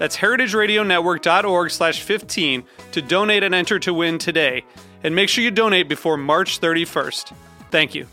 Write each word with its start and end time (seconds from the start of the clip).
That's 0.00 0.16
heritageradionetwork.org 0.16 1.70
slash 1.70 2.00
15 2.00 2.64
to 2.92 3.02
donate 3.02 3.42
and 3.42 3.54
enter 3.54 3.78
to 3.80 3.92
win 3.92 4.16
today. 4.16 4.64
And 5.04 5.14
make 5.14 5.28
sure 5.28 5.44
you 5.44 5.50
donate 5.50 5.90
before 5.90 6.16
March 6.16 6.58
31st. 6.58 7.34
Thank 7.70 7.94
you. 7.94 8.06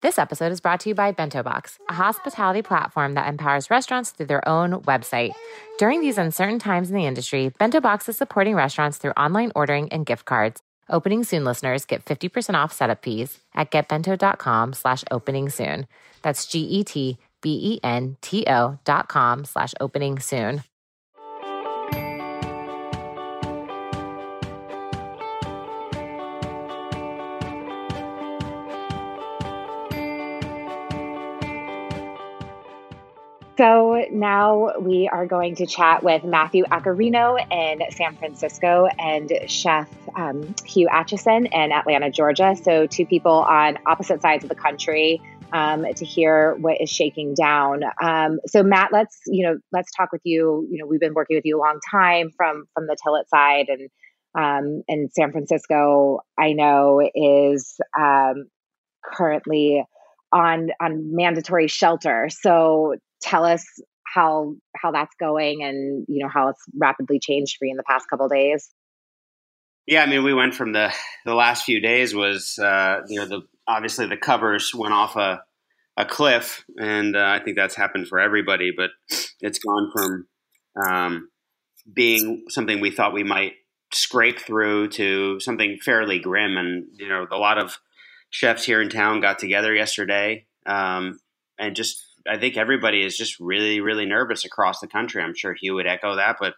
This 0.00 0.18
episode 0.18 0.52
is 0.52 0.60
brought 0.60 0.80
to 0.80 0.88
you 0.88 0.94
by 0.94 1.12
Bento 1.12 1.42
Box, 1.42 1.78
a 1.88 1.92
hospitality 1.92 2.62
platform 2.62 3.12
that 3.12 3.28
empowers 3.28 3.70
restaurants 3.70 4.10
through 4.10 4.26
their 4.26 4.46
own 4.48 4.80
website. 4.82 5.32
During 5.78 6.00
these 6.00 6.16
uncertain 6.16 6.58
times 6.58 6.88
in 6.88 6.96
the 6.96 7.04
industry, 7.06 7.52
Bento 7.58 7.80
Box 7.80 8.08
is 8.08 8.16
supporting 8.16 8.54
restaurants 8.54 8.96
through 8.96 9.12
online 9.12 9.52
ordering 9.54 9.90
and 9.92 10.06
gift 10.06 10.24
cards. 10.24 10.62
Opening 10.88 11.24
Soon 11.24 11.44
listeners 11.44 11.84
get 11.84 12.04
50% 12.04 12.54
off 12.54 12.72
setup 12.72 13.02
fees 13.02 13.40
at 13.54 13.70
getbento.com 13.70 14.72
slash 14.72 15.04
opening 15.10 15.48
soon. 15.48 15.86
That's 16.22 16.46
G-E-T 16.46 17.18
B-E-N-T-O 17.44 18.78
dot 18.84 19.08
com 19.08 19.44
slash 19.44 19.74
opening 19.78 20.18
soon. 20.18 20.62
So 33.56 34.04
now 34.10 34.72
we 34.80 35.08
are 35.08 35.26
going 35.26 35.54
to 35.56 35.66
chat 35.66 36.02
with 36.02 36.24
Matthew 36.24 36.64
Accarrino 36.64 37.38
in 37.52 37.82
San 37.92 38.16
Francisco 38.16 38.88
and 38.98 39.32
Chef 39.46 39.88
um, 40.16 40.56
Hugh 40.66 40.88
Acheson 40.88 41.46
in 41.52 41.72
Atlanta, 41.72 42.10
Georgia. 42.10 42.56
So 42.60 42.88
two 42.88 43.06
people 43.06 43.30
on 43.30 43.78
opposite 43.86 44.22
sides 44.22 44.42
of 44.42 44.48
the 44.48 44.56
country 44.56 45.22
um, 45.54 45.86
to 45.94 46.04
hear 46.04 46.56
what 46.56 46.80
is 46.80 46.90
shaking 46.90 47.34
down. 47.34 47.82
Um, 48.02 48.40
so 48.46 48.62
Matt, 48.62 48.90
let's 48.92 49.16
you 49.26 49.46
know 49.46 49.58
let's 49.72 49.90
talk 49.96 50.10
with 50.12 50.22
you. 50.24 50.66
You 50.70 50.78
know 50.78 50.86
we've 50.86 51.00
been 51.00 51.14
working 51.14 51.36
with 51.36 51.46
you 51.46 51.56
a 51.56 51.62
long 51.62 51.78
time 51.90 52.30
from 52.36 52.64
from 52.74 52.86
the 52.86 52.96
Tilit 53.06 53.28
side 53.28 53.68
and 53.68 53.88
um, 54.36 54.82
and 54.88 55.10
San 55.12 55.30
Francisco. 55.30 56.18
I 56.38 56.52
know 56.52 57.08
is 57.14 57.76
um, 57.98 58.46
currently 59.02 59.84
on 60.32 60.70
on 60.82 61.14
mandatory 61.14 61.68
shelter. 61.68 62.28
So 62.30 62.96
tell 63.22 63.44
us 63.44 63.64
how 64.04 64.54
how 64.76 64.90
that's 64.90 65.14
going 65.18 65.62
and 65.62 66.04
you 66.08 66.22
know 66.22 66.28
how 66.28 66.48
it's 66.48 66.60
rapidly 66.76 67.18
changed 67.20 67.56
for 67.58 67.64
you 67.64 67.72
in 67.72 67.76
the 67.76 67.84
past 67.84 68.06
couple 68.08 68.28
days 68.28 68.70
yeah 69.86 70.02
i 70.02 70.06
mean 70.06 70.22
we 70.22 70.32
went 70.32 70.54
from 70.54 70.72
the 70.72 70.92
the 71.24 71.34
last 71.34 71.64
few 71.64 71.80
days 71.80 72.14
was 72.14 72.58
uh 72.58 73.00
you 73.08 73.18
know 73.18 73.26
the 73.26 73.40
obviously 73.66 74.06
the 74.06 74.16
covers 74.16 74.74
went 74.74 74.94
off 74.94 75.16
a 75.16 75.42
a 75.96 76.04
cliff 76.04 76.64
and 76.78 77.16
uh, 77.16 77.24
i 77.24 77.38
think 77.42 77.56
that's 77.56 77.76
happened 77.76 78.08
for 78.08 78.18
everybody 78.18 78.72
but 78.76 78.90
it's 79.40 79.58
gone 79.58 79.90
from 79.94 80.26
um 80.88 81.28
being 81.92 82.44
something 82.48 82.80
we 82.80 82.90
thought 82.90 83.12
we 83.12 83.22
might 83.22 83.52
scrape 83.92 84.40
through 84.40 84.88
to 84.88 85.38
something 85.38 85.78
fairly 85.84 86.18
grim 86.18 86.56
and 86.56 86.86
you 86.94 87.08
know 87.08 87.26
a 87.30 87.36
lot 87.36 87.58
of 87.58 87.78
chefs 88.30 88.64
here 88.64 88.82
in 88.82 88.88
town 88.88 89.20
got 89.20 89.38
together 89.38 89.72
yesterday 89.72 90.44
um, 90.66 91.20
and 91.58 91.76
just 91.76 92.04
I 92.28 92.38
think 92.38 92.56
everybody 92.56 93.04
is 93.04 93.16
just 93.16 93.38
really, 93.38 93.80
really 93.80 94.06
nervous 94.06 94.44
across 94.44 94.80
the 94.80 94.88
country. 94.88 95.22
I'm 95.22 95.34
sure 95.34 95.54
Hugh 95.54 95.74
would 95.74 95.86
echo 95.86 96.16
that, 96.16 96.36
but 96.40 96.54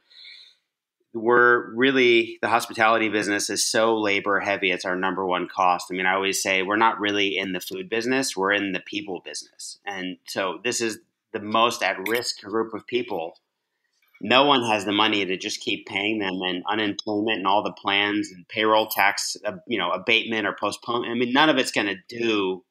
we're 1.17 1.75
really 1.75 2.39
the 2.43 2.49
hospitality 2.49 3.09
business 3.09 3.49
is 3.49 3.65
so 3.65 3.97
labor 3.97 4.41
heavy. 4.41 4.71
It's 4.71 4.85
our 4.85 4.97
number 4.97 5.25
one 5.25 5.49
cost. 5.49 5.87
I 5.91 5.95
mean, 5.95 6.07
I 6.07 6.15
always 6.15 6.43
say 6.43 6.63
we're 6.63 6.77
not 6.77 7.01
really 7.01 7.37
in 7.37 7.53
the 7.53 7.61
food 7.61 7.89
business, 7.89 8.37
we're 8.37 8.53
in 8.53 8.73
the 8.73 8.81
people 8.81 9.23
business. 9.25 9.79
And 9.87 10.19
so 10.27 10.61
this 10.63 10.81
is 10.81 10.99
the 11.33 11.41
most 11.41 11.83
at 11.83 12.09
risk 12.09 12.41
group 12.43 12.75
of 12.75 12.87
people. 12.87 13.39
No 14.21 14.45
one 14.45 14.63
has 14.63 14.85
the 14.85 14.93
money 14.93 15.25
to 15.27 15.37
just 15.37 15.61
keep 15.61 15.87
paying 15.87 16.19
them, 16.19 16.41
and 16.43 16.65
unemployment 16.67 17.39
and 17.39 17.47
all 17.47 17.63
the 17.63 17.73
plans 17.73 18.31
and 18.31 18.49
payroll 18.49 18.87
tax, 18.87 19.37
uh, 19.45 19.57
you 19.67 19.79
know, 19.79 19.91
abatement 19.91 20.47
or 20.47 20.57
postponement. 20.59 21.13
I 21.13 21.15
mean, 21.15 21.33
none 21.35 21.51
of 21.51 21.59
it's 21.59 21.73
going 21.73 21.89
to 21.89 21.97
do 22.09 22.65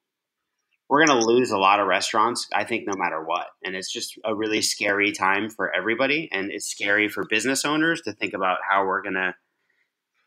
we're 0.88 1.04
going 1.04 1.20
to 1.20 1.26
lose 1.26 1.50
a 1.50 1.58
lot 1.58 1.80
of 1.80 1.88
restaurants, 1.88 2.46
I 2.52 2.64
think, 2.64 2.86
no 2.86 2.94
matter 2.96 3.22
what. 3.22 3.46
And 3.64 3.74
it's 3.74 3.92
just 3.92 4.18
a 4.24 4.34
really 4.34 4.62
scary 4.62 5.12
time 5.12 5.50
for 5.50 5.74
everybody. 5.74 6.28
And 6.32 6.50
it's 6.50 6.68
scary 6.68 7.08
for 7.08 7.24
business 7.24 7.64
owners 7.64 8.02
to 8.02 8.12
think 8.12 8.34
about 8.34 8.58
how 8.68 8.86
we're 8.86 9.02
going 9.02 9.14
to 9.14 9.34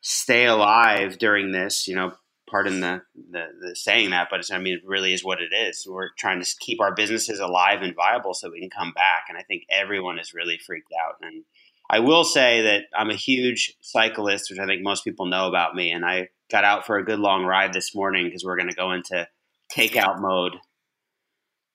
stay 0.01 0.45
alive 0.45 1.17
during 1.17 1.51
this. 1.51 1.87
You 1.87 1.95
know, 1.95 2.11
pardon 2.49 2.81
the, 2.81 3.01
the, 3.31 3.45
the 3.61 3.75
saying 3.75 4.09
that, 4.09 4.27
but 4.29 4.41
I 4.51 4.57
mean, 4.57 4.73
it 4.73 4.81
really 4.85 5.13
is 5.13 5.23
what 5.23 5.39
it 5.41 5.53
is. 5.55 5.87
We're 5.87 6.09
trying 6.17 6.41
to 6.43 6.55
keep 6.59 6.81
our 6.81 6.93
businesses 6.93 7.39
alive 7.39 7.81
and 7.81 7.95
viable 7.95 8.33
so 8.33 8.49
we 8.49 8.59
can 8.59 8.69
come 8.69 8.91
back. 8.93 9.25
And 9.29 9.37
I 9.37 9.43
think 9.43 9.63
everyone 9.69 10.19
is 10.19 10.33
really 10.33 10.57
freaked 10.57 10.91
out. 11.05 11.15
And 11.21 11.43
I 11.89 11.99
will 11.99 12.23
say 12.23 12.63
that 12.63 12.83
I'm 12.95 13.09
a 13.09 13.15
huge 13.15 13.77
cyclist, 13.81 14.49
which 14.49 14.59
I 14.59 14.65
think 14.65 14.81
most 14.81 15.03
people 15.03 15.25
know 15.25 15.47
about 15.47 15.73
me. 15.73 15.91
And 15.91 16.05
I 16.05 16.29
got 16.51 16.63
out 16.63 16.85
for 16.85 16.97
a 16.97 17.05
good 17.05 17.19
long 17.19 17.45
ride 17.45 17.71
this 17.71 17.95
morning 17.95 18.25
because 18.25 18.43
we're 18.43 18.57
going 18.57 18.69
to 18.69 18.75
go 18.75 18.91
into 18.91 19.27
takeout 19.75 20.19
mode 20.19 20.53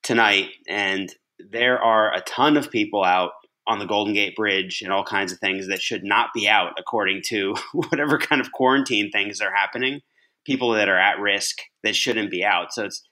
tonight, 0.02 0.50
and 0.68 1.14
there 1.38 1.78
are 1.78 2.14
a 2.14 2.20
ton 2.20 2.56
of 2.56 2.70
people 2.70 3.04
out 3.04 3.32
on 3.66 3.78
the 3.78 3.86
Golden 3.86 4.12
Gate 4.14 4.36
Bridge 4.36 4.82
and 4.82 4.92
all 4.92 5.04
kinds 5.04 5.32
of 5.32 5.38
things 5.38 5.68
that 5.68 5.80
should 5.80 6.04
not 6.04 6.30
be 6.34 6.48
out 6.48 6.72
according 6.78 7.22
to 7.26 7.54
whatever 7.72 8.18
kind 8.18 8.40
of 8.40 8.52
quarantine 8.52 9.10
things 9.10 9.40
are 9.40 9.54
happening. 9.54 10.00
People 10.44 10.72
that 10.72 10.88
are 10.88 10.98
at 10.98 11.18
risk 11.18 11.62
that 11.82 11.96
shouldn't 11.96 12.30
be 12.30 12.44
out. 12.44 12.74
So 12.74 12.84
it's 12.84 13.02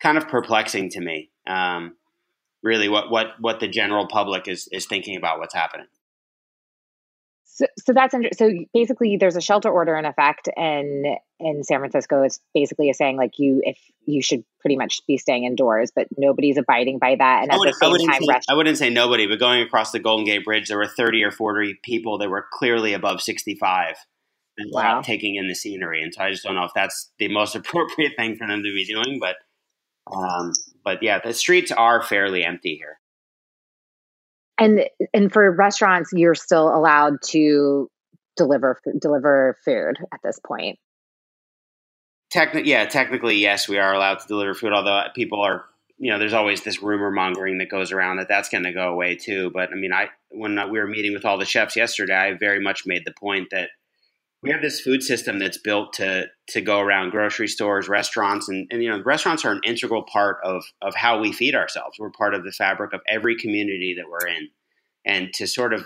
kind 0.00 0.18
of 0.18 0.28
perplexing 0.28 0.90
to 0.90 1.00
me, 1.00 1.30
um, 1.46 1.96
really, 2.62 2.88
what 2.88 3.10
what 3.10 3.28
what 3.40 3.60
the 3.60 3.68
general 3.68 4.06
public 4.06 4.46
is 4.46 4.68
is 4.72 4.84
thinking 4.84 5.16
about 5.16 5.38
what's 5.38 5.54
happening. 5.54 5.86
So, 7.54 7.66
so 7.78 7.92
that's 7.92 8.14
under, 8.14 8.30
so 8.34 8.50
basically 8.72 9.18
there's 9.20 9.36
a 9.36 9.40
shelter 9.42 9.68
order 9.68 9.94
in 9.96 10.06
effect 10.06 10.48
and 10.56 11.04
in 11.38 11.62
San 11.64 11.80
Francisco. 11.80 12.22
It's 12.22 12.40
basically 12.54 12.88
a 12.88 12.94
saying 12.94 13.18
like 13.18 13.38
you 13.38 13.60
if 13.62 13.78
you 14.06 14.22
should 14.22 14.42
pretty 14.60 14.76
much 14.76 15.02
be 15.06 15.18
staying 15.18 15.44
indoors, 15.44 15.92
but 15.94 16.08
nobody's 16.16 16.56
abiding 16.56 16.98
by 16.98 17.16
that. 17.16 17.42
And 17.42 17.52
at 17.52 17.58
the 17.58 17.74
same 17.74 18.08
time, 18.08 18.22
say, 18.22 18.40
I 18.48 18.54
wouldn't 18.54 18.78
say 18.78 18.88
nobody, 18.88 19.26
but 19.26 19.38
going 19.38 19.60
across 19.60 19.92
the 19.92 19.98
Golden 19.98 20.24
Gate 20.24 20.46
Bridge, 20.46 20.68
there 20.68 20.78
were 20.78 20.86
30 20.86 21.24
or 21.24 21.30
40 21.30 21.78
people 21.84 22.16
that 22.18 22.30
were 22.30 22.46
clearly 22.54 22.94
above 22.94 23.20
65 23.20 23.96
and 24.56 24.70
wow. 24.72 25.02
taking 25.02 25.36
in 25.36 25.46
the 25.46 25.54
scenery. 25.54 26.02
And 26.02 26.14
so 26.14 26.22
I 26.22 26.30
just 26.30 26.44
don't 26.44 26.54
know 26.54 26.64
if 26.64 26.72
that's 26.74 27.10
the 27.18 27.28
most 27.28 27.54
appropriate 27.54 28.14
thing 28.16 28.36
for 28.36 28.46
them 28.46 28.62
to 28.62 28.72
be 28.72 28.86
doing, 28.86 29.18
but 29.20 29.36
um, 30.10 30.52
but 30.82 31.02
yeah, 31.02 31.20
the 31.20 31.34
streets 31.34 31.70
are 31.70 32.02
fairly 32.02 32.44
empty 32.44 32.76
here 32.76 32.98
and 34.62 34.80
and 35.12 35.32
for 35.32 35.50
restaurants 35.54 36.10
you're 36.12 36.34
still 36.34 36.68
allowed 36.68 37.20
to 37.22 37.90
deliver 38.36 38.80
deliver 39.00 39.58
food 39.64 39.96
at 40.12 40.20
this 40.22 40.38
point. 40.46 40.78
Techni- 42.32 42.64
yeah 42.64 42.86
technically 42.86 43.36
yes 43.36 43.68
we 43.68 43.78
are 43.78 43.92
allowed 43.92 44.20
to 44.20 44.28
deliver 44.28 44.54
food 44.54 44.72
although 44.72 45.02
people 45.14 45.40
are 45.40 45.64
you 45.98 46.10
know 46.10 46.18
there's 46.18 46.32
always 46.32 46.62
this 46.62 46.82
rumor 46.82 47.10
mongering 47.10 47.58
that 47.58 47.70
goes 47.70 47.92
around 47.92 48.16
that 48.16 48.28
that's 48.28 48.48
going 48.48 48.64
to 48.64 48.72
go 48.72 48.88
away 48.88 49.16
too. 49.16 49.50
But 49.52 49.70
i 49.70 49.74
mean 49.74 49.92
i 49.92 50.08
when 50.30 50.58
we 50.70 50.78
were 50.78 50.86
meeting 50.86 51.12
with 51.12 51.24
all 51.24 51.38
the 51.38 51.44
chefs 51.44 51.76
yesterday 51.76 52.16
i 52.16 52.32
very 52.34 52.60
much 52.60 52.84
made 52.86 53.02
the 53.04 53.12
point 53.12 53.48
that 53.50 53.70
we 54.42 54.50
have 54.50 54.62
this 54.62 54.80
food 54.80 55.02
system 55.02 55.38
that's 55.38 55.58
built 55.58 55.92
to 55.94 56.26
to 56.48 56.60
go 56.60 56.80
around 56.80 57.10
grocery 57.10 57.48
stores, 57.48 57.88
restaurants, 57.88 58.48
and, 58.48 58.66
and 58.70 58.82
you 58.82 58.90
know 58.90 59.02
restaurants 59.04 59.44
are 59.44 59.52
an 59.52 59.60
integral 59.64 60.02
part 60.02 60.38
of 60.44 60.64
of 60.80 60.94
how 60.94 61.20
we 61.20 61.32
feed 61.32 61.54
ourselves. 61.54 61.98
We're 61.98 62.10
part 62.10 62.34
of 62.34 62.44
the 62.44 62.52
fabric 62.52 62.92
of 62.92 63.00
every 63.08 63.36
community 63.36 63.94
that 63.96 64.10
we're 64.10 64.26
in, 64.26 64.48
and 65.04 65.32
to 65.34 65.46
sort 65.46 65.72
of 65.72 65.84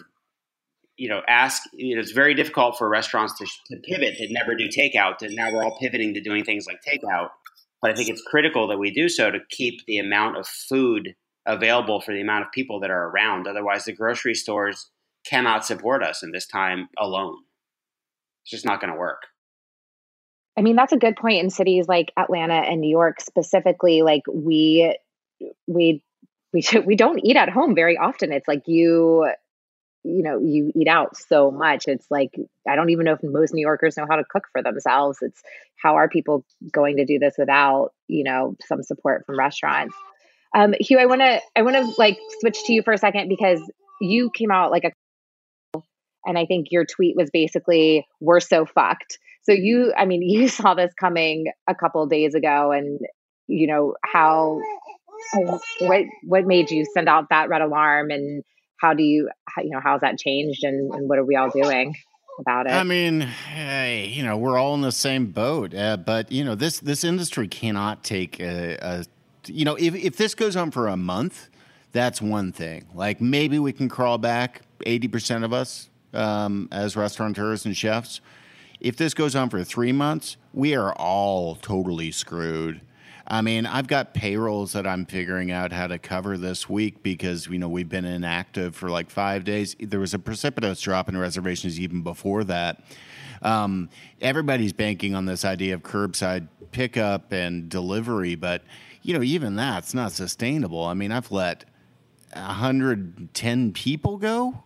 you 0.97 1.09
know, 1.09 1.23
ask. 1.29 1.63
You 1.73 1.95
know, 1.95 2.01
it's 2.01 2.13
very 2.13 2.35
difficult 2.35 2.79
for 2.79 2.89
restaurants 2.89 3.37
to, 3.39 3.47
to 3.71 3.81
pivot 3.83 4.17
to 4.17 4.33
never 4.33 4.55
do 4.55 4.69
takeout. 4.69 5.23
and 5.23 5.35
now 5.35 5.53
we're 5.53 5.65
all 5.65 5.79
pivoting 5.79 6.15
to 6.15 6.21
doing 6.21 6.45
things 6.45 6.67
like 6.67 6.81
takeout. 6.83 7.31
But 7.83 7.91
I 7.91 7.95
think 7.95 8.09
it's 8.09 8.23
critical 8.23 8.67
that 8.69 8.79
we 8.79 8.91
do 8.91 9.09
so 9.09 9.31
to 9.31 9.39
keep 9.51 9.85
the 9.87 9.99
amount 9.99 10.39
of 10.39 10.47
food 10.47 11.15
available 11.45 12.01
for 12.01 12.13
the 12.13 12.21
amount 12.21 12.45
of 12.45 12.53
people 12.53 12.81
that 12.81 12.91
are 12.91 13.11
around. 13.11 13.47
Otherwise, 13.47 13.85
the 13.85 13.93
grocery 13.93 14.35
stores 14.35 14.91
cannot 15.25 15.67
support 15.67 16.03
us 16.03 16.23
in 16.23 16.33
this 16.33 16.47
time 16.47 16.89
alone. 16.99 17.37
It's 18.47 18.53
just 18.53 18.65
not 18.65 18.81
going 18.81 18.93
to 18.93 18.99
work. 18.99 19.23
I 20.57 20.63
mean, 20.63 20.77
that's 20.77 20.93
a 20.93 20.97
good 20.97 21.17
point 21.17 21.43
in 21.43 21.51
cities 21.51 21.89
like 21.89 22.13
Atlanta 22.17 22.55
and 22.55 22.81
New 22.81 22.89
York 22.89 23.21
specifically. 23.21 24.03
Like 24.03 24.23
we, 24.33 24.97
we, 25.67 26.01
we, 26.53 26.63
we 26.87 26.95
don't 26.95 27.19
eat 27.25 27.37
at 27.37 27.49
home 27.49 27.75
very 27.75 27.99
often. 27.99 28.31
It's 28.31 28.47
like 28.47 28.63
you, 28.69 29.29
you 30.05 30.23
know, 30.23 30.39
you 30.39 30.71
eat 30.77 30.87
out 30.87 31.17
so 31.17 31.51
much. 31.51 31.89
It's 31.89 32.07
like, 32.09 32.37
I 32.69 32.77
don't 32.77 32.91
even 32.91 33.05
know 33.05 33.15
if 33.15 33.23
most 33.25 33.53
New 33.53 33.67
Yorkers 33.67 33.97
know 33.97 34.07
how 34.09 34.15
to 34.15 34.25
cook 34.25 34.45
for 34.53 34.63
themselves. 34.63 35.19
It's 35.23 35.43
how 35.75 35.97
are 35.97 36.09
people 36.09 36.45
going 36.71 36.99
to 36.99 37.05
do 37.05 37.19
this 37.19 37.35
without, 37.37 37.95
you 38.07 38.23
know, 38.23 38.57
some 38.69 38.85
support 38.85 39.27
from 39.27 39.41
restaurants? 39.41 39.97
Um, 40.55 40.73
Hugh, 40.79 41.01
I 41.01 41.07
want 41.07 41.23
to, 41.23 41.41
I 41.57 41.63
want 41.63 41.75
to 41.75 41.93
like 41.99 42.17
switch 42.39 42.63
to 42.67 42.73
you 42.73 42.85
for 42.85 42.93
a 42.93 42.99
second 42.99 43.29
because 43.29 43.61
you 44.01 44.31
came 44.31 44.53
out 44.53 44.71
like 44.71 44.85
a 44.85 44.93
and 46.27 46.39
I 46.39 46.47
think 46.47 46.69
your 46.71 46.85
tweet 46.85 47.17
was 47.17 47.31
basically, 47.31 48.07
we're 48.21 48.41
so 48.41 48.67
fucked. 48.67 49.19
So 49.45 49.53
you, 49.53 49.93
I 49.97 50.05
mean, 50.05 50.23
you 50.29 50.49
saw 50.49 50.75
this 50.75 50.93
coming 50.99 51.47
a 51.69 51.75
couple 51.75 52.07
days 52.07 52.35
ago 52.35 52.73
and, 52.73 53.01
you 53.47 53.67
know, 53.67 53.95
how, 54.05 54.61
what, 55.81 56.05
what 56.25 56.47
made 56.47 56.71
you 56.71 56.85
send 56.93 57.09
out 57.09 57.29
that 57.31 57.49
red 57.49 57.63
alarm 57.63 58.11
and 58.11 58.43
how 58.79 58.93
do 58.93 59.03
you, 59.03 59.31
you 59.59 59.71
know, 59.71 59.81
how's 59.83 60.03
that 60.03 60.19
changed 60.19 60.65
and, 60.65 60.93
and 60.93 61.09
what 61.09 61.19
are 61.19 61.25
we 61.25 61.37
all 61.37 61.51
doing? 61.51 61.95
about 62.39 62.67
it. 62.67 62.73
I 62.73 62.85
mean, 62.85 63.21
hey, 63.21 64.07
you 64.07 64.23
know, 64.23 64.37
we're 64.37 64.59
all 64.59 64.75
in 64.75 64.83
the 64.83 64.93
same 64.93 65.27
boat, 65.27 65.75
uh, 65.75 65.97
but 65.97 66.31
you 66.31 66.45
know, 66.45 66.55
this 66.55 66.81
this 66.81 67.05
industry 67.05 67.49
cannot 67.49 68.05
take 68.05 68.41
a, 68.41 68.77
a, 68.81 69.05
you 69.47 69.65
know, 69.65 69.77
if 69.77 69.95
if 69.95 70.17
this 70.17 70.35
goes 70.35 70.57
on 70.57 70.71
for 70.71 70.89
a 70.89 70.97
month, 70.97 71.49
that's 71.93 72.21
one 72.21 72.53
thing. 72.53 72.87
Like 72.95 73.21
maybe 73.21 73.59
we 73.59 73.73
can 73.73 73.89
crawl 73.89 74.19
back 74.19 74.63
eighty 74.85 75.09
percent 75.09 75.45
of 75.45 75.53
us, 75.53 75.89
um, 76.17 76.69
as 76.73 76.97
restaurateurs 76.97 77.65
and 77.65 77.77
chefs. 77.77 78.21
If 78.81 78.97
this 78.97 79.15
goes 79.15 79.35
on 79.35 79.51
for 79.51 79.63
three 79.65 79.93
months, 79.93 80.37
we 80.53 80.75
are 80.75 80.93
all 80.95 81.57
totally 81.57 82.11
screwed. 82.11 82.81
I 83.29 83.41
mean, 83.41 83.67
I've 83.67 83.89
got 83.89 84.15
payrolls 84.15 84.73
that 84.75 84.87
I'm 84.87 85.05
figuring 85.05 85.51
out 85.51 85.73
how 85.73 85.89
to 85.89 85.99
cover 85.99 86.39
this 86.39 86.69
week 86.69 87.03
because 87.03 87.49
you 87.49 87.59
know 87.59 87.69
we've 87.69 87.89
been 87.89 88.05
inactive 88.05 88.77
for 88.77 88.89
like 88.89 89.11
five 89.11 89.45
days. 89.45 89.75
There 89.81 89.99
was 89.99 90.15
a 90.15 90.19
precipitous 90.19 90.81
drop 90.81 91.09
in 91.09 91.17
reservations 91.17 91.81
even 91.81 92.03
before 92.03 92.45
that. 92.45 92.83
Um, 93.43 93.89
everybody's 94.21 94.73
banking 94.73 95.15
on 95.15 95.27
this 95.27 95.45
idea 95.45 95.75
of 95.75 95.83
curbside 95.83 96.49
pickup 96.71 97.33
and 97.33 97.69
delivery, 97.69 98.37
but 98.37 98.63
you 99.03 99.13
know 99.15 99.23
even 99.23 99.57
that's 99.57 99.93
not 99.93 100.13
sustainable. 100.13 100.85
I 100.85 100.95
mean, 100.95 101.11
I've 101.11 101.33
let 101.33 101.65
110 102.33 103.73
people 103.73 104.19
go. 104.19 104.63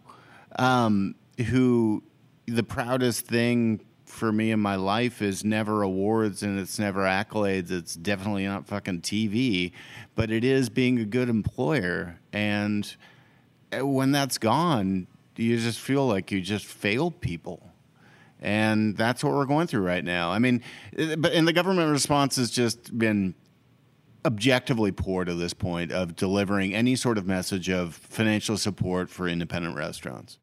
Um, 0.59 1.15
who 1.41 2.03
the 2.47 2.63
proudest 2.63 3.27
thing 3.27 3.81
for 4.11 4.33
me 4.33 4.51
in 4.51 4.61
my 4.61 4.75
life 4.75 5.23
is 5.23 5.45
never 5.45 5.83
awards 5.83 6.43
and 6.43 6.59
it's 6.59 6.79
never 6.79 7.03
accolades. 7.03 7.71
It's 7.71 7.95
definitely 7.95 8.45
not 8.45 8.67
fucking 8.67 9.03
TV, 9.03 9.73
but 10.15 10.31
it 10.31 10.45
is 10.45 10.69
being 10.69 10.99
a 10.99 11.05
good 11.05 11.29
employer. 11.29 12.19
And 12.33 12.93
uh, 13.73 13.87
when 13.87 14.13
that's 14.13 14.39
gone, 14.39 15.07
you 15.37 15.59
just 15.59 15.79
feel 15.79 16.07
like 16.07 16.31
you 16.31 16.41
just 16.41 16.67
failed 16.67 17.21
people. 17.21 17.71
And 18.41 18.97
that's 18.97 19.23
what 19.23 19.33
we're 19.33 19.47
going 19.47 19.67
through 19.67 19.83
right 19.83 20.05
now. 20.05 20.31
I 20.31 20.39
mean, 20.39 20.63
uh, 20.99 21.17
but 21.17 21.33
and 21.33 21.47
the 21.47 21.53
government 21.53 21.91
response 21.91 22.37
has 22.37 22.51
just 22.51 22.97
been 22.99 23.35
objectively 24.25 24.93
poor 24.93 25.25
to 25.25 25.35
this 25.35 25.55
point 25.55 25.93
of 25.93 26.17
delivering 26.17 26.75
any 26.75 26.97
sort 26.97 27.17
of 27.17 27.27
message 27.27 27.71
of 27.71 27.95
financial 27.95 28.57
support 28.57 29.09
for 29.09 29.29
independent 29.29 29.77
restaurants. 29.77 30.39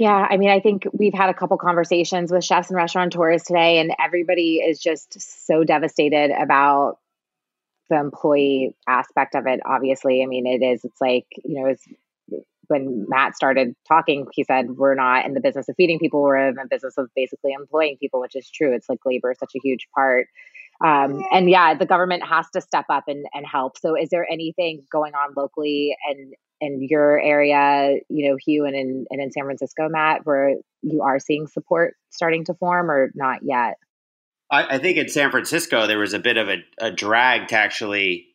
Yeah, 0.00 0.26
I 0.30 0.38
mean, 0.38 0.48
I 0.48 0.60
think 0.60 0.86
we've 0.94 1.12
had 1.12 1.28
a 1.28 1.34
couple 1.34 1.58
conversations 1.58 2.32
with 2.32 2.42
chefs 2.42 2.70
and 2.70 2.76
restaurateurs 2.76 3.42
today, 3.42 3.80
and 3.80 3.92
everybody 4.02 4.54
is 4.56 4.78
just 4.78 5.46
so 5.46 5.62
devastated 5.62 6.30
about 6.30 6.96
the 7.90 8.00
employee 8.00 8.74
aspect 8.88 9.34
of 9.34 9.46
it. 9.46 9.60
Obviously, 9.62 10.22
I 10.22 10.26
mean, 10.26 10.46
it 10.46 10.64
is. 10.64 10.86
It's 10.86 11.02
like 11.02 11.26
you 11.44 11.60
know, 11.60 11.66
it's 11.66 11.86
when 12.68 13.04
Matt 13.10 13.36
started 13.36 13.76
talking, 13.86 14.26
he 14.32 14.42
said, 14.42 14.70
"We're 14.70 14.94
not 14.94 15.26
in 15.26 15.34
the 15.34 15.40
business 15.40 15.68
of 15.68 15.76
feeding 15.76 15.98
people; 15.98 16.22
we're 16.22 16.48
in 16.48 16.54
the 16.54 16.64
business 16.70 16.96
of 16.96 17.10
basically 17.14 17.52
employing 17.52 17.98
people," 18.00 18.22
which 18.22 18.36
is 18.36 18.48
true. 18.48 18.74
It's 18.74 18.88
like 18.88 19.00
labor 19.04 19.32
is 19.32 19.38
such 19.38 19.52
a 19.54 19.60
huge 19.62 19.86
part. 19.94 20.28
Um, 20.82 21.22
and 21.30 21.50
yeah, 21.50 21.74
the 21.74 21.84
government 21.84 22.24
has 22.26 22.46
to 22.54 22.62
step 22.62 22.86
up 22.88 23.04
and, 23.06 23.26
and 23.34 23.44
help. 23.46 23.76
So, 23.76 23.96
is 23.98 24.08
there 24.08 24.26
anything 24.32 24.82
going 24.90 25.12
on 25.12 25.34
locally 25.36 25.94
and 26.08 26.32
in 26.60 26.86
your 26.88 27.20
area, 27.20 28.00
you 28.08 28.28
know, 28.28 28.36
Hugh 28.44 28.64
and 28.64 28.76
in, 28.76 29.06
and 29.10 29.20
in 29.20 29.32
San 29.32 29.44
Francisco, 29.44 29.88
Matt, 29.88 30.24
where 30.24 30.56
you 30.82 31.02
are 31.02 31.18
seeing 31.18 31.46
support 31.46 31.96
starting 32.10 32.44
to 32.46 32.54
form 32.54 32.90
or 32.90 33.10
not 33.14 33.40
yet? 33.42 33.76
I, 34.50 34.76
I 34.76 34.78
think 34.78 34.98
in 34.98 35.08
San 35.08 35.30
Francisco, 35.30 35.86
there 35.86 35.98
was 35.98 36.12
a 36.12 36.18
bit 36.18 36.36
of 36.36 36.48
a, 36.48 36.56
a 36.78 36.90
drag 36.90 37.48
to 37.48 37.56
actually 37.56 38.26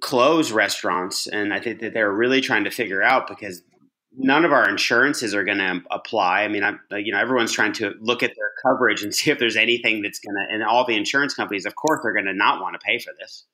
close 0.00 0.50
restaurants. 0.50 1.26
And 1.26 1.52
I 1.52 1.60
think 1.60 1.80
that 1.80 1.94
they're 1.94 2.12
really 2.12 2.40
trying 2.40 2.64
to 2.64 2.70
figure 2.70 3.02
out 3.02 3.28
because 3.28 3.62
none 4.16 4.44
of 4.44 4.52
our 4.52 4.68
insurances 4.68 5.34
are 5.34 5.44
going 5.44 5.58
to 5.58 5.82
apply. 5.90 6.42
I 6.42 6.48
mean, 6.48 6.64
I'm, 6.64 6.80
you 6.90 7.12
know, 7.12 7.18
everyone's 7.18 7.52
trying 7.52 7.74
to 7.74 7.94
look 8.00 8.22
at 8.22 8.32
their 8.36 8.50
coverage 8.64 9.02
and 9.02 9.14
see 9.14 9.30
if 9.30 9.38
there's 9.38 9.56
anything 9.56 10.02
that's 10.02 10.18
going 10.18 10.34
to, 10.34 10.52
and 10.52 10.62
all 10.64 10.86
the 10.86 10.96
insurance 10.96 11.34
companies, 11.34 11.66
of 11.66 11.76
course, 11.76 12.00
are 12.04 12.12
going 12.12 12.24
to 12.24 12.34
not 12.34 12.60
want 12.60 12.74
to 12.74 12.84
pay 12.84 12.98
for 12.98 13.12
this. 13.18 13.44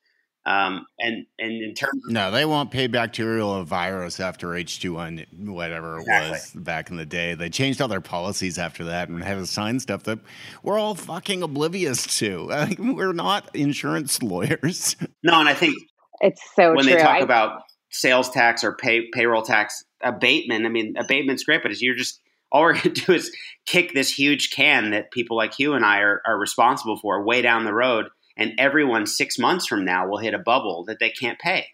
Um, 0.45 0.85
and 0.99 1.25
and 1.39 1.63
in 1.63 1.73
terms, 1.73 2.03
of, 2.05 2.11
no, 2.11 2.29
they 2.29 2.43
won't 2.43 2.69
pay 2.69 2.87
bacterial 2.87 3.63
virus 3.63 4.19
after 4.19 4.55
H 4.55 4.81
two 4.81 4.99
N 4.99 5.25
whatever 5.37 5.97
it 5.97 6.01
exactly. 6.01 6.31
was 6.31 6.51
back 6.55 6.89
in 6.89 6.97
the 6.97 7.05
day. 7.05 7.33
They 7.33 7.49
changed 7.49 7.81
all 7.81 7.87
their 7.87 8.01
policies 8.01 8.59
after 8.59 8.83
that 8.85 9.07
and 9.07 9.23
have 9.23 9.47
signed 9.47 9.81
stuff 9.81 10.03
that 10.03 10.19
we're 10.61 10.77
all 10.77 10.95
fucking 10.95 11.43
oblivious 11.43 12.17
to. 12.19 12.49
Like, 12.63 12.77
we're 12.79 13.13
not 13.13 13.53
insurance 13.55 14.21
lawyers. 14.21 14.95
No, 15.23 15.39
and 15.39 15.49
I 15.49 15.53
think 15.53 15.75
it's 16.19 16.41
so 16.55 16.73
when 16.73 16.83
true. 16.83 16.93
they 16.93 16.99
talk 16.99 17.15
I, 17.15 17.19
about 17.19 17.61
sales 17.91 18.29
tax 18.29 18.63
or 18.63 18.73
pay 18.73 19.09
payroll 19.13 19.41
tax 19.41 19.83
abatement. 20.01 20.65
I 20.65 20.69
mean, 20.69 20.95
abatement's 20.97 21.43
great, 21.43 21.63
but 21.63 21.79
you're 21.79 21.95
just 21.95 22.21
all 22.51 22.61
we're 22.61 22.73
going 22.81 22.93
to 22.93 23.05
do 23.05 23.13
is 23.13 23.35
kick 23.65 23.93
this 23.93 24.11
huge 24.13 24.51
can 24.51 24.91
that 24.91 25.11
people 25.11 25.35
like 25.35 25.59
you 25.59 25.73
and 25.73 25.85
I 25.85 25.99
are, 25.99 26.21
are 26.25 26.37
responsible 26.37 26.97
for 26.97 27.23
way 27.23 27.41
down 27.41 27.65
the 27.65 27.73
road 27.73 28.07
and 28.35 28.53
everyone 28.57 29.05
six 29.05 29.37
months 29.37 29.67
from 29.67 29.85
now 29.85 30.07
will 30.07 30.17
hit 30.17 30.33
a 30.33 30.39
bubble 30.39 30.85
that 30.85 30.99
they 30.99 31.09
can't 31.09 31.39
pay. 31.39 31.67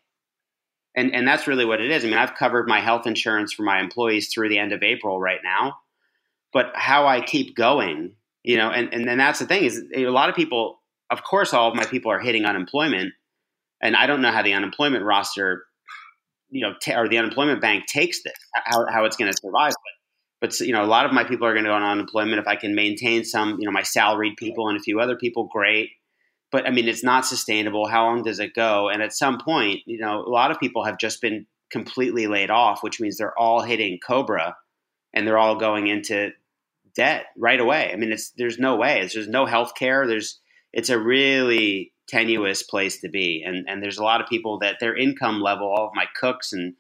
And, 0.96 1.13
and 1.13 1.28
that's 1.28 1.48
really 1.48 1.66
what 1.66 1.82
it 1.82 1.92
is. 1.92 2.04
I 2.04 2.08
mean, 2.08 2.18
I've 2.18 2.36
covered 2.36 2.68
my 2.68 2.80
health 2.80 3.08
insurance 3.08 3.54
for 3.54 3.63
my 3.63 3.80
employees 3.80 4.32
through 4.34 4.50
the 4.50 4.60
end 4.60 4.74
of 4.74 4.84
April 4.84 5.20
right 5.20 5.39
now. 5.44 5.75
But 6.51 6.72
how 6.74 7.06
I 7.08 7.22
keep 7.22 7.56
going, 7.56 8.13
you 8.44 8.58
know, 8.58 8.72
and, 8.72 8.94
and 8.94 9.08
then 9.08 9.20
that's 9.20 9.39
the 9.39 9.46
thing 9.46 9.63
is 9.63 9.84
a 9.96 10.08
lot 10.08 10.30
of 10.30 10.36
people, 10.36 10.82
of 11.10 11.24
course, 11.24 11.54
all 11.54 11.70
of 11.70 11.75
my 11.75 11.86
people 11.86 12.12
are 12.12 12.20
hitting 12.20 12.44
unemployment. 12.44 13.13
And 13.82 13.96
I 13.96 14.08
don't 14.08 14.22
know 14.22 14.32
how 14.32 14.42
the 14.42 14.54
unemployment 14.54 15.06
roster, 15.06 15.63
you 16.50 16.62
know, 16.62 16.74
t- 16.82 16.94
or 16.94 17.08
the 17.08 17.20
unemployment 17.20 17.62
bank 17.62 17.86
takes 17.86 18.24
this, 18.24 18.34
how, 18.66 18.86
how 18.92 19.06
it's 19.06 19.16
going 19.16 19.32
to 19.32 19.38
survive. 19.38 19.74
But, 20.42 20.50
but, 20.50 20.60
you 20.60 20.74
know, 20.74 20.84
a 20.84 20.88
lot 20.88 21.06
of 21.06 21.13
my 21.13 21.24
people 21.24 21.48
are 21.48 21.54
going 21.54 21.66
to 21.66 21.70
go 21.70 21.75
on 21.75 21.84
unemployment. 21.84 22.39
If 22.39 22.48
I 22.48 22.56
can 22.56 22.74
maintain 22.74 23.24
some, 23.24 23.58
you 23.60 23.66
know, 23.66 23.72
my 23.72 23.84
salaried 23.84 24.38
people 24.38 24.68
and 24.68 24.78
a 24.78 24.82
few 24.82 25.00
other 25.00 25.16
people, 25.16 25.48
great 25.54 25.92
but 26.51 26.65
I 26.68 26.72
mean, 26.72 26.88
it's 26.88 27.03
not 27.03 27.25
sustainable. 27.25 27.88
How 27.88 28.06
long 28.06 28.24
does 28.24 28.39
it 28.39 28.53
go? 28.53 28.89
And 28.89 29.01
at 29.01 29.13
some 29.13 29.38
point, 29.38 29.82
you 29.86 30.00
know, 30.00 30.24
a 30.24 30.29
lot 30.29 30.51
of 30.51 30.60
people 30.60 30.84
have 30.84 30.98
just 30.98 31.22
been 31.22 31.46
completely 31.70 32.27
laid 32.27 32.50
off, 32.50 32.82
which 32.82 33.00
means 33.00 33.18
they're 33.18 33.38
all 33.38 33.62
hitting 33.62 34.00
COBRA 34.06 34.56
and 35.13 35.27
they're 35.27 35.38
all 35.38 35.56
going 35.56 35.88
into 35.88 36.32
debt 36.96 37.27
right 37.38 37.60
away. 37.60 37.91
I 37.94 37.96
mean, 37.96 38.12
it's 38.12 38.32
there's 38.32 38.60
no 38.60 38.75
way. 38.75 39.08
There's 39.13 39.27
no 39.27 39.46
health 39.46 39.74
care. 39.75 40.08
There's 40.08 40.39
it's 40.74 40.89
a 40.89 41.00
really 41.00 41.94
tenuous 42.08 42.63
place 42.63 43.01
to 43.01 43.10
be, 43.10 43.44
and 43.46 43.68
and 43.70 43.82
there's 43.82 43.98
a 43.98 44.03
lot 44.03 44.22
of 44.22 44.27
people 44.27 44.60
that 44.60 44.77
their 44.79 44.96
income 44.96 45.41
level, 45.41 45.68
all 45.68 45.88
of 45.88 45.94
my 45.96 46.06
cooks, 46.20 46.53
and 46.53 46.74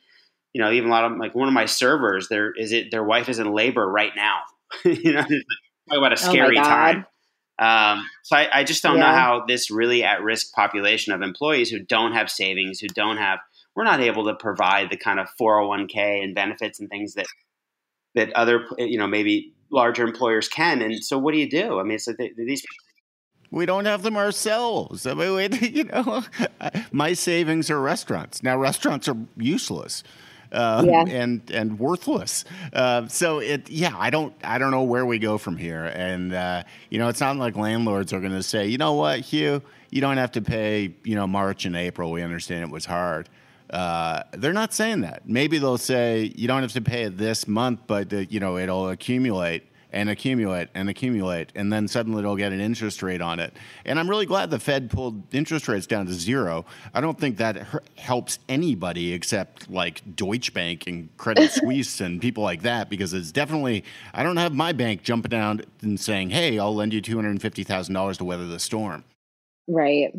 you 0.53 0.61
know, 0.61 0.71
even 0.71 0.89
a 0.89 0.91
lot 0.91 1.05
of 1.05 1.17
like 1.17 1.35
one 1.35 1.47
of 1.47 1.53
my 1.53 1.65
servers, 1.65 2.27
there 2.29 2.51
is 2.51 2.71
it 2.71 2.91
their 2.91 3.03
wife 3.03 3.29
is 3.29 3.39
in 3.39 3.53
labor 3.53 3.87
right 3.87 4.13
now. 4.15 4.39
you 4.83 5.13
know, 5.13 5.21
talk 5.21 5.97
about 5.97 6.11
a 6.11 6.15
oh 6.15 6.29
scary 6.31 6.57
oh 6.57 6.63
time. 6.63 7.05
Um, 7.59 8.07
so 8.23 8.37
I, 8.37 8.59
I, 8.59 8.63
just 8.63 8.81
don't 8.81 8.97
yeah. 8.97 9.07
know 9.07 9.17
how 9.17 9.43
this 9.45 9.69
really 9.69 10.01
at 10.01 10.23
risk 10.23 10.53
population 10.53 11.11
of 11.11 11.21
employees 11.21 11.69
who 11.69 11.79
don't 11.79 12.13
have 12.13 12.29
savings, 12.29 12.79
who 12.79 12.87
don't 12.87 13.17
have, 13.17 13.39
we're 13.75 13.83
not 13.83 13.99
able 13.99 14.25
to 14.27 14.35
provide 14.35 14.89
the 14.89 14.95
kind 14.95 15.19
of 15.19 15.27
401k 15.39 16.23
and 16.23 16.33
benefits 16.33 16.79
and 16.79 16.89
things 16.89 17.15
that 17.15 17.25
that 18.15 18.33
other, 18.33 18.65
you 18.77 18.97
know, 18.97 19.07
maybe 19.07 19.53
larger 19.71 20.03
employers 20.03 20.47
can. 20.47 20.81
And 20.81 21.03
so, 21.03 21.17
what 21.17 21.33
do 21.33 21.39
you 21.39 21.49
do? 21.49 21.79
I 21.79 21.83
mean, 21.83 21.93
it's 21.93 22.07
like 22.07 22.33
these. 22.37 22.65
We 23.51 23.65
don't 23.65 23.85
have 23.85 24.03
them 24.03 24.15
ourselves. 24.15 25.05
I 25.05 25.13
mean, 25.13 25.51
you 25.61 25.85
know, 25.85 26.23
my 26.91 27.13
savings 27.13 27.69
are 27.69 27.79
restaurants. 27.79 28.43
Now, 28.43 28.57
restaurants 28.57 29.07
are 29.07 29.17
useless. 29.37 30.03
Um, 30.51 30.87
yeah. 30.87 31.05
and 31.05 31.49
and 31.51 31.79
worthless. 31.79 32.45
Uh, 32.73 33.07
so 33.07 33.39
it 33.39 33.69
yeah, 33.69 33.93
I 33.97 34.09
don't 34.09 34.33
I 34.43 34.57
don't 34.57 34.71
know 34.71 34.83
where 34.83 35.05
we 35.05 35.19
go 35.19 35.37
from 35.37 35.57
here. 35.57 35.85
And 35.85 36.33
uh, 36.33 36.63
you 36.89 36.99
know, 36.99 37.07
it's 37.07 37.21
not 37.21 37.35
like 37.37 37.55
landlords 37.55 38.13
are 38.13 38.19
going 38.19 38.33
to 38.33 38.43
say, 38.43 38.67
you 38.67 38.77
know 38.77 38.93
what, 38.93 39.19
Hugh, 39.21 39.61
you 39.89 40.01
don't 40.01 40.17
have 40.17 40.31
to 40.33 40.41
pay. 40.41 40.93
You 41.03 41.15
know, 41.15 41.27
March 41.27 41.65
and 41.65 41.75
April. 41.75 42.11
We 42.11 42.21
understand 42.21 42.63
it 42.63 42.71
was 42.71 42.85
hard. 42.85 43.29
Uh, 43.69 44.23
they're 44.31 44.53
not 44.53 44.73
saying 44.73 45.01
that. 45.01 45.29
Maybe 45.29 45.59
they'll 45.59 45.77
say 45.77 46.31
you 46.35 46.47
don't 46.47 46.63
have 46.63 46.73
to 46.73 46.81
pay 46.81 47.03
it 47.03 47.17
this 47.17 47.47
month, 47.47 47.81
but 47.85 48.11
uh, 48.13 48.17
you 48.17 48.39
know 48.39 48.57
it'll 48.57 48.89
accumulate 48.89 49.68
and 49.91 50.09
accumulate 50.09 50.69
and 50.73 50.89
accumulate, 50.89 51.51
and 51.55 51.71
then 51.73 51.87
suddenly 51.87 52.19
it'll 52.19 52.35
get 52.35 52.51
an 52.51 52.61
interest 52.61 53.01
rate 53.01 53.21
on 53.21 53.39
it. 53.39 53.53
And 53.85 53.99
I'm 53.99 54.09
really 54.09 54.25
glad 54.25 54.51
the 54.51 54.59
Fed 54.59 54.89
pulled 54.89 55.33
interest 55.33 55.67
rates 55.67 55.87
down 55.87 56.05
to 56.05 56.13
zero. 56.13 56.65
I 56.93 57.01
don't 57.01 57.19
think 57.19 57.37
that 57.37 57.67
helps 57.97 58.39
anybody 58.47 59.13
except 59.13 59.69
like 59.69 60.15
Deutsche 60.15 60.53
Bank 60.53 60.87
and 60.87 61.15
Credit 61.17 61.51
Suisse 61.51 62.01
and 62.01 62.21
people 62.21 62.43
like 62.43 62.61
that, 62.61 62.89
because 62.89 63.13
it's 63.13 63.31
definitely, 63.31 63.83
I 64.13 64.23
don't 64.23 64.37
have 64.37 64.53
my 64.53 64.73
bank 64.73 65.03
jumping 65.03 65.29
down 65.29 65.61
and 65.81 65.99
saying, 65.99 66.29
hey, 66.29 66.59
I'll 66.59 66.75
lend 66.75 66.93
you 66.93 67.01
$250,000 67.01 68.17
to 68.17 68.23
weather 68.25 68.47
the 68.47 68.59
storm. 68.59 69.03
Right. 69.67 70.13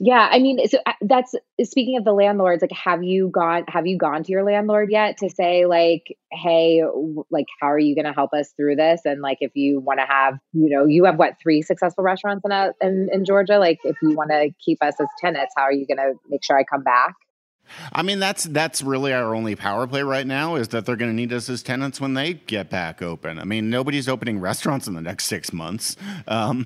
Yeah, 0.00 0.28
I 0.30 0.40
mean, 0.40 0.66
so 0.66 0.78
uh, 0.84 0.92
that's 1.02 1.34
speaking 1.62 1.96
of 1.96 2.04
the 2.04 2.12
landlords. 2.12 2.62
Like, 2.62 2.72
have 2.72 3.04
you 3.04 3.28
gone? 3.28 3.64
Have 3.68 3.86
you 3.86 3.96
gone 3.96 4.24
to 4.24 4.32
your 4.32 4.42
landlord 4.42 4.90
yet 4.90 5.18
to 5.18 5.30
say 5.30 5.66
like, 5.66 6.16
hey, 6.32 6.82
like, 7.30 7.46
how 7.60 7.68
are 7.68 7.78
you 7.78 7.94
going 7.94 8.06
to 8.06 8.12
help 8.12 8.32
us 8.32 8.52
through 8.56 8.76
this? 8.76 9.02
And 9.04 9.20
like, 9.20 9.38
if 9.40 9.52
you 9.54 9.78
want 9.78 10.00
to 10.00 10.06
have, 10.06 10.34
you 10.52 10.68
know, 10.68 10.86
you 10.86 11.04
have 11.04 11.16
what 11.16 11.34
three 11.40 11.62
successful 11.62 12.02
restaurants 12.02 12.44
in 12.44 12.50
a, 12.50 12.72
in, 12.80 13.08
in 13.12 13.24
Georgia. 13.24 13.58
Like, 13.58 13.78
if 13.84 13.96
you 14.02 14.16
want 14.16 14.30
to 14.30 14.50
keep 14.64 14.82
us 14.82 14.94
as 15.00 15.06
tenants, 15.20 15.54
how 15.56 15.62
are 15.62 15.72
you 15.72 15.86
going 15.86 15.98
to 15.98 16.14
make 16.28 16.44
sure 16.44 16.58
I 16.58 16.64
come 16.64 16.82
back? 16.82 17.14
I 17.92 18.02
mean, 18.02 18.18
that's 18.18 18.44
that's 18.44 18.82
really 18.82 19.12
our 19.12 19.34
only 19.34 19.54
power 19.54 19.86
play 19.86 20.02
right 20.02 20.26
now 20.26 20.56
is 20.56 20.68
that 20.68 20.84
they're 20.84 20.96
going 20.96 21.10
to 21.10 21.14
need 21.14 21.32
us 21.32 21.48
as 21.48 21.62
tenants 21.62 22.00
when 22.00 22.14
they 22.14 22.34
get 22.34 22.68
back 22.68 23.00
open. 23.00 23.38
I 23.38 23.44
mean, 23.44 23.70
nobody's 23.70 24.08
opening 24.08 24.40
restaurants 24.40 24.88
in 24.88 24.94
the 24.94 25.00
next 25.00 25.26
six 25.26 25.52
months. 25.52 25.96
Um, 26.26 26.64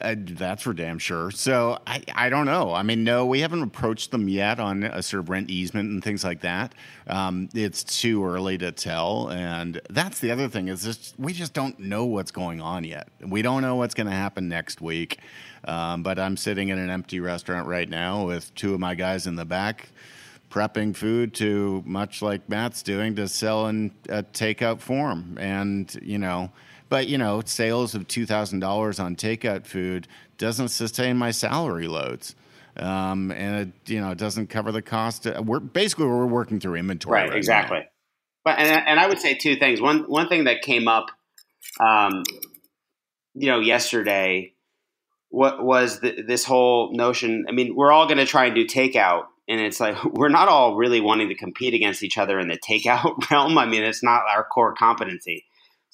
uh, 0.00 0.14
that's 0.18 0.62
for 0.62 0.72
damn 0.72 0.98
sure. 0.98 1.30
So 1.30 1.78
I, 1.86 2.02
I 2.14 2.28
don't 2.28 2.46
know. 2.46 2.72
I 2.72 2.82
mean, 2.82 3.04
no, 3.04 3.26
we 3.26 3.40
haven't 3.40 3.62
approached 3.62 4.10
them 4.10 4.28
yet 4.28 4.58
on 4.58 4.84
a 4.84 5.02
sort 5.02 5.20
of 5.20 5.30
rent 5.30 5.50
easement 5.50 5.90
and 5.90 6.02
things 6.02 6.24
like 6.24 6.40
that. 6.40 6.74
Um, 7.06 7.48
it's 7.54 7.84
too 7.84 8.24
early 8.24 8.58
to 8.58 8.72
tell, 8.72 9.30
and 9.30 9.80
that's 9.90 10.20
the 10.20 10.30
other 10.30 10.48
thing 10.48 10.68
is 10.68 10.84
just 10.84 11.14
we 11.18 11.32
just 11.32 11.52
don't 11.52 11.78
know 11.78 12.04
what's 12.04 12.30
going 12.30 12.60
on 12.60 12.84
yet. 12.84 13.08
We 13.20 13.42
don't 13.42 13.62
know 13.62 13.76
what's 13.76 13.94
going 13.94 14.08
to 14.08 14.12
happen 14.12 14.48
next 14.48 14.80
week. 14.80 15.18
Um, 15.66 16.02
but 16.02 16.18
I'm 16.18 16.36
sitting 16.36 16.68
in 16.68 16.78
an 16.78 16.90
empty 16.90 17.20
restaurant 17.20 17.66
right 17.66 17.88
now 17.88 18.26
with 18.26 18.54
two 18.54 18.74
of 18.74 18.80
my 18.80 18.94
guys 18.94 19.26
in 19.26 19.36
the 19.36 19.46
back 19.46 19.88
prepping 20.50 20.94
food 20.94 21.34
to 21.34 21.82
much 21.84 22.22
like 22.22 22.48
Matt's 22.48 22.80
doing 22.80 23.16
to 23.16 23.26
sell 23.26 23.66
in 23.66 23.90
a 24.08 24.22
takeout 24.22 24.78
form, 24.78 25.36
and 25.40 25.92
you 26.00 26.18
know 26.18 26.50
but 26.94 27.08
you 27.08 27.18
know, 27.18 27.42
sales 27.44 27.96
of 27.96 28.06
two 28.06 28.24
thousand 28.24 28.60
dollars 28.60 29.00
on 29.00 29.16
takeout 29.16 29.66
food 29.66 30.06
doesn't 30.38 30.68
sustain 30.68 31.16
my 31.16 31.32
salary 31.32 31.88
loads. 31.88 32.36
Um, 32.76 33.32
and 33.32 33.62
it, 33.62 33.90
you 33.90 34.00
know, 34.00 34.12
it 34.12 34.18
doesn't 34.18 34.46
cover 34.46 34.70
the 34.70 34.80
cost. 34.80 35.26
We're 35.26 35.58
basically 35.58 36.06
we're 36.06 36.24
working 36.24 36.60
through 36.60 36.76
inventory. 36.76 37.14
Right, 37.14 37.30
right 37.30 37.36
exactly. 37.36 37.78
Now. 37.78 37.86
But 38.44 38.58
and, 38.60 38.86
and 38.86 39.00
I 39.00 39.08
would 39.08 39.18
say 39.18 39.34
two 39.34 39.56
things. 39.56 39.80
One 39.80 40.04
one 40.04 40.28
thing 40.28 40.44
that 40.44 40.62
came 40.62 40.86
up, 40.86 41.06
um, 41.80 42.22
you 43.34 43.48
know, 43.48 43.58
yesterday, 43.58 44.52
what 45.30 45.64
was 45.64 45.98
the, 45.98 46.22
this 46.22 46.44
whole 46.44 46.94
notion? 46.96 47.46
I 47.48 47.50
mean, 47.50 47.74
we're 47.74 47.90
all 47.90 48.06
going 48.06 48.18
to 48.18 48.24
try 48.24 48.44
and 48.44 48.54
do 48.54 48.68
takeout, 48.68 49.24
and 49.48 49.60
it's 49.60 49.80
like 49.80 49.96
we're 50.12 50.28
not 50.28 50.46
all 50.46 50.76
really 50.76 51.00
wanting 51.00 51.28
to 51.30 51.34
compete 51.34 51.74
against 51.74 52.04
each 52.04 52.18
other 52.18 52.38
in 52.38 52.46
the 52.46 52.56
takeout 52.56 53.16
realm. 53.32 53.58
I 53.58 53.66
mean, 53.66 53.82
it's 53.82 54.04
not 54.04 54.22
our 54.28 54.44
core 54.44 54.76
competency. 54.76 55.44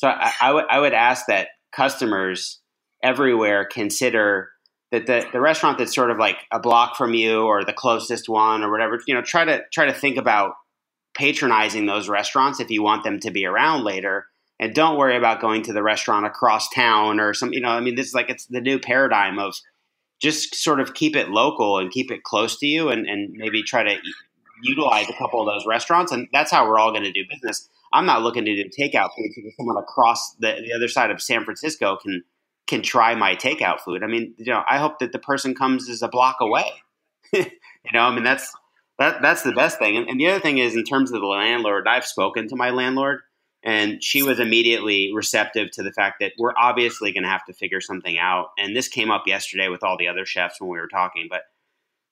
So 0.00 0.09
I, 0.09 0.33
I 0.40 0.52
would 0.52 0.64
I 0.71 0.80
would 0.80 0.95
ask 0.95 1.26
that 1.26 1.49
customers 1.73 2.59
everywhere 3.02 3.66
consider 3.66 4.49
that 4.92 5.07
the, 5.07 5.26
the 5.30 5.40
restaurant 5.40 5.76
that's 5.76 5.95
sort 5.95 6.11
of 6.11 6.16
like 6.16 6.38
a 6.50 6.59
block 6.59 6.97
from 6.97 7.12
you 7.12 7.42
or 7.42 7.64
the 7.64 7.75
closest 7.75 8.26
one 8.26 8.64
or 8.64 8.71
whatever, 8.71 8.99
you 9.07 9.12
know, 9.12 9.21
try 9.21 9.45
to 9.45 9.61
try 9.71 9.85
to 9.85 9.92
think 9.92 10.16
about 10.16 10.54
patronizing 11.12 11.85
those 11.85 12.09
restaurants 12.09 12.61
if 12.61 12.71
you 12.71 12.83
want 12.83 13.04
them 13.04 13.21
to 13.21 13.30
be 13.30 13.45
around 13.45 13.85
later. 13.85 14.25
And 14.59 14.75
don't 14.75 14.97
worry 14.97 15.19
about 15.19 15.42
going 15.42 15.62
to 15.64 15.75
the 15.75 15.83
restaurant 15.83 16.25
across 16.25 16.71
town 16.71 17.21
or 17.21 17.35
some, 17.35 17.52
you 17.52 17.61
know, 17.61 17.69
I 17.69 17.80
mean, 17.80 17.95
this 17.95 18.07
is 18.07 18.14
like 18.14 18.30
it's 18.30 18.47
the 18.47 18.61
new 18.62 18.78
paradigm 18.78 19.38
of 19.38 19.54
just 20.19 20.54
sort 20.54 20.80
of 20.80 20.95
keep 20.95 21.14
it 21.14 21.28
local 21.28 21.78
and 21.78 21.90
keep 21.90 22.11
it 22.11 22.23
close 22.23 22.59
to 22.61 22.66
you 22.66 22.88
and, 22.88 23.07
and 23.07 23.33
maybe 23.35 23.62
try 23.62 23.83
to 23.83 23.97
utilize 24.62 25.11
a 25.11 25.14
couple 25.14 25.40
of 25.40 25.47
those 25.47 25.66
restaurants. 25.66 26.11
And 26.11 26.26
that's 26.33 26.50
how 26.50 26.66
we're 26.66 26.78
all 26.78 26.90
going 26.90 27.04
to 27.04 27.12
do 27.12 27.25
business. 27.30 27.69
I'm 27.92 28.06
not 28.06 28.23
looking 28.23 28.44
to 28.44 28.54
do 28.54 28.68
takeout 28.68 29.11
food 29.16 29.30
because 29.35 29.56
someone 29.56 29.76
across 29.76 30.35
the, 30.38 30.56
the 30.64 30.73
other 30.75 30.88
side 30.88 31.11
of 31.11 31.20
San 31.20 31.44
Francisco 31.44 31.97
can 31.97 32.23
can 32.66 32.82
try 32.82 33.16
my 33.16 33.35
takeout 33.35 33.80
food. 33.80 34.04
I 34.04 34.06
mean, 34.06 34.35
you 34.38 34.52
know, 34.52 34.62
I 34.68 34.78
hope 34.78 35.00
that 35.00 35.11
the 35.11 35.18
person 35.18 35.54
comes 35.54 35.88
is 35.88 36.02
a 36.02 36.09
block 36.09 36.37
away. 36.40 36.70
you 37.32 37.44
know, 37.92 38.02
I 38.02 38.14
mean 38.14 38.25
that's 38.25 38.54
that 38.99 39.23
that's 39.23 39.42
the 39.42 39.52
best 39.52 39.78
thing. 39.78 39.97
And, 39.97 40.09
and 40.09 40.20
the 40.20 40.28
other 40.28 40.40
thing 40.40 40.59
is 40.59 40.76
in 40.76 40.85
terms 40.85 41.11
of 41.11 41.20
the 41.20 41.26
landlord, 41.26 41.88
I've 41.88 42.06
spoken 42.06 42.49
to 42.49 42.56
my 42.56 42.70
landlord 42.70 43.20
and 43.62 44.02
she 44.02 44.23
was 44.23 44.40
immediately 44.40 45.11
receptive 45.14 45.70
to 45.73 45.82
the 45.82 45.92
fact 45.92 46.16
that 46.20 46.32
we're 46.38 46.54
obviously 46.56 47.12
going 47.12 47.25
to 47.25 47.28
have 47.28 47.44
to 47.47 47.52
figure 47.52 47.80
something 47.80 48.18
out. 48.18 48.49
And 48.59 48.75
this 48.75 48.88
came 48.88 49.11
up 49.11 49.26
yesterday 49.26 49.68
with 49.68 49.85
all 49.85 49.99
the 49.99 50.09
other 50.09 50.25
chefs 50.25 50.61
when 50.61 50.70
we 50.70 50.78
were 50.78 50.88
talking, 50.88 51.26
but 51.28 51.42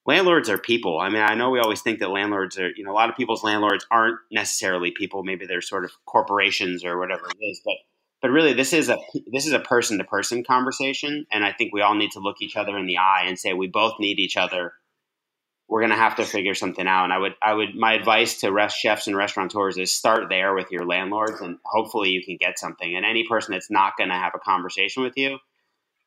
landlords 0.09 0.49
are 0.49 0.57
people. 0.57 0.99
I 0.99 1.09
mean, 1.09 1.21
I 1.21 1.35
know 1.35 1.51
we 1.51 1.59
always 1.59 1.81
think 1.81 1.99
that 1.99 2.09
landlords 2.09 2.57
are, 2.57 2.71
you 2.75 2.83
know, 2.83 2.91
a 2.91 2.97
lot 2.97 3.11
of 3.11 3.15
people's 3.15 3.43
landlords 3.43 3.85
aren't 3.91 4.17
necessarily 4.31 4.89
people. 4.89 5.23
Maybe 5.23 5.45
they're 5.45 5.61
sort 5.61 5.85
of 5.85 5.91
corporations 6.05 6.83
or 6.83 6.97
whatever 6.97 7.27
it 7.27 7.45
is. 7.45 7.61
But 7.63 7.75
but 8.19 8.31
really, 8.31 8.53
this 8.53 8.73
is 8.73 8.89
a 8.89 8.97
this 9.31 9.45
is 9.45 9.53
a 9.53 9.59
person 9.59 9.99
to 9.99 10.03
person 10.03 10.43
conversation, 10.43 11.27
and 11.31 11.45
I 11.45 11.53
think 11.53 11.71
we 11.71 11.81
all 11.81 11.93
need 11.93 12.11
to 12.13 12.19
look 12.19 12.37
each 12.41 12.57
other 12.57 12.75
in 12.75 12.87
the 12.87 12.97
eye 12.97 13.25
and 13.27 13.37
say 13.37 13.53
we 13.53 13.67
both 13.67 13.99
need 13.99 14.17
each 14.17 14.35
other. 14.35 14.73
We're 15.67 15.81
going 15.81 15.91
to 15.91 15.95
have 15.95 16.15
to 16.15 16.25
figure 16.25 16.55
something 16.55 16.87
out. 16.87 17.03
And 17.03 17.13
I 17.13 17.19
would 17.19 17.35
I 17.43 17.53
would 17.53 17.75
my 17.75 17.93
advice 17.93 18.39
to 18.39 18.51
rest 18.51 18.77
chefs 18.77 19.05
and 19.05 19.15
restaurateurs 19.15 19.77
is 19.77 19.93
start 19.93 20.27
there 20.27 20.55
with 20.55 20.71
your 20.71 20.87
landlords, 20.87 21.39
and 21.39 21.59
hopefully 21.63 22.09
you 22.09 22.25
can 22.25 22.37
get 22.37 22.57
something. 22.57 22.95
And 22.95 23.05
any 23.05 23.27
person 23.27 23.51
that's 23.51 23.69
not 23.69 23.93
going 23.95 24.09
to 24.09 24.15
have 24.15 24.33
a 24.33 24.39
conversation 24.39 25.03
with 25.03 25.15
you 25.15 25.37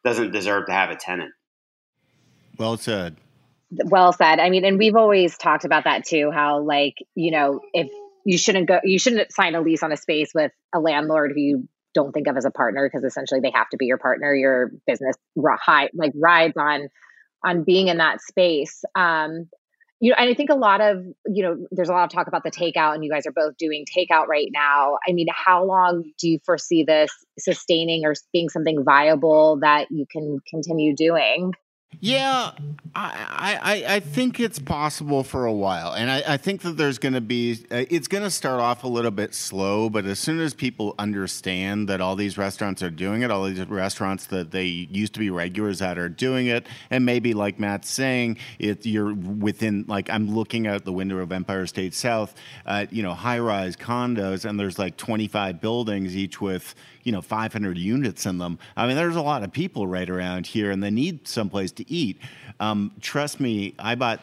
doesn't 0.04 0.32
deserve 0.32 0.66
to 0.66 0.72
have 0.72 0.90
a 0.90 0.96
tenant. 0.96 1.32
Well 2.58 2.76
said 2.76 3.16
well 3.84 4.12
said. 4.12 4.38
I 4.38 4.50
mean, 4.50 4.64
and 4.64 4.78
we've 4.78 4.96
always 4.96 5.36
talked 5.36 5.64
about 5.64 5.84
that 5.84 6.04
too, 6.04 6.30
how 6.30 6.60
like, 6.60 6.94
you 7.14 7.30
know, 7.30 7.60
if 7.72 7.88
you 8.24 8.38
shouldn't 8.38 8.68
go, 8.68 8.80
you 8.84 8.98
shouldn't 8.98 9.32
sign 9.32 9.54
a 9.54 9.60
lease 9.60 9.82
on 9.82 9.92
a 9.92 9.96
space 9.96 10.32
with 10.34 10.52
a 10.74 10.80
landlord 10.80 11.32
who 11.34 11.40
you 11.40 11.68
don't 11.94 12.12
think 12.12 12.26
of 12.26 12.36
as 12.36 12.44
a 12.44 12.50
partner 12.50 12.88
because 12.88 13.04
essentially 13.04 13.40
they 13.40 13.50
have 13.54 13.68
to 13.70 13.76
be 13.76 13.86
your 13.86 13.98
partner. 13.98 14.34
Your 14.34 14.70
business 14.86 15.16
high, 15.60 15.90
like 15.94 16.12
rides 16.14 16.56
on, 16.56 16.88
on 17.44 17.64
being 17.64 17.88
in 17.88 17.98
that 17.98 18.20
space. 18.20 18.84
Um, 18.94 19.48
you 20.00 20.10
know, 20.10 20.16
and 20.18 20.28
I 20.28 20.34
think 20.34 20.50
a 20.50 20.56
lot 20.56 20.80
of, 20.80 21.04
you 21.26 21.44
know, 21.44 21.66
there's 21.70 21.88
a 21.88 21.92
lot 21.92 22.02
of 22.02 22.10
talk 22.10 22.26
about 22.26 22.42
the 22.42 22.50
takeout 22.50 22.94
and 22.94 23.04
you 23.04 23.10
guys 23.10 23.24
are 23.26 23.32
both 23.32 23.56
doing 23.56 23.84
takeout 23.86 24.26
right 24.26 24.48
now. 24.52 24.98
I 25.08 25.12
mean, 25.12 25.28
how 25.30 25.64
long 25.64 26.10
do 26.18 26.28
you 26.28 26.40
foresee 26.44 26.82
this 26.82 27.12
sustaining 27.38 28.04
or 28.04 28.14
being 28.32 28.48
something 28.48 28.82
viable 28.84 29.60
that 29.60 29.86
you 29.92 30.06
can 30.10 30.38
continue 30.50 30.96
doing? 30.96 31.52
Yeah, 32.00 32.50
I, 32.94 33.58
I, 33.62 33.94
I 33.94 34.00
think 34.00 34.40
it's 34.40 34.58
possible 34.58 35.22
for 35.22 35.46
a 35.46 35.52
while, 35.52 35.92
and 35.92 36.10
I, 36.10 36.22
I 36.26 36.36
think 36.36 36.62
that 36.62 36.76
there's 36.76 36.98
going 36.98 37.14
to 37.14 37.20
be 37.20 37.64
uh, 37.70 37.84
it's 37.88 38.08
going 38.08 38.24
to 38.24 38.30
start 38.30 38.60
off 38.60 38.84
a 38.84 38.88
little 38.88 39.10
bit 39.10 39.34
slow, 39.34 39.88
but 39.88 40.04
as 40.04 40.18
soon 40.18 40.40
as 40.40 40.52
people 40.52 40.94
understand 40.98 41.88
that 41.88 42.00
all 42.00 42.16
these 42.16 42.36
restaurants 42.36 42.82
are 42.82 42.90
doing 42.90 43.22
it, 43.22 43.30
all 43.30 43.44
these 43.44 43.64
restaurants 43.68 44.26
that 44.26 44.50
they 44.50 44.64
used 44.64 45.14
to 45.14 45.20
be 45.20 45.30
regulars 45.30 45.80
at 45.80 45.96
are 45.96 46.08
doing 46.08 46.48
it, 46.48 46.66
and 46.90 47.06
maybe 47.06 47.34
like 47.34 47.60
Matt's 47.60 47.88
saying, 47.88 48.38
it 48.58 48.84
you're 48.84 49.14
within 49.14 49.84
like 49.86 50.10
I'm 50.10 50.34
looking 50.34 50.66
out 50.66 50.84
the 50.84 50.92
window 50.92 51.18
of 51.18 51.30
Empire 51.30 51.66
State 51.66 51.94
South, 51.94 52.34
uh, 52.66 52.86
you 52.90 53.02
know, 53.02 53.14
high 53.14 53.38
rise 53.38 53.76
condos, 53.76 54.44
and 54.44 54.58
there's 54.58 54.78
like 54.78 54.96
25 54.96 55.60
buildings 55.60 56.16
each 56.16 56.40
with 56.40 56.74
you 57.04 57.12
know 57.12 57.22
500 57.22 57.78
units 57.78 58.26
in 58.26 58.38
them. 58.38 58.58
I 58.76 58.86
mean, 58.86 58.96
there's 58.96 59.16
a 59.16 59.22
lot 59.22 59.42
of 59.42 59.52
people 59.52 59.86
right 59.86 60.08
around 60.08 60.46
here, 60.46 60.70
and 60.70 60.82
they 60.82 60.90
need 60.90 61.26
someplace 61.26 61.72
to 61.72 61.90
eat. 61.90 62.18
Um, 62.60 62.92
trust 63.00 63.40
me, 63.40 63.74
I 63.78 63.94
bought 63.94 64.20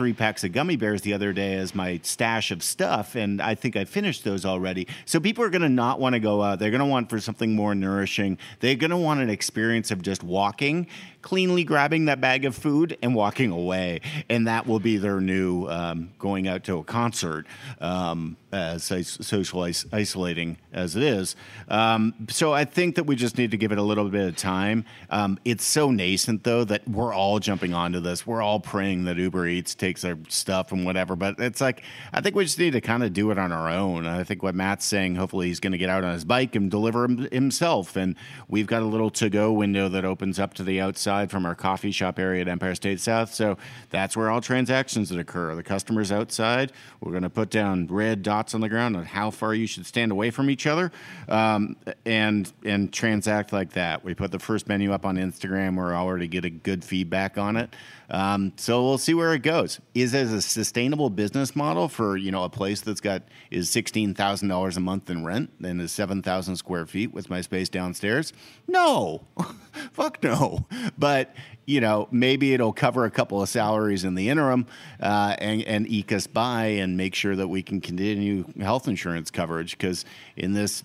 three 0.00 0.12
packs 0.12 0.44
of 0.44 0.52
gummy 0.52 0.76
bears 0.76 1.02
the 1.02 1.12
other 1.12 1.32
day 1.32 1.54
as 1.54 1.74
my 1.74 2.00
stash 2.02 2.50
of 2.50 2.62
stuff, 2.62 3.16
and 3.16 3.42
I 3.42 3.54
think 3.54 3.76
I 3.76 3.84
finished 3.84 4.24
those 4.24 4.46
already. 4.46 4.86
So 5.04 5.20
people 5.20 5.44
are 5.44 5.50
going 5.50 5.62
to 5.62 5.68
not 5.68 6.00
want 6.00 6.14
to 6.14 6.20
go 6.20 6.42
out. 6.42 6.58
They're 6.58 6.70
going 6.70 6.80
to 6.80 6.86
want 6.86 7.10
for 7.10 7.20
something 7.20 7.54
more 7.54 7.74
nourishing. 7.74 8.38
They're 8.60 8.76
going 8.76 8.92
to 8.92 8.96
want 8.96 9.20
an 9.20 9.28
experience 9.28 9.90
of 9.90 10.00
just 10.02 10.22
walking 10.22 10.86
cleanly 11.22 11.64
grabbing 11.64 12.06
that 12.06 12.20
bag 12.20 12.44
of 12.44 12.56
food 12.56 12.96
and 13.02 13.14
walking 13.14 13.50
away, 13.50 14.00
and 14.28 14.46
that 14.46 14.66
will 14.66 14.80
be 14.80 14.96
their 14.96 15.20
new 15.20 15.66
um, 15.66 16.10
going 16.18 16.48
out 16.48 16.64
to 16.64 16.78
a 16.78 16.84
concert. 16.84 17.46
Um, 17.80 18.36
as 18.52 18.82
social 19.20 19.62
isolating 19.92 20.58
as 20.72 20.96
it 20.96 21.04
is, 21.04 21.36
um, 21.68 22.12
so 22.30 22.52
I 22.52 22.64
think 22.64 22.96
that 22.96 23.04
we 23.04 23.14
just 23.14 23.38
need 23.38 23.52
to 23.52 23.56
give 23.56 23.70
it 23.70 23.78
a 23.78 23.82
little 23.82 24.08
bit 24.08 24.26
of 24.26 24.34
time. 24.34 24.84
Um, 25.08 25.38
it's 25.44 25.64
so 25.64 25.92
nascent 25.92 26.42
though 26.42 26.64
that 26.64 26.88
we're 26.88 27.14
all 27.14 27.38
jumping 27.38 27.74
onto 27.74 28.00
this. 28.00 28.26
We're 28.26 28.42
all 28.42 28.58
praying 28.58 29.04
that 29.04 29.18
Uber 29.18 29.46
Eats 29.46 29.76
takes 29.76 30.02
their 30.02 30.18
stuff 30.28 30.72
and 30.72 30.84
whatever, 30.84 31.14
but 31.14 31.38
it's 31.38 31.60
like 31.60 31.84
I 32.12 32.20
think 32.20 32.34
we 32.34 32.42
just 32.42 32.58
need 32.58 32.72
to 32.72 32.80
kind 32.80 33.04
of 33.04 33.12
do 33.12 33.30
it 33.30 33.38
on 33.38 33.52
our 33.52 33.68
own. 33.68 34.04
I 34.04 34.24
think 34.24 34.42
what 34.42 34.56
Matt's 34.56 34.84
saying, 34.84 35.14
hopefully 35.14 35.46
he's 35.46 35.60
going 35.60 35.70
to 35.70 35.78
get 35.78 35.88
out 35.88 36.02
on 36.02 36.12
his 36.12 36.24
bike 36.24 36.56
and 36.56 36.68
deliver 36.72 37.06
himself, 37.06 37.94
and 37.94 38.16
we've 38.48 38.66
got 38.66 38.82
a 38.82 38.86
little 38.86 39.10
to 39.10 39.30
go 39.30 39.52
window 39.52 39.88
that 39.88 40.04
opens 40.04 40.40
up 40.40 40.54
to 40.54 40.64
the 40.64 40.80
outside 40.80 41.09
from 41.30 41.46
our 41.46 41.54
coffee 41.54 41.90
shop 41.90 42.18
area 42.18 42.40
at 42.42 42.48
Empire 42.48 42.74
State 42.74 43.00
South. 43.00 43.34
So 43.34 43.58
that's 43.90 44.16
where 44.16 44.30
all 44.30 44.40
transactions 44.40 45.08
that 45.08 45.18
occur. 45.18 45.54
The 45.54 45.62
customers 45.62 46.12
outside, 46.12 46.72
we're 47.00 47.12
going 47.12 47.22
to 47.24 47.30
put 47.30 47.50
down 47.50 47.86
red 47.88 48.22
dots 48.22 48.54
on 48.54 48.60
the 48.60 48.68
ground 48.68 48.96
on 48.96 49.04
how 49.04 49.30
far 49.30 49.54
you 49.54 49.66
should 49.66 49.86
stand 49.86 50.12
away 50.12 50.30
from 50.30 50.50
each 50.50 50.66
other, 50.66 50.92
um, 51.28 51.76
and 52.06 52.52
and 52.64 52.92
transact 52.92 53.52
like 53.52 53.72
that. 53.72 54.04
We 54.04 54.14
put 54.14 54.30
the 54.30 54.38
first 54.38 54.68
menu 54.68 54.92
up 54.92 55.04
on 55.04 55.16
Instagram. 55.16 55.76
We're 55.76 55.94
already 55.94 56.28
getting 56.28 56.60
good 56.62 56.84
feedback 56.84 57.38
on 57.38 57.56
it. 57.56 57.74
Um, 58.10 58.52
so 58.56 58.84
we'll 58.84 58.98
see 58.98 59.14
where 59.14 59.32
it 59.34 59.42
goes. 59.42 59.80
Is 59.94 60.14
it 60.14 60.26
a 60.26 60.42
sustainable 60.42 61.10
business 61.10 61.54
model 61.54 61.88
for 61.88 62.16
you 62.16 62.30
know 62.30 62.42
a 62.44 62.48
place 62.48 62.80
that's 62.80 63.00
got 63.00 63.22
is 63.50 63.70
sixteen 63.70 64.14
thousand 64.14 64.48
dollars 64.48 64.76
a 64.76 64.80
month 64.80 65.10
in 65.10 65.24
rent 65.24 65.50
and 65.62 65.80
is 65.80 65.92
seven 65.92 66.22
thousand 66.22 66.56
square 66.56 66.86
feet 66.86 67.12
with 67.14 67.30
my 67.30 67.40
space 67.40 67.68
downstairs? 67.68 68.32
No, 68.66 69.26
fuck 69.92 70.22
no. 70.22 70.66
But 70.98 71.34
you 71.66 71.80
know 71.80 72.08
maybe 72.10 72.52
it'll 72.52 72.72
cover 72.72 73.04
a 73.04 73.10
couple 73.10 73.40
of 73.40 73.48
salaries 73.48 74.04
in 74.04 74.16
the 74.16 74.28
interim 74.28 74.66
uh, 75.00 75.36
and 75.38 75.62
and 75.62 75.88
eke 75.88 76.12
us 76.12 76.26
by 76.26 76.64
and 76.66 76.96
make 76.96 77.14
sure 77.14 77.36
that 77.36 77.48
we 77.48 77.62
can 77.62 77.80
continue 77.80 78.44
health 78.60 78.88
insurance 78.88 79.30
coverage 79.30 79.78
because 79.78 80.04
in 80.36 80.52
this 80.52 80.82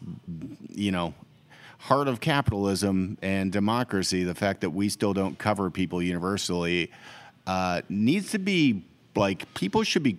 you 0.69 0.91
know 0.91 1.15
heart 1.85 2.07
of 2.07 2.19
capitalism 2.19 3.15
and 3.21 3.51
democracy, 3.51 4.23
the 4.23 4.33
fact 4.33 4.61
that 4.61 4.71
we 4.71 4.89
still 4.89 5.13
don't 5.13 5.37
cover 5.37 5.69
people 5.69 6.01
universally 6.01 6.91
uh, 7.47 7.81
needs 7.89 8.31
to 8.31 8.39
be 8.39 8.85
like 9.15 9.53
people 9.53 9.83
should 9.83 10.03
be 10.03 10.17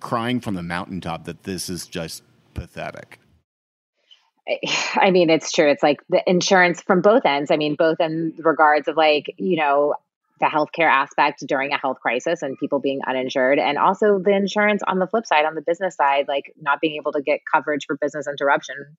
crying 0.00 0.40
from 0.40 0.54
the 0.54 0.62
mountaintop 0.62 1.24
that 1.24 1.42
this 1.44 1.68
is 1.68 1.86
just 1.86 2.22
pathetic. 2.54 3.18
I 4.94 5.10
mean, 5.10 5.30
it's 5.30 5.52
true. 5.52 5.68
It's 5.68 5.82
like 5.82 6.00
the 6.08 6.22
insurance 6.26 6.82
from 6.82 7.00
both 7.00 7.24
ends. 7.24 7.50
I 7.50 7.56
mean, 7.56 7.76
both 7.76 8.00
in 8.00 8.34
regards 8.38 8.88
of 8.88 8.96
like, 8.96 9.34
you 9.36 9.56
know, 9.56 9.94
the 10.38 10.46
healthcare 10.46 10.90
aspect 10.90 11.42
during 11.46 11.72
a 11.72 11.78
health 11.78 11.98
crisis 12.00 12.42
and 12.42 12.58
people 12.58 12.78
being 12.78 13.00
uninsured, 13.06 13.58
and 13.58 13.78
also 13.78 14.18
the 14.18 14.36
insurance 14.36 14.82
on 14.86 14.98
the 14.98 15.06
flip 15.06 15.24
side, 15.24 15.46
on 15.46 15.54
the 15.54 15.62
business 15.62 15.96
side, 15.96 16.26
like 16.28 16.52
not 16.60 16.78
being 16.80 16.96
able 16.96 17.12
to 17.12 17.22
get 17.22 17.40
coverage 17.50 17.86
for 17.86 17.96
business 17.96 18.26
interruption 18.28 18.96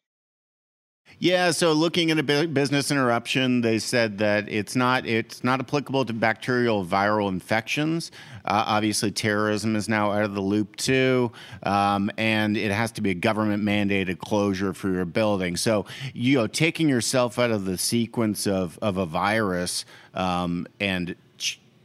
yeah, 1.20 1.50
so 1.50 1.74
looking 1.74 2.12
at 2.12 2.20
a 2.20 2.48
business 2.48 2.92
interruption, 2.92 3.62
they 3.62 3.80
said 3.80 4.20
that 4.20 4.48
it's 4.50 4.76
not 4.76 5.08
it's 5.08 5.44
not 5.44 5.60
applicable 5.60 6.06
to 6.06 6.14
bacterial 6.14 6.86
viral 6.86 7.30
infections. 7.30 8.12
Uh, 8.46 8.64
obviously, 8.68 9.10
terrorism 9.10 9.76
is 9.76 9.90
now 9.90 10.12
out 10.12 10.24
of 10.24 10.36
the 10.36 10.42
loop 10.42 10.76
too, 10.76 11.32
um, 11.64 12.12
and 12.18 12.56
it 12.56 12.72
has 12.72 12.92
to 12.94 13.02
be 13.02 13.10
a 13.10 13.16
government 13.16 13.64
mandated 13.64 14.20
closure 14.20 14.74
for 14.74 14.90
your 14.90 15.06
building. 15.06 15.58
So, 15.58 15.86
you 16.14 16.38
know, 16.38 16.46
taking 16.46 16.88
yourself 16.88 17.40
out 17.40 17.50
of 17.50 17.66
the 17.66 17.80
sequence 17.80 18.46
of 18.46 18.78
of 18.84 18.98
a 18.98 19.06
virus 19.08 19.86
um, 20.14 20.68
and 20.80 21.16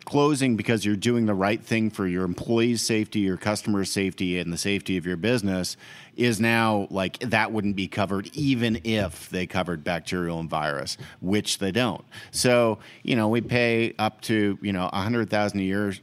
closing 0.04 0.56
because 0.56 0.84
you're 0.84 0.96
doing 0.96 1.26
the 1.26 1.34
right 1.34 1.62
thing 1.62 1.90
for 1.90 2.06
your 2.06 2.24
employees' 2.24 2.82
safety, 2.82 3.20
your 3.20 3.36
customers' 3.36 3.90
safety, 3.90 4.38
and 4.38 4.52
the 4.52 4.58
safety 4.58 4.96
of 4.96 5.06
your 5.06 5.16
business 5.16 5.76
is 6.16 6.40
now 6.40 6.86
like 6.90 7.18
that 7.20 7.52
wouldn't 7.52 7.76
be 7.76 7.88
covered 7.88 8.28
even 8.34 8.80
if 8.84 9.30
they 9.30 9.46
covered 9.46 9.82
bacterial 9.82 10.38
and 10.40 10.50
virus, 10.50 10.98
which 11.20 11.58
they 11.58 11.72
don't. 11.72 12.04
So 12.30 12.78
you 13.02 13.16
know 13.16 13.28
we 13.28 13.40
pay 13.40 13.94
up 13.98 14.20
to 14.22 14.58
you 14.60 14.72
know 14.72 14.90
a 14.92 15.02
hundred 15.02 15.30
thousand 15.30 15.60
a 15.60 15.64
year 15.64 15.94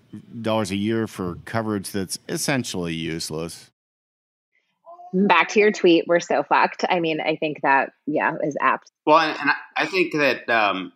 dollars 0.41 0.71
a 0.71 0.75
year 0.75 1.07
for 1.07 1.35
coverage 1.45 1.91
that's 1.91 2.19
essentially 2.27 2.93
useless. 2.93 3.69
Back 5.11 5.49
to 5.49 5.59
your 5.59 5.71
tweet, 5.71 6.05
we're 6.07 6.19
so 6.19 6.43
fucked. 6.43 6.85
I 6.87 6.99
mean, 6.99 7.19
I 7.19 7.35
think 7.35 7.61
that 7.63 7.91
yeah 8.05 8.35
is 8.43 8.55
apt. 8.61 8.91
Well, 9.05 9.19
and, 9.19 9.39
and 9.39 9.51
I 9.75 9.85
think 9.87 10.13
that 10.13 10.47
um, 10.49 10.93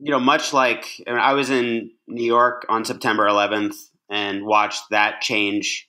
you 0.00 0.10
know, 0.10 0.18
much 0.18 0.52
like 0.52 1.02
I, 1.06 1.10
mean, 1.10 1.20
I 1.20 1.34
was 1.34 1.50
in 1.50 1.90
New 2.10 2.24
York 2.24 2.66
on 2.68 2.84
September 2.84 3.26
11th 3.26 3.76
and 4.08 4.44
watched 4.44 4.82
that 4.90 5.20
change 5.20 5.88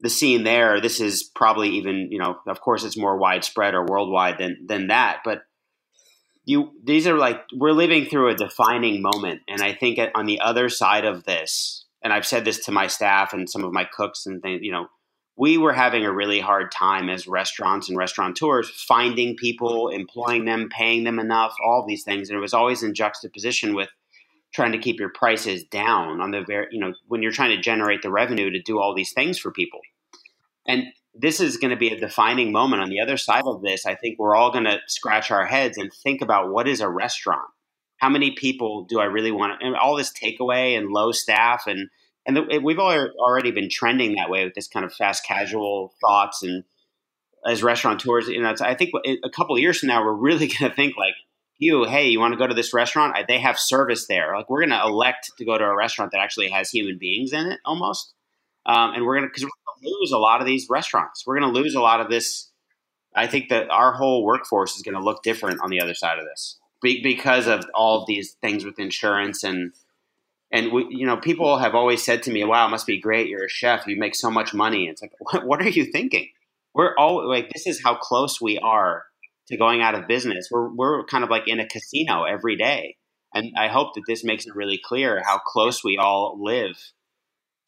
the 0.00 0.10
scene 0.10 0.44
there. 0.44 0.80
This 0.80 1.00
is 1.00 1.24
probably 1.34 1.70
even, 1.70 2.08
you 2.10 2.18
know, 2.18 2.36
of 2.46 2.60
course, 2.60 2.84
it's 2.84 2.96
more 2.96 3.18
widespread 3.18 3.74
or 3.74 3.84
worldwide 3.84 4.38
than 4.38 4.66
than 4.66 4.88
that, 4.88 5.20
but 5.24 5.42
you 6.44 6.70
these 6.84 7.06
are 7.06 7.18
like 7.18 7.40
we're 7.54 7.72
living 7.72 8.06
through 8.06 8.30
a 8.30 8.36
defining 8.36 9.02
moment, 9.02 9.40
and 9.48 9.62
I 9.62 9.74
think 9.74 9.98
on 10.14 10.26
the 10.26 10.40
other 10.40 10.68
side 10.68 11.04
of 11.04 11.24
this, 11.24 11.86
and 12.02 12.12
I've 12.12 12.26
said 12.26 12.44
this 12.44 12.64
to 12.66 12.72
my 12.72 12.86
staff 12.86 13.32
and 13.32 13.50
some 13.50 13.64
of 13.64 13.72
my 13.72 13.84
cooks 13.84 14.26
and 14.26 14.40
things, 14.40 14.60
you 14.62 14.70
know, 14.70 14.86
we 15.36 15.58
were 15.58 15.72
having 15.72 16.04
a 16.04 16.12
really 16.12 16.40
hard 16.40 16.70
time 16.72 17.10
as 17.10 17.26
restaurants 17.26 17.88
and 17.88 17.98
restaurateurs 17.98 18.70
finding 18.70 19.36
people, 19.36 19.88
employing 19.88 20.44
them, 20.44 20.68
paying 20.70 21.04
them 21.04 21.18
enough, 21.18 21.54
all 21.64 21.84
these 21.86 22.04
things. 22.04 22.30
And 22.30 22.38
it 22.38 22.40
was 22.40 22.54
always 22.54 22.82
in 22.82 22.94
juxtaposition 22.94 23.74
with 23.74 23.88
trying 24.56 24.72
to 24.72 24.78
keep 24.78 24.98
your 24.98 25.10
prices 25.10 25.62
down 25.64 26.22
on 26.22 26.30
the 26.30 26.40
very, 26.40 26.66
you 26.70 26.80
know, 26.80 26.94
when 27.06 27.22
you're 27.22 27.30
trying 27.30 27.54
to 27.54 27.62
generate 27.62 28.00
the 28.00 28.10
revenue 28.10 28.50
to 28.50 28.60
do 28.62 28.80
all 28.80 28.94
these 28.94 29.12
things 29.12 29.38
for 29.38 29.52
people. 29.52 29.80
And 30.66 30.84
this 31.14 31.40
is 31.40 31.58
going 31.58 31.72
to 31.72 31.76
be 31.76 31.90
a 31.90 32.00
defining 32.00 32.52
moment 32.52 32.82
on 32.82 32.88
the 32.88 33.00
other 33.00 33.18
side 33.18 33.44
of 33.44 33.60
this. 33.60 33.84
I 33.84 33.94
think 33.94 34.18
we're 34.18 34.34
all 34.34 34.50
going 34.50 34.64
to 34.64 34.80
scratch 34.86 35.30
our 35.30 35.44
heads 35.44 35.76
and 35.76 35.92
think 35.92 36.22
about 36.22 36.50
what 36.50 36.66
is 36.66 36.80
a 36.80 36.88
restaurant? 36.88 37.46
How 37.98 38.08
many 38.08 38.30
people 38.30 38.84
do 38.84 38.98
I 38.98 39.04
really 39.04 39.30
want 39.30 39.62
and 39.62 39.76
all 39.76 39.94
this 39.94 40.12
takeaway 40.12 40.76
and 40.76 40.90
low 40.90 41.12
staff 41.12 41.64
and, 41.66 41.90
and 42.26 42.36
the, 42.36 42.60
we've 42.64 42.78
already 42.78 43.50
been 43.50 43.68
trending 43.70 44.16
that 44.16 44.30
way 44.30 44.44
with 44.44 44.54
this 44.54 44.68
kind 44.68 44.86
of 44.86 44.92
fast 44.92 45.24
casual 45.24 45.92
thoughts 46.00 46.42
and 46.42 46.64
as 47.46 47.62
restaurateurs 47.62 48.26
you 48.26 48.42
know 48.42 48.52
i 48.60 48.74
think 48.74 48.90
a 49.24 49.30
couple 49.30 49.54
of 49.54 49.60
years 49.60 49.78
from 49.78 49.86
now 49.86 50.04
we're 50.04 50.12
really 50.12 50.46
going 50.58 50.68
to 50.68 50.74
think 50.74 50.96
like 50.96 51.14
you 51.58 51.84
hey 51.84 52.08
you 52.08 52.20
want 52.20 52.32
to 52.32 52.38
go 52.38 52.46
to 52.46 52.54
this 52.54 52.74
restaurant 52.74 53.16
they 53.28 53.38
have 53.38 53.58
service 53.58 54.06
there 54.06 54.34
like 54.36 54.48
we're 54.50 54.60
going 54.60 54.70
to 54.70 54.86
elect 54.86 55.30
to 55.36 55.44
go 55.44 55.56
to 55.56 55.64
a 55.64 55.76
restaurant 55.76 56.12
that 56.12 56.20
actually 56.20 56.48
has 56.48 56.70
human 56.70 56.98
beings 56.98 57.32
in 57.32 57.46
it 57.46 57.60
almost 57.64 58.12
um, 58.66 58.92
and 58.94 59.04
we're 59.04 59.16
going 59.16 59.24
to 59.24 59.28
because 59.28 59.44
we're 59.44 59.50
going 59.66 59.82
to 59.82 59.98
lose 59.98 60.12
a 60.12 60.18
lot 60.18 60.40
of 60.40 60.46
these 60.46 60.66
restaurants 60.68 61.24
we're 61.26 61.38
going 61.38 61.52
to 61.52 61.60
lose 61.60 61.74
a 61.74 61.80
lot 61.80 62.00
of 62.00 62.10
this 62.10 62.50
i 63.14 63.26
think 63.26 63.48
that 63.48 63.70
our 63.70 63.92
whole 63.92 64.24
workforce 64.24 64.76
is 64.76 64.82
going 64.82 64.96
to 64.96 65.02
look 65.02 65.22
different 65.22 65.60
on 65.62 65.70
the 65.70 65.80
other 65.80 65.94
side 65.94 66.18
of 66.18 66.24
this 66.24 66.58
because 66.82 67.46
of 67.46 67.64
all 67.74 68.00
of 68.00 68.06
these 68.06 68.36
things 68.42 68.64
with 68.64 68.78
insurance 68.78 69.42
and 69.42 69.72
and 70.52 70.72
we, 70.72 70.86
you 70.90 71.06
know, 71.06 71.16
people 71.16 71.58
have 71.58 71.74
always 71.74 72.04
said 72.04 72.22
to 72.22 72.30
me, 72.30 72.44
"Wow, 72.44 72.66
it 72.66 72.70
must 72.70 72.86
be 72.86 73.00
great. 73.00 73.28
You're 73.28 73.44
a 73.44 73.48
chef. 73.48 73.86
You 73.86 73.98
make 73.98 74.14
so 74.14 74.30
much 74.30 74.54
money." 74.54 74.86
It's 74.86 75.02
like, 75.02 75.12
what, 75.18 75.44
what 75.44 75.60
are 75.60 75.68
you 75.68 75.84
thinking? 75.84 76.28
We're 76.74 76.94
all 76.96 77.26
like, 77.28 77.50
this 77.50 77.66
is 77.66 77.82
how 77.82 77.96
close 77.96 78.40
we 78.40 78.58
are 78.58 79.05
to 79.48 79.56
going 79.56 79.82
out 79.82 79.94
of 79.94 80.06
business. 80.06 80.48
We're 80.50 80.72
we're 80.74 81.04
kind 81.04 81.24
of 81.24 81.30
like 81.30 81.44
in 81.46 81.60
a 81.60 81.66
casino 81.66 82.24
every 82.24 82.56
day, 82.56 82.96
and 83.34 83.52
I 83.58 83.68
hope 83.68 83.94
that 83.94 84.04
this 84.06 84.24
makes 84.24 84.46
it 84.46 84.54
really 84.54 84.80
clear 84.82 85.22
how 85.24 85.38
close 85.38 85.84
we 85.84 85.98
all 85.98 86.38
live 86.40 86.76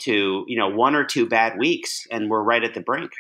to 0.01 0.45
you 0.47 0.59
know 0.59 0.69
one 0.69 0.95
or 0.95 1.05
two 1.05 1.27
bad 1.27 1.59
weeks, 1.59 2.07
and 2.11 2.31
we're 2.31 2.43
right 2.43 2.64
at 2.64 2.75
the 2.75 2.81
brink. 2.81 3.12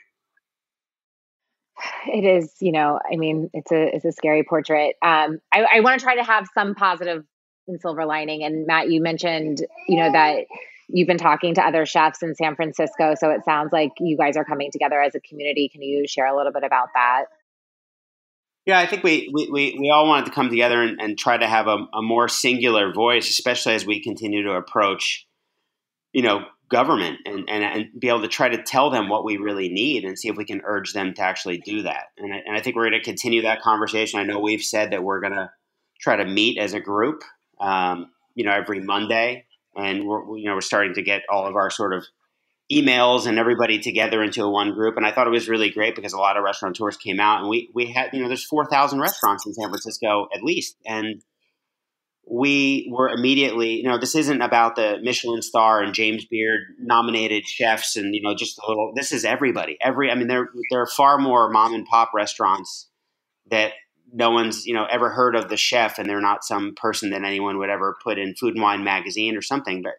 It 2.06 2.24
is, 2.24 2.54
you 2.60 2.72
know, 2.72 2.98
I 3.10 3.16
mean, 3.16 3.50
it's 3.52 3.70
a 3.70 3.94
it's 3.94 4.04
a 4.04 4.12
scary 4.12 4.42
portrait. 4.42 4.96
Um, 5.02 5.38
I, 5.52 5.64
I 5.76 5.80
want 5.80 6.00
to 6.00 6.04
try 6.04 6.16
to 6.16 6.24
have 6.24 6.48
some 6.52 6.74
positive 6.74 7.24
and 7.68 7.80
silver 7.80 8.04
lining. 8.04 8.42
And 8.42 8.66
Matt, 8.66 8.90
you 8.90 9.00
mentioned, 9.00 9.64
you 9.86 9.98
know, 9.98 10.10
that 10.10 10.46
you've 10.88 11.06
been 11.06 11.18
talking 11.18 11.54
to 11.54 11.62
other 11.62 11.86
chefs 11.86 12.22
in 12.22 12.34
San 12.34 12.56
Francisco. 12.56 13.14
So 13.14 13.30
it 13.30 13.44
sounds 13.44 13.72
like 13.72 13.92
you 14.00 14.16
guys 14.16 14.36
are 14.36 14.44
coming 14.44 14.70
together 14.72 15.00
as 15.00 15.14
a 15.14 15.20
community. 15.20 15.68
Can 15.68 15.82
you 15.82 16.08
share 16.08 16.26
a 16.26 16.36
little 16.36 16.52
bit 16.52 16.64
about 16.64 16.88
that? 16.94 17.26
Yeah, 18.68 18.78
I 18.78 18.86
think 18.86 19.02
we, 19.02 19.30
we, 19.32 19.48
we, 19.50 19.90
all 19.90 20.06
wanted 20.06 20.26
to 20.26 20.30
come 20.30 20.50
together 20.50 20.82
and, 20.82 21.00
and 21.00 21.18
try 21.18 21.38
to 21.38 21.46
have 21.46 21.68
a, 21.68 21.86
a, 21.94 22.02
more 22.02 22.28
singular 22.28 22.92
voice, 22.92 23.30
especially 23.30 23.72
as 23.72 23.86
we 23.86 24.02
continue 24.02 24.42
to 24.42 24.52
approach, 24.52 25.26
you 26.12 26.20
know, 26.20 26.44
government 26.68 27.16
and, 27.24 27.48
and, 27.48 27.64
and 27.64 27.86
be 27.98 28.10
able 28.10 28.20
to 28.20 28.28
try 28.28 28.46
to 28.46 28.62
tell 28.62 28.90
them 28.90 29.08
what 29.08 29.24
we 29.24 29.38
really 29.38 29.70
need 29.70 30.04
and 30.04 30.18
see 30.18 30.28
if 30.28 30.36
we 30.36 30.44
can 30.44 30.60
urge 30.66 30.92
them 30.92 31.14
to 31.14 31.22
actually 31.22 31.56
do 31.56 31.80
that. 31.84 32.08
And 32.18 32.34
I, 32.34 32.42
and 32.44 32.54
I 32.54 32.60
think 32.60 32.76
we're 32.76 32.90
going 32.90 33.00
to 33.00 33.02
continue 33.02 33.40
that 33.40 33.62
conversation. 33.62 34.20
I 34.20 34.24
know 34.24 34.38
we've 34.38 34.60
said 34.60 34.90
that 34.90 35.02
we're 35.02 35.20
going 35.20 35.32
to 35.32 35.50
try 35.98 36.16
to 36.16 36.26
meet 36.26 36.58
as 36.58 36.74
a 36.74 36.80
group 36.80 37.22
um, 37.60 38.10
you 38.34 38.44
know, 38.44 38.52
every 38.52 38.80
Monday, 38.80 39.46
and 39.76 40.06
we're 40.06 40.36
you 40.36 40.44
know 40.44 40.54
we're 40.54 40.60
starting 40.60 40.92
to 40.92 41.02
get 41.02 41.22
all 41.30 41.46
of 41.46 41.56
our 41.56 41.70
sort 41.70 41.94
of 41.94 42.04
emails 42.70 43.26
and 43.26 43.38
everybody 43.38 43.78
together 43.78 44.22
into 44.22 44.42
a 44.42 44.50
one 44.50 44.72
group. 44.72 44.96
And 44.96 45.06
I 45.06 45.12
thought 45.12 45.26
it 45.26 45.30
was 45.30 45.48
really 45.48 45.70
great 45.70 45.96
because 45.96 46.12
a 46.12 46.18
lot 46.18 46.36
of 46.36 46.44
restaurateurs 46.44 46.96
came 46.96 47.20
out, 47.20 47.40
and 47.40 47.48
we 47.48 47.70
we 47.74 47.86
had 47.92 48.10
you 48.12 48.20
know 48.20 48.28
there's 48.28 48.44
four 48.44 48.66
thousand 48.66 49.00
restaurants 49.00 49.46
in 49.46 49.54
San 49.54 49.68
Francisco 49.68 50.28
at 50.34 50.42
least, 50.42 50.76
and 50.86 51.22
we 52.30 52.88
were 52.90 53.08
immediately, 53.08 53.76
you 53.76 53.84
know, 53.84 53.98
this 53.98 54.14
isn't 54.14 54.42
about 54.42 54.76
the 54.76 54.98
Michelin 55.02 55.42
star 55.42 55.82
and 55.82 55.94
James 55.94 56.26
Beard 56.26 56.60
nominated 56.78 57.46
chefs 57.46 57.96
and, 57.96 58.14
you 58.14 58.22
know, 58.22 58.34
just 58.34 58.58
a 58.58 58.68
little, 58.68 58.92
this 58.94 59.12
is 59.12 59.24
everybody. 59.24 59.78
Every, 59.80 60.10
I 60.10 60.14
mean, 60.14 60.28
there, 60.28 60.48
there 60.70 60.82
are 60.82 60.86
far 60.86 61.18
more 61.18 61.50
mom 61.50 61.74
and 61.74 61.86
pop 61.86 62.10
restaurants 62.14 62.88
that 63.50 63.72
no 64.12 64.30
one's, 64.30 64.66
you 64.66 64.74
know, 64.74 64.86
ever 64.90 65.10
heard 65.10 65.36
of 65.36 65.48
the 65.48 65.56
chef 65.56 65.98
and 65.98 66.08
they're 66.08 66.20
not 66.20 66.44
some 66.44 66.74
person 66.74 67.10
that 67.10 67.24
anyone 67.24 67.58
would 67.58 67.70
ever 67.70 67.96
put 68.02 68.18
in 68.18 68.34
Food 68.34 68.54
and 68.54 68.62
Wine 68.62 68.84
magazine 68.84 69.36
or 69.36 69.42
something. 69.42 69.82
But 69.82 69.94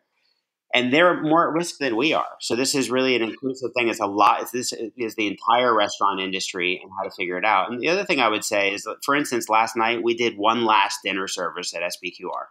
and 0.74 0.94
they're 0.94 1.22
more 1.22 1.48
at 1.48 1.54
risk 1.54 1.80
than 1.80 1.96
we 1.96 2.14
are. 2.14 2.38
So 2.40 2.56
this 2.56 2.76
is 2.76 2.92
really 2.92 3.16
an 3.16 3.24
inclusive 3.24 3.72
thing. 3.76 3.90
It's 3.90 4.00
a 4.00 4.06
lot. 4.06 4.52
This 4.52 4.72
is 4.98 5.16
the 5.16 5.28
entire 5.28 5.76
restaurant 5.76 6.22
industry 6.22 6.80
and 6.82 6.92
how 6.98 7.10
to 7.10 7.16
figure 7.16 7.38
it 7.38 7.46
out. 7.46 7.72
And 7.72 7.80
the 7.80 7.90
other 7.90 8.06
thing 8.06 8.20
I 8.20 8.30
would 8.30 8.44
say 8.44 8.74
is, 8.74 8.84
that, 8.84 8.98
for 9.04 9.16
instance, 9.16 9.50
last 9.50 9.76
night 9.76 10.04
we 10.04 10.16
did 10.16 10.38
one 10.38 10.66
last 10.66 11.00
dinner 11.04 11.28
service 11.28 11.74
at 11.74 11.82
SPQR, 11.82 12.46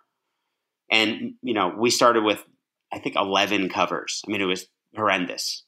and 0.90 1.34
you 1.42 1.54
know 1.54 1.72
we 1.78 1.90
started 1.90 2.24
with 2.24 2.42
I 2.92 2.98
think 2.98 3.16
eleven 3.16 3.68
covers. 3.68 4.22
I 4.26 4.32
mean, 4.32 4.40
it 4.40 4.46
was 4.46 4.66
horrendous. 4.96 5.64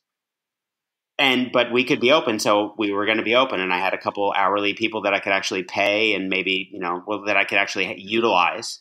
And 1.18 1.52
but 1.52 1.70
we 1.70 1.84
could 1.84 2.00
be 2.00 2.12
open, 2.12 2.38
so 2.38 2.74
we 2.78 2.92
were 2.92 3.04
going 3.04 3.18
to 3.18 3.22
be 3.22 3.34
open, 3.34 3.60
and 3.60 3.72
I 3.72 3.78
had 3.78 3.92
a 3.92 3.98
couple 3.98 4.32
hourly 4.34 4.72
people 4.72 5.02
that 5.02 5.12
I 5.12 5.20
could 5.20 5.34
actually 5.34 5.64
pay, 5.64 6.14
and 6.14 6.30
maybe 6.30 6.70
you 6.72 6.80
know 6.80 7.04
well, 7.06 7.24
that 7.26 7.36
I 7.36 7.44
could 7.44 7.58
actually 7.58 8.00
utilize 8.00 8.80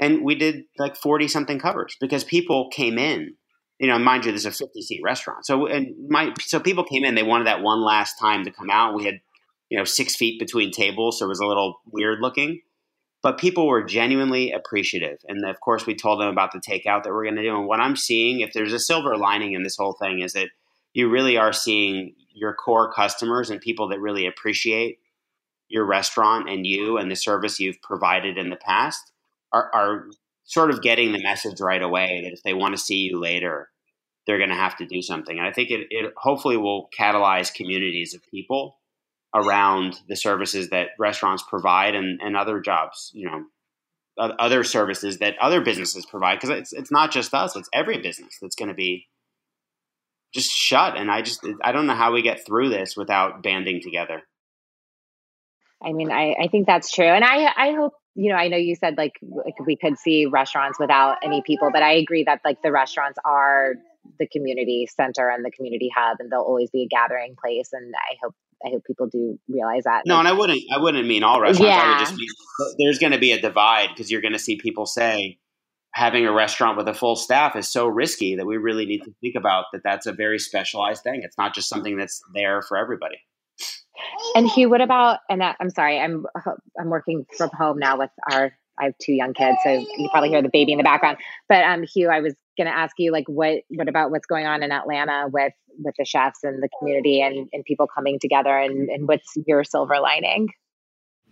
and 0.00 0.24
we 0.24 0.34
did 0.34 0.64
like 0.78 0.96
40 0.96 1.28
something 1.28 1.60
covers 1.60 1.96
because 2.00 2.24
people 2.24 2.70
came 2.70 2.98
in. 2.98 3.34
You 3.78 3.86
know 3.86 3.98
mind 3.98 4.24
you 4.24 4.32
there's 4.32 4.46
a 4.46 4.50
50 4.50 4.82
seat 4.82 5.00
restaurant. 5.04 5.46
So 5.46 5.66
and 5.66 5.94
my 6.08 6.34
so 6.40 6.58
people 6.58 6.84
came 6.84 7.04
in 7.04 7.14
they 7.14 7.22
wanted 7.22 7.46
that 7.46 7.62
one 7.62 7.82
last 7.82 8.18
time 8.18 8.44
to 8.44 8.50
come 8.50 8.70
out. 8.70 8.94
We 8.94 9.04
had 9.04 9.20
you 9.68 9.78
know 9.78 9.84
six 9.84 10.16
feet 10.16 10.40
between 10.40 10.72
tables 10.72 11.18
so 11.18 11.26
it 11.26 11.28
was 11.28 11.40
a 11.40 11.46
little 11.46 11.80
weird 11.86 12.20
looking. 12.20 12.60
But 13.22 13.38
people 13.38 13.68
were 13.68 13.84
genuinely 13.84 14.50
appreciative. 14.50 15.18
And 15.28 15.44
of 15.44 15.60
course 15.60 15.86
we 15.86 15.94
told 15.94 16.20
them 16.20 16.28
about 16.28 16.52
the 16.52 16.58
takeout 16.58 17.02
that 17.04 17.10
we're 17.10 17.24
going 17.24 17.36
to 17.36 17.42
do. 17.42 17.56
And 17.56 17.66
what 17.66 17.80
i'm 17.80 17.96
seeing 17.96 18.40
if 18.40 18.52
there's 18.52 18.72
a 18.72 18.78
silver 18.78 19.16
lining 19.16 19.52
in 19.52 19.62
this 19.62 19.76
whole 19.76 19.94
thing 19.94 20.20
is 20.20 20.32
that 20.32 20.48
you 20.92 21.08
really 21.08 21.36
are 21.36 21.52
seeing 21.52 22.14
your 22.34 22.54
core 22.54 22.92
customers 22.92 23.50
and 23.50 23.60
people 23.60 23.88
that 23.88 24.00
really 24.00 24.26
appreciate 24.26 24.98
your 25.68 25.86
restaurant 25.86 26.50
and 26.50 26.66
you 26.66 26.98
and 26.98 27.10
the 27.10 27.16
service 27.16 27.60
you've 27.60 27.80
provided 27.80 28.36
in 28.36 28.50
the 28.50 28.56
past 28.56 29.09
are, 29.52 29.70
are 29.74 30.06
sort 30.44 30.70
of 30.70 30.82
getting 30.82 31.12
the 31.12 31.22
message 31.22 31.60
right 31.60 31.82
away 31.82 32.22
that 32.24 32.32
if 32.32 32.42
they 32.42 32.54
want 32.54 32.74
to 32.74 32.82
see 32.82 32.96
you 32.96 33.20
later, 33.20 33.68
they're 34.26 34.38
going 34.38 34.50
to 34.50 34.54
have 34.54 34.76
to 34.76 34.86
do 34.86 35.02
something. 35.02 35.38
And 35.38 35.46
I 35.46 35.52
think 35.52 35.70
it, 35.70 35.86
it 35.90 36.12
hopefully 36.16 36.56
will 36.56 36.88
catalyze 36.98 37.52
communities 37.54 38.14
of 38.14 38.20
people 38.30 38.78
around 39.34 39.96
the 40.08 40.16
services 40.16 40.70
that 40.70 40.88
restaurants 40.98 41.44
provide 41.48 41.94
and, 41.94 42.20
and 42.20 42.36
other 42.36 42.60
jobs, 42.60 43.10
you 43.14 43.26
know, 43.26 43.44
other 44.18 44.64
services 44.64 45.18
that 45.18 45.36
other 45.40 45.60
businesses 45.60 46.04
provide. 46.04 46.40
Because 46.40 46.50
it's, 46.50 46.72
it's 46.72 46.90
not 46.90 47.10
just 47.10 47.32
us, 47.32 47.56
it's 47.56 47.68
every 47.72 47.98
business 47.98 48.38
that's 48.42 48.56
going 48.56 48.68
to 48.68 48.74
be 48.74 49.06
just 50.34 50.50
shut. 50.50 50.96
And 50.96 51.10
I 51.10 51.22
just, 51.22 51.46
I 51.62 51.72
don't 51.72 51.86
know 51.86 51.94
how 51.94 52.12
we 52.12 52.22
get 52.22 52.44
through 52.44 52.70
this 52.70 52.96
without 52.96 53.42
banding 53.42 53.80
together. 53.80 54.22
I 55.82 55.92
mean, 55.92 56.10
I, 56.10 56.34
I 56.38 56.48
think 56.48 56.66
that's 56.66 56.90
true. 56.92 57.06
And 57.06 57.24
I, 57.24 57.50
I 57.56 57.72
hope 57.72 57.94
you 58.14 58.30
know, 58.30 58.36
I 58.36 58.48
know 58.48 58.56
you 58.56 58.74
said 58.74 58.96
like, 58.96 59.18
like 59.22 59.54
we 59.64 59.76
could 59.76 59.98
see 59.98 60.26
restaurants 60.26 60.78
without 60.78 61.18
any 61.22 61.42
people, 61.46 61.70
but 61.72 61.82
I 61.82 61.92
agree 61.92 62.24
that 62.24 62.40
like 62.44 62.62
the 62.62 62.72
restaurants 62.72 63.18
are 63.24 63.74
the 64.18 64.26
community 64.26 64.88
center 64.94 65.28
and 65.28 65.44
the 65.44 65.50
community 65.50 65.90
hub, 65.94 66.16
and 66.20 66.30
they'll 66.30 66.40
always 66.40 66.70
be 66.70 66.82
a 66.82 66.88
gathering 66.88 67.36
place. 67.40 67.70
And 67.72 67.94
I 67.94 68.16
hope 68.22 68.34
I 68.64 68.70
hope 68.70 68.84
people 68.84 69.06
do 69.06 69.38
realize 69.48 69.84
that. 69.84 70.02
No, 70.06 70.18
and 70.18 70.28
I 70.28 70.32
wouldn't 70.32 70.60
I 70.74 70.78
wouldn't 70.78 71.06
mean 71.06 71.22
all 71.22 71.40
restaurants. 71.40 71.74
Yeah. 71.74 71.82
I 71.82 71.90
would 71.90 72.00
just 72.00 72.16
mean 72.16 72.28
uh, 72.60 72.64
there's 72.78 72.98
going 72.98 73.12
to 73.12 73.18
be 73.18 73.32
a 73.32 73.40
divide 73.40 73.88
because 73.90 74.10
you're 74.10 74.20
going 74.20 74.32
to 74.32 74.38
see 74.38 74.56
people 74.56 74.86
say 74.86 75.38
having 75.92 76.26
a 76.26 76.32
restaurant 76.32 76.76
with 76.76 76.88
a 76.88 76.94
full 76.94 77.16
staff 77.16 77.56
is 77.56 77.68
so 77.68 77.86
risky 77.86 78.36
that 78.36 78.46
we 78.46 78.56
really 78.56 78.86
need 78.86 79.02
to 79.02 79.12
think 79.20 79.34
about 79.34 79.64
that. 79.72 79.82
That's 79.82 80.06
a 80.06 80.12
very 80.12 80.38
specialized 80.38 81.02
thing. 81.02 81.22
It's 81.24 81.38
not 81.38 81.54
just 81.54 81.68
something 81.68 81.96
that's 81.96 82.22
there 82.34 82.62
for 82.62 82.76
everybody. 82.76 83.16
And 84.34 84.48
Hugh, 84.48 84.70
what 84.70 84.80
about? 84.80 85.20
And 85.28 85.40
that, 85.40 85.56
I'm 85.60 85.70
sorry, 85.70 85.98
I'm 85.98 86.26
I'm 86.78 86.88
working 86.88 87.26
from 87.36 87.50
home 87.50 87.78
now 87.78 87.98
with 87.98 88.10
our. 88.30 88.52
I 88.78 88.84
have 88.84 88.94
two 88.98 89.12
young 89.12 89.34
kids, 89.34 89.58
so 89.62 89.70
you 89.70 90.08
probably 90.10 90.30
hear 90.30 90.40
the 90.40 90.48
baby 90.48 90.72
in 90.72 90.78
the 90.78 90.84
background. 90.84 91.18
But 91.50 91.64
um, 91.64 91.82
Hugh, 91.82 92.08
I 92.08 92.20
was 92.20 92.34
going 92.56 92.66
to 92.66 92.74
ask 92.74 92.94
you, 92.98 93.12
like, 93.12 93.28
what 93.28 93.58
what 93.68 93.88
about 93.88 94.10
what's 94.10 94.26
going 94.26 94.46
on 94.46 94.62
in 94.62 94.72
Atlanta 94.72 95.28
with 95.30 95.52
with 95.78 95.94
the 95.98 96.04
chefs 96.06 96.42
and 96.44 96.62
the 96.62 96.68
community 96.78 97.20
and 97.20 97.48
and 97.52 97.62
people 97.64 97.86
coming 97.86 98.18
together, 98.18 98.56
and 98.56 98.88
and 98.88 99.06
what's 99.06 99.36
your 99.46 99.64
silver 99.64 100.00
lining? 100.00 100.48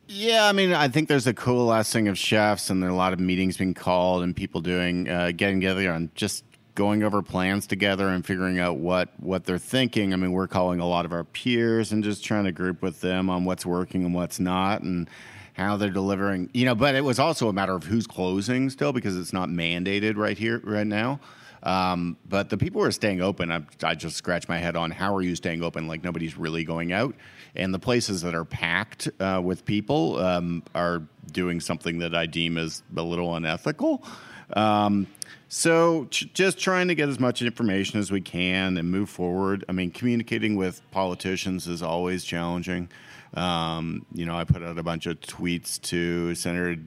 Yeah, 0.08 0.46
I 0.46 0.52
mean, 0.52 0.72
I 0.72 0.88
think 0.88 1.08
there's 1.08 1.26
a 1.26 1.34
coalescing 1.34 2.08
of 2.08 2.18
chefs, 2.18 2.70
and 2.70 2.82
there 2.82 2.88
are 2.88 2.92
a 2.92 2.96
lot 2.96 3.12
of 3.12 3.20
meetings 3.20 3.56
being 3.58 3.74
called, 3.74 4.22
and 4.22 4.34
people 4.34 4.60
doing 4.60 5.08
uh, 5.08 5.32
getting 5.36 5.60
together 5.60 5.90
on 5.90 6.10
just 6.14 6.44
going 6.78 7.02
over 7.02 7.22
plans 7.22 7.66
together 7.66 8.06
and 8.06 8.24
figuring 8.24 8.60
out 8.60 8.76
what 8.76 9.08
what 9.18 9.44
they're 9.44 9.58
thinking. 9.58 10.12
I 10.12 10.16
mean, 10.16 10.30
we're 10.30 10.46
calling 10.46 10.78
a 10.78 10.86
lot 10.86 11.04
of 11.04 11.12
our 11.12 11.24
peers 11.24 11.90
and 11.90 12.04
just 12.04 12.24
trying 12.24 12.44
to 12.44 12.52
group 12.52 12.82
with 12.82 13.00
them 13.00 13.28
on 13.28 13.44
what's 13.44 13.66
working 13.66 14.04
and 14.04 14.14
what's 14.14 14.38
not 14.38 14.82
and 14.82 15.10
how 15.54 15.76
they're 15.76 15.90
delivering. 15.90 16.48
You 16.54 16.66
know, 16.66 16.76
but 16.76 16.94
it 16.94 17.02
was 17.02 17.18
also 17.18 17.48
a 17.48 17.52
matter 17.52 17.74
of 17.74 17.82
who's 17.82 18.06
closing 18.06 18.70
still 18.70 18.92
because 18.92 19.16
it's 19.16 19.32
not 19.32 19.48
mandated 19.48 20.16
right 20.16 20.38
here 20.38 20.60
right 20.62 20.86
now. 20.86 21.18
Um, 21.64 22.16
but 22.28 22.48
the 22.48 22.56
people 22.56 22.80
who 22.80 22.86
are 22.86 22.92
staying 22.92 23.20
open, 23.22 23.50
I, 23.50 23.62
I 23.82 23.96
just 23.96 24.14
scratch 24.14 24.48
my 24.48 24.58
head 24.58 24.76
on 24.76 24.92
how 24.92 25.12
are 25.16 25.22
you 25.22 25.34
staying 25.34 25.64
open? 25.64 25.88
Like 25.88 26.04
nobody's 26.04 26.38
really 26.38 26.62
going 26.62 26.92
out, 26.92 27.16
and 27.56 27.74
the 27.74 27.80
places 27.80 28.22
that 28.22 28.36
are 28.36 28.44
packed 28.44 29.08
uh, 29.18 29.40
with 29.42 29.64
people 29.64 30.20
um, 30.20 30.62
are 30.76 31.02
doing 31.32 31.60
something 31.60 31.98
that 31.98 32.14
I 32.14 32.26
deem 32.26 32.56
as 32.56 32.84
a 32.96 33.02
little 33.02 33.34
unethical. 33.34 34.04
Um, 34.52 35.08
so, 35.48 36.06
ch- 36.10 36.28
just 36.34 36.58
trying 36.58 36.88
to 36.88 36.94
get 36.94 37.08
as 37.08 37.18
much 37.18 37.40
information 37.40 37.98
as 37.98 38.10
we 38.10 38.20
can 38.20 38.76
and 38.76 38.90
move 38.90 39.08
forward. 39.08 39.64
I 39.68 39.72
mean, 39.72 39.90
communicating 39.90 40.56
with 40.56 40.82
politicians 40.90 41.66
is 41.66 41.82
always 41.82 42.24
challenging. 42.24 42.90
Um, 43.34 44.04
you 44.12 44.26
know, 44.26 44.36
I 44.36 44.44
put 44.44 44.62
out 44.62 44.78
a 44.78 44.82
bunch 44.82 45.06
of 45.06 45.20
tweets 45.20 45.80
to 45.82 46.34
Senator 46.34 46.82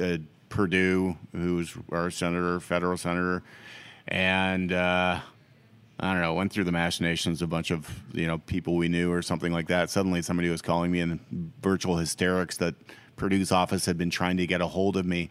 uh, 0.00 0.18
Perdue, 0.48 1.16
who's 1.32 1.74
our 1.92 2.10
senator, 2.10 2.58
federal 2.58 2.96
senator, 2.96 3.42
and 4.08 4.72
uh, 4.72 5.20
I 6.00 6.12
don't 6.12 6.20
know, 6.20 6.34
went 6.34 6.52
through 6.52 6.64
the 6.64 6.72
machinations 6.72 7.42
of 7.42 7.48
a 7.48 7.50
bunch 7.50 7.70
of 7.70 8.02
you 8.12 8.26
know 8.26 8.38
people 8.38 8.76
we 8.76 8.88
knew 8.88 9.12
or 9.12 9.22
something 9.22 9.52
like 9.52 9.68
that. 9.68 9.90
Suddenly, 9.90 10.22
somebody 10.22 10.48
was 10.48 10.62
calling 10.62 10.90
me 10.90 11.00
in 11.00 11.52
virtual 11.62 11.96
hysterics 11.96 12.56
that 12.56 12.74
Perdue's 13.16 13.52
office 13.52 13.86
had 13.86 13.96
been 13.96 14.10
trying 14.10 14.36
to 14.38 14.46
get 14.46 14.60
a 14.60 14.66
hold 14.66 14.96
of 14.96 15.06
me 15.06 15.30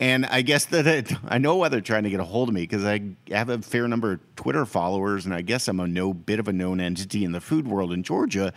and 0.00 0.26
I 0.26 0.42
guess 0.42 0.64
that 0.66 0.86
it, 0.86 1.12
I 1.28 1.38
know 1.38 1.56
why 1.56 1.68
they're 1.68 1.80
trying 1.80 2.02
to 2.04 2.10
get 2.10 2.20
a 2.20 2.24
hold 2.24 2.48
of 2.48 2.54
me 2.54 2.62
because 2.62 2.84
I 2.84 3.00
have 3.28 3.48
a 3.48 3.58
fair 3.58 3.86
number 3.86 4.12
of 4.12 4.36
Twitter 4.36 4.66
followers, 4.66 5.24
and 5.24 5.34
I 5.34 5.42
guess 5.42 5.68
I'm 5.68 5.80
a 5.80 5.86
no 5.86 6.12
bit 6.12 6.40
of 6.40 6.48
a 6.48 6.52
known 6.52 6.80
entity 6.80 7.24
in 7.24 7.32
the 7.32 7.40
food 7.40 7.68
world 7.68 7.92
in 7.92 8.02
Georgia. 8.02 8.52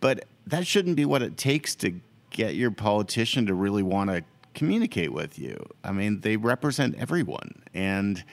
But 0.00 0.24
that 0.46 0.66
shouldn't 0.66 0.96
be 0.96 1.04
what 1.04 1.22
it 1.22 1.36
takes 1.36 1.74
to 1.76 1.94
get 2.30 2.54
your 2.54 2.70
politician 2.70 3.46
to 3.46 3.54
really 3.54 3.82
want 3.82 4.10
to 4.10 4.24
communicate 4.54 5.12
with 5.12 5.38
you. 5.38 5.64
I 5.84 5.92
mean, 5.92 6.20
they 6.20 6.36
represent 6.36 6.96
everyone, 6.98 7.62
and 7.72 8.24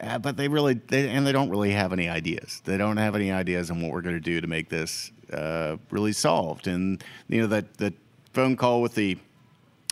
uh, 0.00 0.18
but 0.18 0.38
they 0.38 0.48
really 0.48 0.74
they, 0.74 1.08
and 1.10 1.26
they 1.26 1.32
don't 1.32 1.50
really 1.50 1.72
have 1.72 1.92
any 1.92 2.08
ideas. 2.08 2.62
They 2.64 2.78
don't 2.78 2.96
have 2.96 3.14
any 3.14 3.30
ideas 3.30 3.70
on 3.70 3.82
what 3.82 3.92
we're 3.92 4.00
going 4.00 4.16
to 4.16 4.20
do 4.20 4.40
to 4.40 4.46
make 4.46 4.70
this 4.70 5.12
uh, 5.32 5.76
really 5.90 6.12
solved. 6.12 6.66
And 6.66 7.04
you 7.28 7.42
know 7.42 7.46
that 7.48 7.76
that 7.76 7.92
phone 8.32 8.56
call 8.56 8.80
with 8.80 8.94
the. 8.94 9.18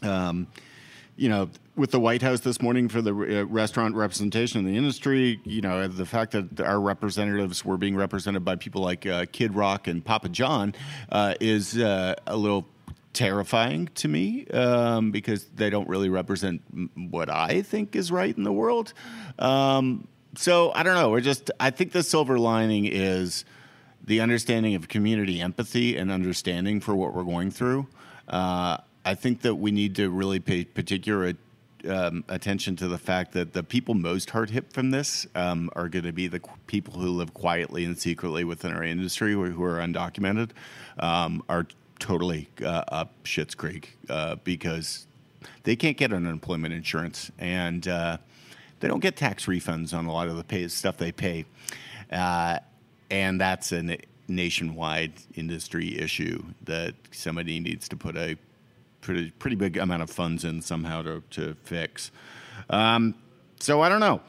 Um, 0.02 0.46
you 1.18 1.28
know, 1.28 1.50
with 1.78 1.92
the 1.92 2.00
White 2.00 2.22
House 2.22 2.40
this 2.40 2.60
morning 2.60 2.88
for 2.88 3.00
the 3.00 3.12
uh, 3.12 3.44
restaurant 3.44 3.94
representation 3.94 4.58
in 4.58 4.66
the 4.66 4.76
industry, 4.76 5.40
you 5.44 5.60
know, 5.60 5.86
the 5.86 6.04
fact 6.04 6.32
that 6.32 6.60
our 6.60 6.80
representatives 6.80 7.64
were 7.64 7.76
being 7.76 7.96
represented 7.96 8.44
by 8.44 8.56
people 8.56 8.82
like 8.82 9.06
uh, 9.06 9.24
Kid 9.30 9.54
Rock 9.54 9.86
and 9.86 10.04
Papa 10.04 10.28
John 10.28 10.74
uh, 11.10 11.34
is 11.40 11.78
uh, 11.78 12.16
a 12.26 12.36
little 12.36 12.66
terrifying 13.12 13.88
to 13.94 14.08
me 14.08 14.46
um, 14.48 15.10
because 15.12 15.44
they 15.54 15.70
don't 15.70 15.88
really 15.88 16.08
represent 16.08 16.62
what 17.10 17.30
I 17.30 17.62
think 17.62 17.94
is 17.94 18.10
right 18.10 18.36
in 18.36 18.42
the 18.42 18.52
world. 18.52 18.92
Um, 19.38 20.08
so 20.36 20.72
I 20.74 20.82
don't 20.82 20.94
know. 20.94 21.10
We're 21.10 21.20
just, 21.20 21.50
I 21.60 21.70
think 21.70 21.92
the 21.92 22.02
silver 22.02 22.38
lining 22.38 22.86
is 22.86 23.44
the 24.04 24.20
understanding 24.20 24.74
of 24.74 24.88
community 24.88 25.40
empathy 25.40 25.96
and 25.96 26.10
understanding 26.10 26.80
for 26.80 26.94
what 26.94 27.14
we're 27.14 27.24
going 27.24 27.50
through. 27.50 27.86
Uh, 28.26 28.78
I 29.04 29.14
think 29.14 29.42
that 29.42 29.54
we 29.54 29.70
need 29.70 29.96
to 29.96 30.10
really 30.10 30.38
pay 30.38 30.64
particular 30.64 31.34
um, 31.88 32.24
attention 32.28 32.76
to 32.76 32.88
the 32.88 32.98
fact 32.98 33.32
that 33.32 33.52
the 33.52 33.62
people 33.62 33.94
most 33.94 34.30
hard 34.30 34.50
hit 34.50 34.72
from 34.72 34.90
this 34.90 35.26
um, 35.34 35.70
are 35.74 35.88
going 35.88 36.04
to 36.04 36.12
be 36.12 36.26
the 36.26 36.40
qu- 36.40 36.56
people 36.66 36.94
who 36.94 37.10
live 37.10 37.34
quietly 37.34 37.84
and 37.84 37.98
secretly 37.98 38.44
within 38.44 38.72
our 38.72 38.82
industry 38.82 39.32
who, 39.32 39.44
who 39.44 39.62
are 39.62 39.78
undocumented 39.78 40.50
um, 40.98 41.42
are 41.48 41.66
totally 41.98 42.48
uh, 42.62 42.84
up 42.88 43.12
shit's 43.24 43.54
creek 43.54 43.96
uh, 44.08 44.36
because 44.44 45.06
they 45.64 45.76
can't 45.76 45.96
get 45.96 46.12
unemployment 46.12 46.74
insurance 46.74 47.30
and 47.38 47.86
uh, 47.88 48.16
they 48.80 48.88
don't 48.88 49.00
get 49.00 49.16
tax 49.16 49.46
refunds 49.46 49.96
on 49.96 50.06
a 50.06 50.12
lot 50.12 50.28
of 50.28 50.36
the 50.36 50.44
pay, 50.44 50.68
stuff 50.68 50.96
they 50.96 51.12
pay. 51.12 51.44
Uh, 52.10 52.58
and 53.10 53.40
that's 53.40 53.72
a 53.72 53.98
nationwide 54.28 55.12
industry 55.34 55.98
issue 55.98 56.42
that 56.64 56.94
somebody 57.10 57.58
needs 57.60 57.88
to 57.88 57.96
put 57.96 58.16
a 58.16 58.36
pretty 59.00 59.30
pretty 59.30 59.56
big 59.56 59.76
amount 59.76 60.02
of 60.02 60.10
funds 60.10 60.44
in 60.44 60.62
somehow 60.62 61.02
to 61.02 61.22
to 61.30 61.54
fix. 61.64 62.10
Um, 62.70 63.14
so 63.60 63.80
I 63.80 63.88
don't 63.88 64.00
know. 64.00 64.20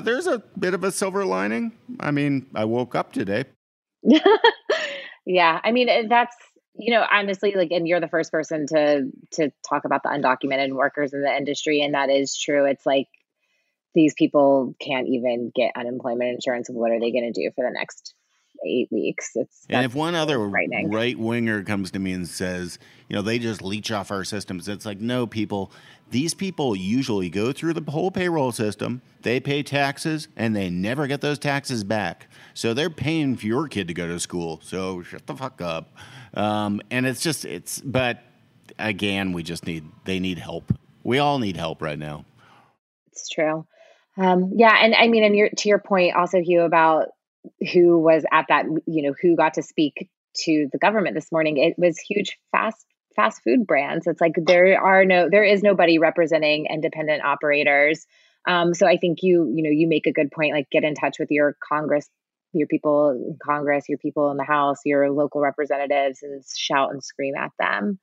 There's 0.00 0.26
a 0.26 0.42
bit 0.58 0.74
of 0.74 0.84
a 0.84 0.90
silver 0.90 1.24
lining. 1.24 1.72
I 2.00 2.10
mean, 2.10 2.46
I 2.54 2.64
woke 2.64 2.94
up 2.94 3.12
today. 3.12 3.44
yeah, 5.26 5.60
I 5.62 5.72
mean 5.72 6.08
that's 6.08 6.36
you 6.74 6.92
know 6.92 7.04
honestly 7.10 7.52
like, 7.54 7.70
and 7.70 7.86
you're 7.86 8.00
the 8.00 8.08
first 8.08 8.30
person 8.32 8.66
to 8.68 9.10
to 9.32 9.50
talk 9.68 9.84
about 9.84 10.02
the 10.02 10.08
undocumented 10.08 10.72
workers 10.72 11.12
in 11.12 11.22
the 11.22 11.34
industry, 11.34 11.82
and 11.82 11.94
that 11.94 12.10
is 12.10 12.36
true. 12.36 12.64
It's 12.66 12.86
like 12.86 13.08
these 13.94 14.14
people 14.14 14.74
can't 14.80 15.08
even 15.08 15.50
get 15.54 15.72
unemployment 15.76 16.30
insurance. 16.30 16.68
What 16.70 16.92
are 16.92 17.00
they 17.00 17.10
going 17.10 17.32
to 17.32 17.40
do 17.40 17.50
for 17.54 17.64
the 17.64 17.72
next 17.72 18.14
eight 18.66 18.88
weeks. 18.90 19.30
It's 19.34 19.64
and 19.68 19.84
if 19.84 19.94
one 19.94 20.14
other 20.14 20.38
right 20.38 21.18
winger 21.18 21.62
comes 21.62 21.90
to 21.92 21.98
me 21.98 22.12
and 22.12 22.28
says, 22.28 22.78
you 23.08 23.16
know, 23.16 23.22
they 23.22 23.38
just 23.38 23.62
leech 23.62 23.90
off 23.90 24.10
our 24.10 24.24
systems, 24.24 24.68
it's 24.68 24.86
like, 24.86 25.00
no, 25.00 25.26
people. 25.26 25.72
These 26.10 26.32
people 26.32 26.74
usually 26.74 27.28
go 27.28 27.52
through 27.52 27.74
the 27.74 27.90
whole 27.90 28.10
payroll 28.10 28.50
system. 28.50 29.02
They 29.22 29.40
pay 29.40 29.62
taxes 29.62 30.28
and 30.36 30.56
they 30.56 30.70
never 30.70 31.06
get 31.06 31.20
those 31.20 31.38
taxes 31.38 31.84
back. 31.84 32.28
So 32.54 32.72
they're 32.72 32.88
paying 32.88 33.36
for 33.36 33.44
your 33.44 33.68
kid 33.68 33.88
to 33.88 33.94
go 33.94 34.06
to 34.06 34.18
school. 34.18 34.58
So 34.62 35.02
shut 35.02 35.26
the 35.26 35.34
fuck 35.34 35.60
up. 35.60 35.94
Um, 36.32 36.80
and 36.90 37.06
it's 37.06 37.20
just 37.20 37.44
it's. 37.44 37.80
But 37.80 38.22
again, 38.78 39.32
we 39.32 39.42
just 39.42 39.66
need 39.66 39.84
they 40.04 40.18
need 40.18 40.38
help. 40.38 40.72
We 41.04 41.18
all 41.18 41.38
need 41.38 41.56
help 41.56 41.82
right 41.82 41.98
now. 41.98 42.24
It's 43.12 43.28
true. 43.28 43.66
Um, 44.16 44.52
yeah, 44.56 44.76
and 44.82 44.94
I 44.94 45.06
mean, 45.08 45.22
and 45.22 45.36
your, 45.36 45.48
to 45.48 45.68
your 45.68 45.78
point, 45.78 46.16
also 46.16 46.40
Hugh 46.40 46.62
about 46.62 47.08
who 47.72 47.98
was 47.98 48.24
at 48.32 48.46
that, 48.48 48.64
you 48.86 49.02
know, 49.02 49.14
who 49.20 49.36
got 49.36 49.54
to 49.54 49.62
speak 49.62 50.08
to 50.44 50.68
the 50.72 50.78
government 50.78 51.14
this 51.14 51.32
morning. 51.32 51.58
It 51.58 51.74
was 51.78 51.98
huge 51.98 52.38
fast 52.52 52.84
fast 53.16 53.42
food 53.42 53.66
brands. 53.66 54.06
It's 54.06 54.20
like 54.20 54.34
there 54.36 54.80
are 54.80 55.04
no 55.04 55.28
there 55.30 55.44
is 55.44 55.62
nobody 55.62 55.98
representing 55.98 56.66
independent 56.70 57.24
operators. 57.24 58.06
Um, 58.46 58.74
so 58.74 58.86
I 58.86 58.96
think 58.96 59.18
you 59.22 59.52
you 59.54 59.62
know 59.62 59.70
you 59.70 59.88
make 59.88 60.06
a 60.06 60.12
good 60.12 60.30
point. 60.30 60.54
Like 60.54 60.70
get 60.70 60.84
in 60.84 60.94
touch 60.94 61.16
with 61.18 61.30
your 61.30 61.56
Congress, 61.68 62.08
your 62.52 62.68
people 62.68 63.10
in 63.10 63.36
Congress, 63.44 63.88
your 63.88 63.98
people 63.98 64.30
in 64.30 64.36
the 64.36 64.44
House, 64.44 64.78
your 64.84 65.10
local 65.10 65.40
representatives, 65.40 66.20
and 66.22 66.42
shout 66.56 66.92
and 66.92 67.02
scream 67.02 67.34
at 67.34 67.50
them. 67.58 67.98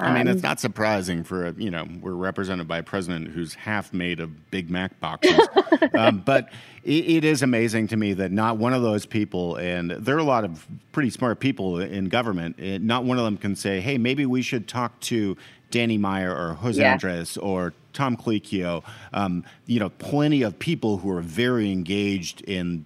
I 0.00 0.12
mean, 0.12 0.26
it's 0.26 0.42
um, 0.42 0.48
not 0.48 0.60
surprising 0.60 1.22
for 1.22 1.46
a, 1.46 1.52
you 1.52 1.70
know 1.70 1.86
we're 2.00 2.14
represented 2.14 2.66
by 2.66 2.78
a 2.78 2.82
president 2.82 3.28
who's 3.28 3.54
half 3.54 3.92
made 3.92 4.18
of 4.18 4.50
Big 4.50 4.68
Mac 4.68 4.98
boxes, 4.98 5.38
um, 5.94 6.20
but 6.24 6.50
it, 6.82 7.04
it 7.08 7.24
is 7.24 7.42
amazing 7.42 7.86
to 7.88 7.96
me 7.96 8.12
that 8.14 8.32
not 8.32 8.56
one 8.56 8.74
of 8.74 8.82
those 8.82 9.06
people, 9.06 9.54
and 9.56 9.92
there 9.92 10.16
are 10.16 10.20
a 10.20 10.24
lot 10.24 10.44
of 10.44 10.66
pretty 10.90 11.10
smart 11.10 11.38
people 11.38 11.80
in 11.80 12.06
government, 12.06 12.58
it, 12.58 12.82
not 12.82 13.04
one 13.04 13.18
of 13.18 13.24
them 13.24 13.36
can 13.36 13.54
say, 13.54 13.80
"Hey, 13.80 13.96
maybe 13.96 14.26
we 14.26 14.42
should 14.42 14.66
talk 14.66 14.98
to 15.00 15.36
Danny 15.70 15.96
Meyer 15.96 16.34
or 16.34 16.54
Jose 16.54 16.80
yeah. 16.80 16.92
Andres 16.92 17.36
or 17.36 17.72
Tom 17.92 18.16
Colicchio." 18.16 18.82
Um, 19.12 19.44
you 19.66 19.78
know, 19.78 19.90
plenty 19.90 20.42
of 20.42 20.58
people 20.58 20.98
who 20.98 21.10
are 21.10 21.22
very 21.22 21.70
engaged 21.70 22.40
in 22.40 22.84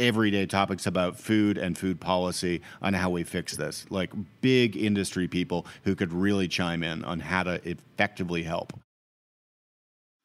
everyday 0.00 0.46
topics 0.46 0.86
about 0.86 1.16
food 1.16 1.58
and 1.58 1.78
food 1.78 2.00
policy 2.00 2.62
on 2.82 2.94
how 2.94 3.10
we 3.10 3.22
fix 3.22 3.56
this. 3.56 3.86
Like 3.90 4.10
big 4.40 4.76
industry 4.76 5.28
people 5.28 5.66
who 5.84 5.94
could 5.94 6.12
really 6.12 6.48
chime 6.48 6.82
in 6.82 7.04
on 7.04 7.20
how 7.20 7.44
to 7.44 7.60
effectively 7.68 8.42
help. 8.42 8.72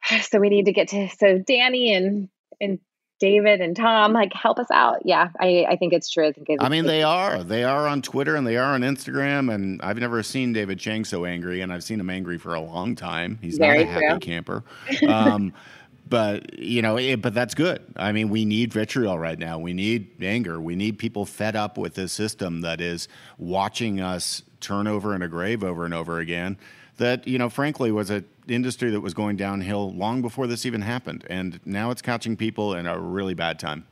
So 0.22 0.40
we 0.40 0.50
need 0.50 0.66
to 0.66 0.72
get 0.72 0.90
to 0.90 1.10
so 1.10 1.40
Danny 1.40 1.92
and 1.92 2.30
and 2.62 2.80
David 3.20 3.62
and 3.62 3.76
Tom, 3.76 4.12
like 4.12 4.34
help 4.34 4.60
us 4.60 4.70
out. 4.72 4.98
Yeah, 5.06 5.30
I, 5.40 5.66
I 5.70 5.78
think 5.78 5.94
it's 5.94 6.10
true. 6.10 6.28
I 6.28 6.32
think 6.34 6.48
it's, 6.50 6.64
I 6.64 6.68
mean 6.68 6.86
they 6.86 7.02
are. 7.02 7.44
They 7.44 7.64
are 7.64 7.88
on 7.88 8.02
Twitter 8.02 8.36
and 8.36 8.46
they 8.46 8.58
are 8.58 8.74
on 8.74 8.82
Instagram. 8.82 9.54
And 9.54 9.82
I've 9.82 9.98
never 9.98 10.22
seen 10.22 10.52
David 10.52 10.80
Chang 10.80 11.06
so 11.06 11.24
angry, 11.24 11.62
and 11.62 11.72
I've 11.72 11.84
seen 11.84 12.00
him 12.00 12.10
angry 12.10 12.38
for 12.38 12.54
a 12.54 12.60
long 12.60 12.96
time. 12.96 13.40
He's 13.42 13.58
not 13.58 13.78
a 13.78 13.86
happy 13.86 14.08
true. 14.08 14.20
camper. 14.20 14.64
Um, 15.08 15.54
but 16.08 16.58
you 16.58 16.82
know 16.82 16.98
it, 16.98 17.22
but 17.22 17.34
that's 17.34 17.56
good. 17.56 17.82
I 17.96 18.12
mean 18.12 18.30
we 18.30 18.46
need 18.46 18.74
vitriol 18.74 19.18
right 19.18 19.38
now. 19.38 19.60
We 19.60 19.74
need 19.74 20.22
anger. 20.22 20.60
We 20.60 20.76
need 20.76 21.00
people 21.00 21.26
fed 21.26 21.56
up 21.56 21.78
with 21.78 21.96
this 21.96 22.14
system 22.14 22.62
that 22.62 22.82
is 22.82 23.08
watching 23.38 24.00
us 24.00 24.44
turn 24.60 24.88
over 24.88 25.16
in 25.16 25.22
a 25.22 25.28
grave 25.28 25.64
over 25.64 25.86
and 25.86 25.94
over 25.94 26.20
again 26.20 26.58
that 26.98 27.28
you 27.28 27.38
know 27.38 27.50
frankly 27.50 27.92
was 27.92 28.10
an 28.10 28.26
industry 28.48 28.92
that 28.92 29.02
was 29.02 29.14
going 29.14 29.36
downhill 29.36 29.94
long 29.94 30.22
before 30.22 30.48
this 30.48 30.66
even 30.66 30.82
happened. 30.82 31.26
And 31.30 31.60
now 31.66 31.92
it's 31.92 32.02
catching 32.02 32.38
people 32.38 32.76
in 32.76 32.86
a 32.86 33.00
really 33.00 33.34
bad 33.34 33.60
time. 33.60 33.88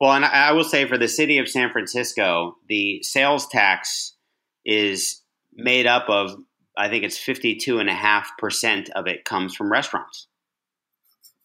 Well 0.00 0.12
and 0.12 0.24
i 0.24 0.52
will 0.52 0.64
say 0.64 0.86
for 0.86 0.98
the 0.98 1.08
city 1.08 1.38
of 1.38 1.48
san 1.48 1.70
francisco 1.70 2.56
the 2.68 3.02
sales 3.02 3.46
tax 3.46 4.16
is 4.64 5.22
made 5.54 5.86
up 5.86 6.08
of 6.08 6.36
I 6.76 6.88
think 6.88 7.04
it's 7.04 7.18
52.5% 7.18 8.90
of 8.90 9.06
it 9.06 9.24
comes 9.24 9.54
from 9.54 9.70
restaurants. 9.70 10.26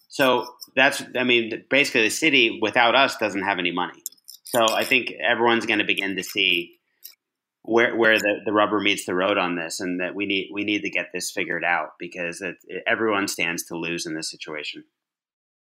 So 0.07 0.47
that's, 0.75 1.03
I 1.15 1.23
mean, 1.23 1.65
basically 1.69 2.01
the 2.01 2.09
city 2.09 2.59
without 2.61 2.95
us 2.95 3.17
doesn't 3.17 3.43
have 3.43 3.59
any 3.59 3.71
money. 3.71 4.01
So 4.43 4.67
I 4.67 4.83
think 4.83 5.13
everyone's 5.23 5.67
going 5.67 5.79
to 5.79 5.85
begin 5.85 6.15
to 6.15 6.23
see 6.23 6.79
where 7.61 7.95
where 7.95 8.17
the, 8.17 8.39
the 8.45 8.51
rubber 8.51 8.79
meets 8.79 9.05
the 9.05 9.13
road 9.13 9.37
on 9.37 9.55
this, 9.55 9.79
and 9.79 9.99
that 9.99 10.15
we 10.15 10.25
need 10.25 10.49
we 10.51 10.63
need 10.63 10.81
to 10.81 10.89
get 10.89 11.07
this 11.13 11.29
figured 11.29 11.63
out 11.63 11.89
because 11.99 12.41
it, 12.41 12.55
everyone 12.87 13.27
stands 13.27 13.65
to 13.65 13.75
lose 13.75 14.05
in 14.07 14.15
this 14.15 14.31
situation. 14.31 14.83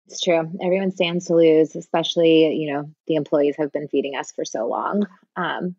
It's 0.07 0.21
true. 0.21 0.51
Everyone 0.61 0.91
stands 0.91 1.27
to 1.27 1.35
lose, 1.35 1.75
especially 1.75 2.55
you 2.55 2.73
know 2.73 2.89
the 3.07 3.15
employees 3.15 3.55
have 3.57 3.71
been 3.71 3.87
feeding 3.87 4.15
us 4.15 4.31
for 4.31 4.43
so 4.43 4.67
long 4.67 5.05
um, 5.35 5.75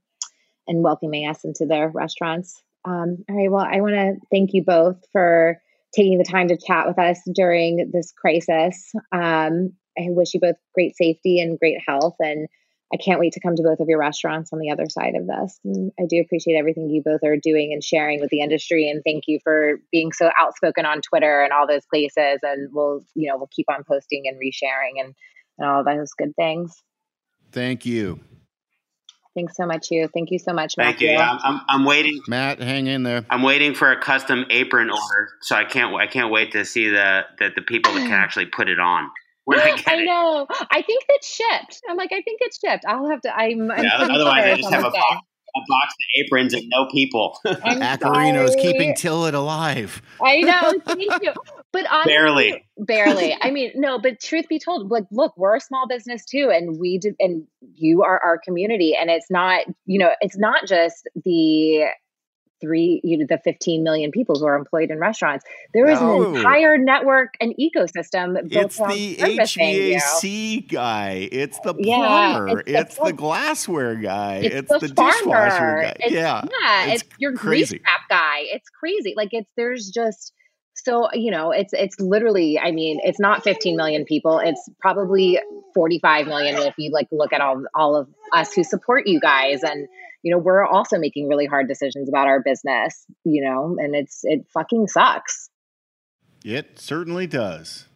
and 0.68 0.84
welcoming 0.84 1.28
us 1.28 1.44
into 1.44 1.66
their 1.66 1.88
restaurants. 1.88 2.62
Um, 2.84 3.24
all 3.28 3.36
right. 3.36 3.50
Well, 3.50 3.66
I 3.66 3.80
want 3.80 3.94
to 3.94 4.14
thank 4.30 4.52
you 4.52 4.62
both 4.64 4.96
for 5.12 5.60
taking 5.94 6.18
the 6.18 6.24
time 6.24 6.48
to 6.48 6.56
chat 6.56 6.86
with 6.86 6.98
us 6.98 7.20
during 7.32 7.90
this 7.92 8.12
crisis. 8.12 8.92
Um, 9.12 9.74
I 9.96 10.06
wish 10.08 10.34
you 10.34 10.40
both 10.40 10.56
great 10.74 10.96
safety 10.96 11.40
and 11.40 11.58
great 11.58 11.78
health. 11.86 12.16
And 12.18 12.48
I 12.92 12.96
can't 12.96 13.20
wait 13.20 13.32
to 13.34 13.40
come 13.40 13.56
to 13.56 13.62
both 13.62 13.80
of 13.80 13.88
your 13.88 13.98
restaurants 13.98 14.52
on 14.52 14.58
the 14.58 14.70
other 14.70 14.86
side 14.88 15.14
of 15.14 15.26
this. 15.26 15.58
And 15.64 15.92
I 15.98 16.04
do 16.08 16.20
appreciate 16.20 16.56
everything 16.56 16.90
you 16.90 17.02
both 17.04 17.24
are 17.24 17.36
doing 17.36 17.72
and 17.72 17.82
sharing 17.82 18.20
with 18.20 18.30
the 18.30 18.40
industry. 18.40 18.88
And 18.88 19.02
thank 19.04 19.24
you 19.26 19.38
for 19.42 19.80
being 19.90 20.12
so 20.12 20.30
outspoken 20.38 20.84
on 20.84 21.00
Twitter 21.00 21.42
and 21.42 21.52
all 21.52 21.66
those 21.66 21.86
places. 21.86 22.38
And 22.42 22.68
we'll, 22.72 23.04
you 23.14 23.28
know, 23.28 23.36
we'll 23.36 23.50
keep 23.50 23.66
on 23.68 23.84
posting 23.84 24.24
and 24.26 24.36
resharing 24.36 25.04
and, 25.04 25.14
and 25.58 25.68
all 25.68 25.84
those 25.84 26.12
good 26.12 26.36
things. 26.36 26.82
Thank 27.52 27.86
you. 27.86 28.20
Thanks 29.34 29.56
so 29.56 29.66
much, 29.66 29.90
you. 29.90 30.08
Thank 30.14 30.30
you 30.30 30.38
so 30.38 30.52
much, 30.52 30.76
Matt. 30.76 30.86
Thank 30.86 30.96
Matthew. 30.96 31.10
you. 31.10 31.16
I'm, 31.16 31.38
I'm, 31.42 31.60
I'm, 31.68 31.84
waiting. 31.84 32.20
Matt, 32.28 32.60
hang 32.60 32.86
in 32.86 33.02
there. 33.02 33.24
I'm 33.30 33.42
waiting 33.42 33.74
for 33.74 33.90
a 33.90 34.00
custom 34.00 34.44
apron 34.50 34.90
order, 34.90 35.28
so 35.42 35.56
I 35.56 35.64
can't 35.64 35.94
I 35.94 36.06
can't 36.06 36.30
wait 36.30 36.52
to 36.52 36.64
see 36.64 36.88
the 36.88 37.22
that 37.40 37.54
the 37.56 37.62
people 37.62 37.92
that 37.94 38.02
can 38.02 38.12
actually 38.24 38.46
put 38.46 38.68
it 38.68 38.78
on. 38.78 39.10
When 39.44 39.58
I, 39.58 39.82
I 39.86 40.04
know. 40.04 40.46
I 40.70 40.82
think 40.82 41.04
it's 41.08 41.28
shipped. 41.28 41.80
I'm 41.88 41.96
like, 41.96 42.12
I 42.12 42.22
think 42.22 42.38
it's 42.42 42.58
shipped. 42.60 42.84
I'll 42.86 43.08
have 43.10 43.20
to. 43.22 43.34
I'm. 43.34 43.70
I'm 43.70 43.82
yeah, 43.82 43.98
otherwise, 43.98 44.44
I 44.44 44.56
just 44.56 44.72
have 44.72 44.84
a 44.84 44.90
box, 44.90 45.16
a 45.56 45.60
box 45.68 45.94
of 45.94 46.24
aprons 46.24 46.54
and 46.54 46.68
no 46.68 46.86
people. 46.90 47.38
Accarrino's 47.44 48.54
keeping 48.60 48.94
Tilit 48.94 49.34
alive. 49.34 50.00
I 50.22 50.40
know. 50.40 50.74
Thank 50.86 51.22
you. 51.22 51.32
But 51.74 51.90
honestly, 51.90 52.12
barely, 52.14 52.64
barely. 52.78 53.36
I 53.40 53.50
mean, 53.50 53.72
no. 53.74 53.98
But 53.98 54.20
truth 54.20 54.46
be 54.48 54.60
told, 54.60 54.92
like, 54.92 55.06
look, 55.10 55.36
we're 55.36 55.56
a 55.56 55.60
small 55.60 55.88
business 55.88 56.24
too, 56.24 56.50
and 56.54 56.78
we 56.78 56.98
do, 56.98 57.16
and 57.18 57.48
you 57.74 58.04
are 58.04 58.20
our 58.24 58.38
community, 58.38 58.96
and 58.96 59.10
it's 59.10 59.28
not, 59.28 59.64
you 59.84 59.98
know, 59.98 60.12
it's 60.20 60.38
not 60.38 60.68
just 60.68 61.08
the 61.24 61.86
three, 62.60 63.00
you 63.02 63.18
know, 63.18 63.26
the 63.28 63.38
15 63.38 63.82
million 63.82 64.12
people 64.12 64.38
who 64.38 64.46
are 64.46 64.54
employed 64.54 64.92
in 64.92 65.00
restaurants. 65.00 65.44
There 65.74 65.90
is 65.90 66.00
no. 66.00 66.30
an 66.30 66.36
entire 66.36 66.78
network 66.78 67.34
and 67.40 67.52
ecosystem 67.60 68.48
built 68.48 68.66
It's 68.66 68.76
the 68.76 69.16
HVAC 69.16 70.60
you. 70.60 70.68
guy. 70.68 71.28
It's 71.32 71.58
the 71.58 71.74
plumber. 71.74 72.62
Yeah, 72.64 72.78
it's, 72.78 72.90
it's 72.90 72.98
the, 72.98 73.06
the, 73.06 73.12
glassware 73.14 73.96
guy. 73.96 74.36
It's, 74.36 74.54
it's 74.54 74.68
the, 74.70 74.78
the 74.78 74.88
dishwasher 74.94 75.82
guy. 75.82 75.96
It's, 75.98 76.12
yeah. 76.12 76.44
Yeah. 76.62 76.86
It's, 76.92 77.02
it's 77.02 77.10
your 77.18 77.32
crazy. 77.32 77.78
grease 77.78 77.82
trap 77.82 78.00
guy. 78.08 78.38
It's 78.42 78.70
crazy. 78.70 79.14
Like 79.16 79.30
it's, 79.32 79.50
there's 79.56 79.90
just, 79.90 80.32
so, 80.84 81.08
you 81.12 81.30
know, 81.30 81.50
it's 81.50 81.72
it's 81.72 81.98
literally, 81.98 82.58
I 82.58 82.70
mean, 82.70 83.00
it's 83.02 83.18
not 83.18 83.42
15 83.42 83.76
million 83.76 84.04
people. 84.04 84.38
It's 84.38 84.68
probably 84.80 85.38
45 85.74 86.26
million 86.26 86.56
if 86.56 86.74
you 86.78 86.92
like 86.92 87.08
look 87.10 87.32
at 87.32 87.40
all 87.40 87.64
all 87.74 87.96
of 87.96 88.08
us 88.32 88.52
who 88.52 88.62
support 88.62 89.06
you 89.06 89.18
guys 89.18 89.62
and 89.62 89.88
you 90.24 90.30
know, 90.30 90.38
we're 90.38 90.64
also 90.64 90.98
making 90.98 91.28
really 91.28 91.44
hard 91.44 91.68
decisions 91.68 92.08
about 92.08 92.26
our 92.26 92.40
business, 92.40 93.04
you 93.24 93.44
know, 93.44 93.76
and 93.78 93.94
it's 93.94 94.20
it 94.24 94.46
fucking 94.54 94.88
sucks. 94.88 95.50
It 96.42 96.78
certainly 96.78 97.26
does. 97.26 97.86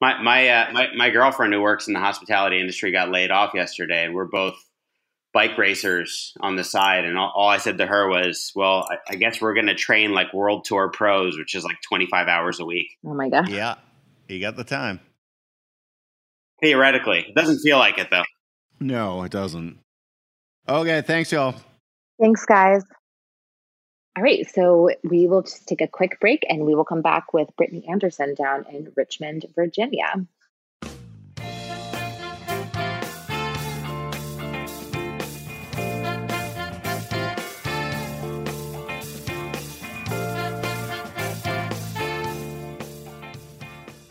My 0.00 0.20
my 0.22 0.48
uh, 0.48 0.72
my 0.72 0.88
my 0.96 1.10
girlfriend 1.10 1.52
who 1.52 1.60
works 1.60 1.86
in 1.86 1.92
the 1.92 2.00
hospitality 2.00 2.58
industry 2.58 2.90
got 2.90 3.10
laid 3.10 3.30
off 3.30 3.52
yesterday, 3.54 4.04
and 4.04 4.14
we're 4.14 4.24
both 4.24 4.54
bike 5.32 5.56
racers 5.58 6.32
on 6.40 6.56
the 6.56 6.64
side. 6.64 7.04
And 7.04 7.18
all, 7.18 7.32
all 7.34 7.48
I 7.48 7.58
said 7.58 7.78
to 7.78 7.86
her 7.86 8.08
was, 8.08 8.52
"Well, 8.54 8.86
I, 8.90 9.12
I 9.12 9.16
guess 9.16 9.40
we're 9.40 9.54
going 9.54 9.66
to 9.66 9.74
train 9.74 10.12
like 10.12 10.32
World 10.32 10.64
Tour 10.64 10.90
pros, 10.90 11.36
which 11.36 11.54
is 11.54 11.64
like 11.64 11.76
25 11.88 12.28
hours 12.28 12.60
a 12.60 12.64
week." 12.64 12.88
Oh 13.04 13.14
my 13.14 13.28
god! 13.28 13.48
Yeah, 13.48 13.76
you 14.28 14.40
got 14.40 14.56
the 14.56 14.64
time. 14.64 15.00
Theoretically, 16.60 17.26
it 17.28 17.34
doesn't 17.34 17.60
feel 17.60 17.78
like 17.78 17.98
it 17.98 18.08
though. 18.10 18.24
No, 18.80 19.22
it 19.22 19.32
doesn't. 19.32 19.78
Okay, 20.68 21.00
thanks, 21.02 21.32
y'all. 21.32 21.54
Thanks, 22.20 22.44
guys. 22.44 22.82
All 24.16 24.22
right, 24.22 24.44
so 24.52 24.90
we 25.04 25.28
will 25.28 25.42
just 25.42 25.68
take 25.68 25.80
a 25.80 25.86
quick 25.86 26.18
break 26.20 26.44
and 26.48 26.64
we 26.64 26.74
will 26.74 26.84
come 26.84 27.02
back 27.02 27.32
with 27.32 27.54
Brittany 27.56 27.86
Anderson 27.88 28.34
down 28.34 28.66
in 28.68 28.92
Richmond, 28.96 29.46
Virginia. 29.54 30.26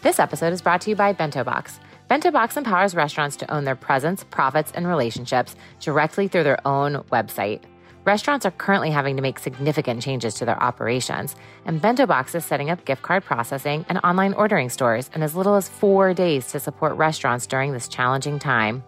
This 0.07 0.19
episode 0.19 0.53
is 0.53 0.61
brought 0.61 0.79
to 0.83 0.89
you 0.89 0.95
by 0.95 1.11
Bento 1.11 1.43
Box. 1.43 1.81
Bento 2.07 2.31
Box 2.31 2.55
empowers 2.55 2.95
restaurants 2.95 3.35
to 3.35 3.53
own 3.53 3.65
their 3.65 3.75
presence, 3.75 4.23
profits, 4.23 4.71
and 4.73 4.87
relationships 4.87 5.57
directly 5.81 6.29
through 6.29 6.45
their 6.45 6.65
own 6.65 7.03
website. 7.11 7.63
Restaurants 8.05 8.45
are 8.45 8.51
currently 8.51 8.89
having 8.89 9.17
to 9.17 9.21
make 9.21 9.37
significant 9.37 10.01
changes 10.01 10.35
to 10.35 10.45
their 10.45 10.63
operations, 10.63 11.35
and 11.65 11.81
Bento 11.81 12.05
Box 12.05 12.35
is 12.35 12.45
setting 12.45 12.69
up 12.69 12.85
gift 12.85 13.01
card 13.01 13.25
processing 13.25 13.85
and 13.89 13.97
online 13.97 14.33
ordering 14.35 14.69
stores 14.69 15.09
in 15.13 15.23
as 15.23 15.35
little 15.35 15.55
as 15.55 15.67
four 15.67 16.13
days 16.13 16.47
to 16.53 16.59
support 16.61 16.95
restaurants 16.95 17.45
during 17.45 17.73
this 17.73 17.89
challenging 17.89 18.39
time. 18.39 18.85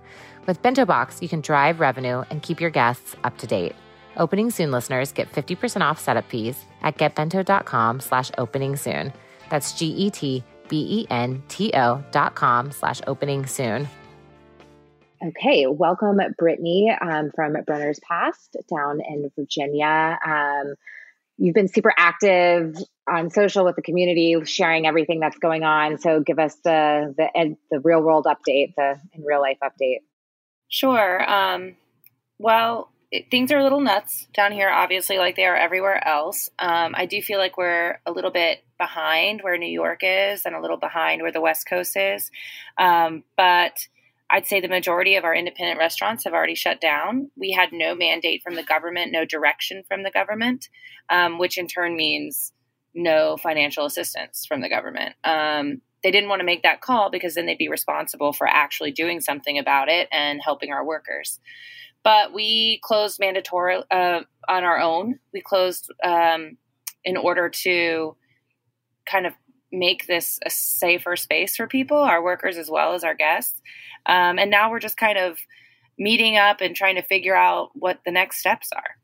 With 0.47 0.61
Bento 0.61 0.85
Box, 0.85 1.21
you 1.21 1.27
can 1.27 1.41
drive 1.41 1.81
revenue 1.81 2.23
and 2.29 2.41
keep 2.41 2.61
your 2.61 2.69
guests 2.69 3.17
up 3.25 3.37
to 3.39 3.45
date. 3.45 3.75
Opening 4.15 4.51
Soon 4.51 4.71
listeners 4.71 5.11
get 5.11 5.29
50% 5.33 5.81
off 5.81 5.99
setup 5.99 6.29
fees 6.29 6.63
at 6.81 6.97
getbento.com 6.97 7.99
slash 7.99 8.31
opening 8.37 8.77
soon. 8.77 9.11
That's 9.49 9.73
G-E-T 9.73 10.45
B-E-N-T-O 10.69 12.03
dot 12.11 12.35
com 12.35 12.71
slash 12.71 13.01
opening 13.07 13.45
soon. 13.45 13.87
Okay, 15.21 15.67
welcome, 15.67 16.19
Brittany 16.37 16.95
um, 17.01 17.31
from 17.35 17.57
Brenner 17.65 17.93
Pass 18.07 18.49
down 18.73 19.01
in 19.01 19.29
Virginia. 19.35 20.17
Um, 20.25 20.75
you've 21.37 21.55
been 21.55 21.67
super 21.67 21.93
active 21.97 22.77
on 23.09 23.29
social 23.29 23.65
with 23.65 23.75
the 23.75 23.81
community, 23.81 24.37
sharing 24.45 24.85
everything 24.85 25.19
that's 25.19 25.37
going 25.37 25.63
on. 25.63 25.97
So 25.97 26.21
give 26.21 26.39
us 26.39 26.55
the 26.63 27.13
the 27.17 27.55
the 27.69 27.79
real 27.81 28.01
world 28.01 28.27
update, 28.27 28.75
the 28.77 28.97
in 29.13 29.23
real 29.23 29.41
life 29.41 29.57
update. 29.61 29.99
Sure. 30.69 31.29
Um, 31.29 31.75
well, 32.37 32.89
it, 33.11 33.31
things 33.31 33.51
are 33.51 33.57
a 33.57 33.63
little 33.63 33.81
nuts 33.81 34.27
down 34.33 34.51
here, 34.51 34.69
obviously, 34.69 35.17
like 35.17 35.35
they 35.35 35.45
are 35.45 35.55
everywhere 35.55 36.05
else. 36.07 36.49
Um, 36.59 36.93
I 36.95 37.05
do 37.05 37.21
feel 37.21 37.39
like 37.39 37.57
we're 37.57 37.99
a 38.05 38.11
little 38.11 38.31
bit 38.31 38.59
behind 38.77 39.41
where 39.41 39.57
New 39.57 39.71
York 39.71 39.99
is 40.03 40.45
and 40.45 40.55
a 40.55 40.61
little 40.61 40.77
behind 40.77 41.21
where 41.21 41.31
the 41.31 41.41
West 41.41 41.67
Coast 41.67 41.97
is. 41.97 42.29
Um, 42.77 43.23
but 43.35 43.73
I'd 44.29 44.45
say 44.45 44.61
the 44.61 44.67
majority 44.67 45.15
of 45.15 45.23
our 45.23 45.33
independent 45.33 45.79
restaurants 45.79 46.23
have 46.25 46.33
already 46.33 46.55
shut 46.55 46.79
down. 46.79 47.31
We 47.35 47.51
had 47.51 47.69
no 47.71 47.95
mandate 47.95 48.43
from 48.43 48.55
the 48.55 48.63
government, 48.63 49.11
no 49.11 49.25
direction 49.25 49.83
from 49.87 50.03
the 50.03 50.11
government, 50.11 50.69
um, 51.09 51.39
which 51.39 51.57
in 51.57 51.67
turn 51.67 51.95
means 51.95 52.53
no 52.93 53.37
financial 53.37 53.85
assistance 53.85 54.45
from 54.45 54.61
the 54.61 54.69
government. 54.69 55.15
Um, 55.23 55.81
they 56.03 56.11
didn't 56.11 56.29
want 56.29 56.41
to 56.41 56.45
make 56.45 56.63
that 56.63 56.81
call 56.81 57.09
because 57.09 57.33
then 57.33 57.45
they'd 57.45 57.57
be 57.57 57.69
responsible 57.69 58.33
for 58.33 58.47
actually 58.47 58.91
doing 58.91 59.19
something 59.19 59.57
about 59.57 59.89
it 59.89 60.07
and 60.11 60.39
helping 60.43 60.71
our 60.71 60.85
workers. 60.85 61.39
But 62.03 62.33
we 62.33 62.79
closed 62.83 63.19
mandatory 63.19 63.83
uh, 63.91 64.21
on 64.47 64.63
our 64.63 64.79
own. 64.79 65.19
We 65.33 65.41
closed 65.41 65.91
um, 66.03 66.57
in 67.03 67.17
order 67.17 67.49
to 67.49 68.15
kind 69.05 69.25
of 69.25 69.33
make 69.71 70.07
this 70.07 70.39
a 70.45 70.49
safer 70.49 71.15
space 71.15 71.55
for 71.55 71.67
people, 71.67 71.97
our 71.97 72.23
workers 72.23 72.57
as 72.57 72.69
well 72.69 72.93
as 72.93 73.03
our 73.03 73.13
guests. 73.13 73.61
Um, 74.05 74.39
and 74.39 74.49
now 74.49 74.71
we're 74.71 74.79
just 74.79 74.97
kind 74.97 75.17
of 75.17 75.37
meeting 75.97 76.37
up 76.37 76.61
and 76.61 76.75
trying 76.75 76.95
to 76.95 77.03
figure 77.03 77.35
out 77.35 77.69
what 77.73 77.99
the 78.05 78.11
next 78.11 78.39
steps 78.39 78.69
are. 78.75 78.95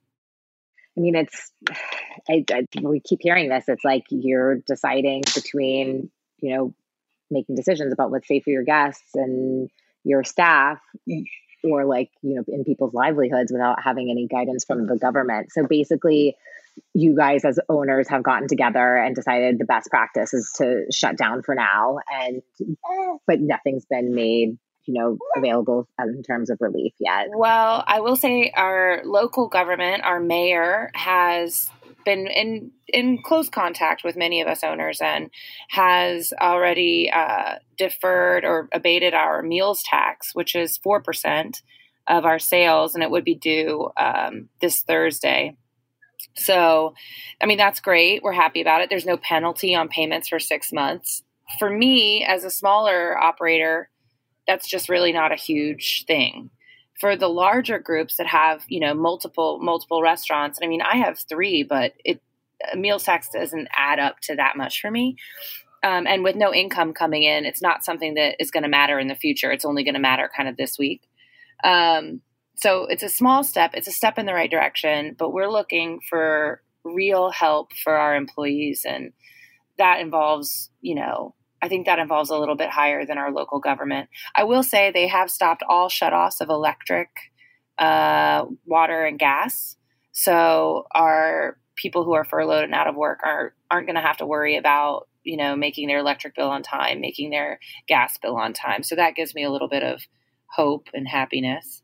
I 0.98 1.02
mean, 1.02 1.16
it's, 1.16 1.52
I, 2.30 2.44
I, 2.52 2.66
we 2.82 3.02
keep 3.02 3.20
hearing 3.22 3.50
this. 3.50 3.66
It's 3.68 3.84
like 3.84 4.04
you're 4.10 4.56
deciding 4.66 5.24
between, 5.34 6.10
you 6.40 6.56
know, 6.56 6.74
making 7.30 7.56
decisions 7.56 7.92
about 7.92 8.12
what's 8.12 8.28
safe 8.28 8.44
for 8.44 8.52
your 8.52 8.64
guests 8.64 9.10
and 9.14 9.70
your 10.04 10.24
staff 10.24 10.80
or 11.66 11.86
like, 11.86 12.12
you 12.22 12.36
know, 12.36 12.44
in 12.48 12.64
people's 12.64 12.94
livelihoods 12.94 13.52
without 13.52 13.82
having 13.84 14.10
any 14.10 14.28
guidance 14.28 14.66
from 14.66 14.88
the 14.88 14.98
government. 14.98 15.52
So 15.52 15.66
basically, 15.68 16.36
you 16.94 17.16
guys 17.16 17.46
as 17.46 17.60
owners 17.70 18.08
have 18.10 18.24
gotten 18.24 18.48
together 18.48 18.96
and 18.96 19.16
decided 19.16 19.60
the 19.60 19.66
best 19.66 19.90
practice 19.90 20.34
is 20.34 20.52
to 20.58 20.86
shut 20.92 21.18
down 21.18 21.42
for 21.42 21.56
now 21.56 22.00
and 22.12 22.42
but 23.28 23.40
nothing's 23.40 23.86
been 23.86 24.14
made 24.14 24.58
you 24.86 24.94
know 24.94 25.18
available 25.36 25.88
in 26.00 26.22
terms 26.24 26.50
of 26.50 26.58
relief 26.60 26.94
yet 27.00 27.28
well 27.34 27.84
i 27.88 28.02
will 28.02 28.16
say 28.16 28.52
our 28.56 29.02
local 29.06 29.48
government 29.48 30.04
our 30.04 30.20
mayor 30.20 30.92
has 30.94 31.70
been 32.06 32.28
in 32.28 32.72
in 32.88 33.22
close 33.22 33.50
contact 33.50 34.04
with 34.04 34.16
many 34.16 34.42
of 34.42 34.48
us 34.48 34.64
owners 34.64 35.02
and 35.02 35.30
has 35.70 36.32
already 36.40 37.12
uh, 37.12 37.56
deferred 37.78 38.46
or 38.46 38.70
abated 38.72 39.14
our 39.14 39.42
meals 39.42 39.84
tax 39.84 40.34
which 40.34 40.56
is 40.56 40.80
4% 40.80 41.62
of 42.08 42.26
our 42.26 42.40
sales 42.40 42.94
and 42.96 43.04
it 43.04 43.12
would 43.12 43.26
be 43.26 43.36
due 43.36 43.90
um, 43.98 44.50
this 44.62 44.82
thursday 44.84 45.56
so, 46.36 46.94
I 47.42 47.46
mean, 47.46 47.58
that's 47.58 47.80
great. 47.80 48.22
We're 48.22 48.34
happy 48.34 48.62
about 48.62 48.82
it. 48.82 48.90
There's 48.90 49.06
no 49.06 49.18
penalty 49.18 49.74
on 49.74 49.88
payments 49.88 50.28
for 50.28 50.40
six 50.40 50.72
months. 50.74 51.24
For 51.60 51.70
me, 51.70 52.26
as 52.26 52.44
a 52.44 52.50
smaller 52.50 53.18
operator, 53.18 53.90
that's 54.48 54.68
just 54.68 54.90
really 54.90 55.14
not 55.14 55.32
a 55.32 55.36
huge 55.36 56.06
thing. 56.06 56.50
For 57.00 57.18
the 57.18 57.28
larger 57.28 57.78
groups 57.78 58.16
that 58.18 58.28
have, 58.28 58.64
you 58.68 58.80
know, 58.80 58.94
multiple 58.94 59.60
multiple 59.62 60.02
restaurants, 60.02 60.60
I 60.62 60.68
mean, 60.68 60.82
I 60.82 60.98
have 60.98 61.20
three, 61.20 61.64
but 61.64 61.94
it 62.04 62.22
meal 62.76 63.00
tax 63.00 63.30
doesn't 63.30 63.68
add 63.76 64.00
up 64.00 64.20
to 64.22 64.36
that 64.36 64.56
much 64.56 64.82
for 64.82 64.90
me. 64.90 65.18
Um, 65.84 66.08
and 66.08 66.24
with 66.24 66.36
no 66.36 66.54
income 66.54 66.94
coming 66.94 67.24
in, 67.24 67.46
it's 67.46 67.62
not 67.62 67.84
something 67.84 68.16
that 68.16 68.38
is 68.40 68.50
going 68.50 68.64
to 68.64 68.70
matter 68.70 68.98
in 68.98 69.08
the 69.08 69.16
future. 69.16 69.52
It's 69.52 69.66
only 69.66 69.84
going 69.84 69.94
to 69.94 70.00
matter 70.00 70.30
kind 70.36 70.50
of 70.50 70.58
this 70.58 70.80
week. 70.80 71.08
Um, 71.64 72.22
so 72.56 72.86
it's 72.86 73.04
a 73.04 73.10
small 73.10 73.44
step, 73.44 73.72
it's 73.74 73.88
a 73.88 73.92
step 73.92 74.18
in 74.18 74.26
the 74.26 74.34
right 74.34 74.50
direction, 74.50 75.16
but 75.18 75.32
we're 75.32 75.50
looking 75.50 76.00
for 76.10 76.62
real 76.84 77.30
help 77.30 77.74
for 77.84 77.96
our 77.96 78.16
employees. 78.16 78.86
And 78.88 79.12
that 79.78 80.00
involves, 80.00 80.72
you 80.82 80.96
know, 80.96 81.36
I 81.66 81.68
think 81.68 81.88
that 81.88 81.98
involves 81.98 82.30
a 82.30 82.38
little 82.38 82.56
bit 82.56 82.70
higher 82.70 83.08
than 83.08 83.18
our 83.18 83.32
local 83.32 83.60
government. 83.60 84.08
I 84.36 84.44
will 84.44 84.62
say 84.62 84.92
they 84.92 85.08
have 85.08 85.32
stopped 85.32 85.64
all 85.68 85.90
shutoffs 85.90 86.40
of 86.40 86.50
electric, 86.50 87.10
uh, 87.80 88.46
water, 88.68 89.04
and 89.04 89.18
gas. 89.18 89.76
So 90.12 90.86
our 90.94 91.58
people 91.76 92.04
who 92.04 92.14
are 92.14 92.24
furloughed 92.24 92.66
and 92.66 92.76
out 92.76 92.86
of 92.86 92.96
work 92.96 93.22
are 93.24 93.56
aren't 93.72 93.88
going 93.88 93.96
to 93.96 94.02
have 94.02 94.18
to 94.18 94.28
worry 94.28 94.58
about 94.58 95.08
you 95.24 95.38
know 95.38 95.56
making 95.56 95.88
their 95.88 95.98
electric 95.98 96.36
bill 96.36 96.52
on 96.52 96.62
time, 96.62 97.02
making 97.02 97.32
their 97.32 97.60
gas 97.88 98.20
bill 98.20 98.38
on 98.38 98.54
time. 98.54 98.84
So 98.84 98.96
that 98.96 99.16
gives 99.16 99.34
me 99.34 99.44
a 99.44 99.50
little 99.50 99.68
bit 99.68 99.82
of 99.82 100.04
hope 100.46 100.90
and 100.94 101.08
happiness. 101.08 101.82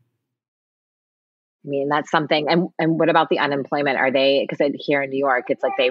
I 1.65 1.69
mean, 1.69 1.89
that's 1.89 2.11
something. 2.11 2.45
And 2.47 2.69
and 2.77 2.99
what 2.99 3.09
about 3.09 3.29
the 3.29 3.39
unemployment? 3.39 3.97
Are 3.97 4.11
they 4.11 4.45
because 4.47 4.63
here 4.75 5.01
in 5.01 5.09
New 5.09 5.17
York, 5.17 5.45
it's 5.49 5.63
like 5.63 5.73
they 5.79 5.89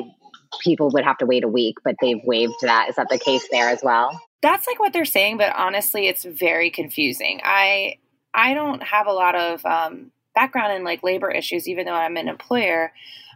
people 0.63 0.91
would 0.91 1.05
have 1.05 1.19
to 1.19 1.27
wait 1.27 1.45
a 1.45 1.49
week, 1.49 1.77
but 1.85 1.97
they've 2.01 2.21
waived 2.25 2.55
that. 2.63 2.89
Is 2.89 2.97
that 2.97 3.09
the 3.09 3.19
case 3.19 3.47
there 3.51 3.69
as 3.69 3.81
well? 3.83 4.21
That's 4.43 4.67
like 4.67 4.81
what 4.81 4.93
they're 4.93 5.05
saying, 5.05 5.37
but 5.37 5.55
honestly, 5.55 6.09
it's 6.09 6.25
very 6.25 6.71
confusing. 6.71 7.41
I 7.45 7.99
I 8.35 8.55
don't 8.55 8.83
have 8.83 9.07
a 9.07 9.13
lot 9.13 9.35
of 9.35 9.65
um, 9.67 10.13
background 10.35 10.73
in 10.73 10.85
like 10.85 11.03
labor 11.03 11.31
issues, 11.31 11.69
even 11.69 11.87
though 11.87 11.93
I'm 11.93 12.17
an 12.17 12.29
employer. 12.29 12.93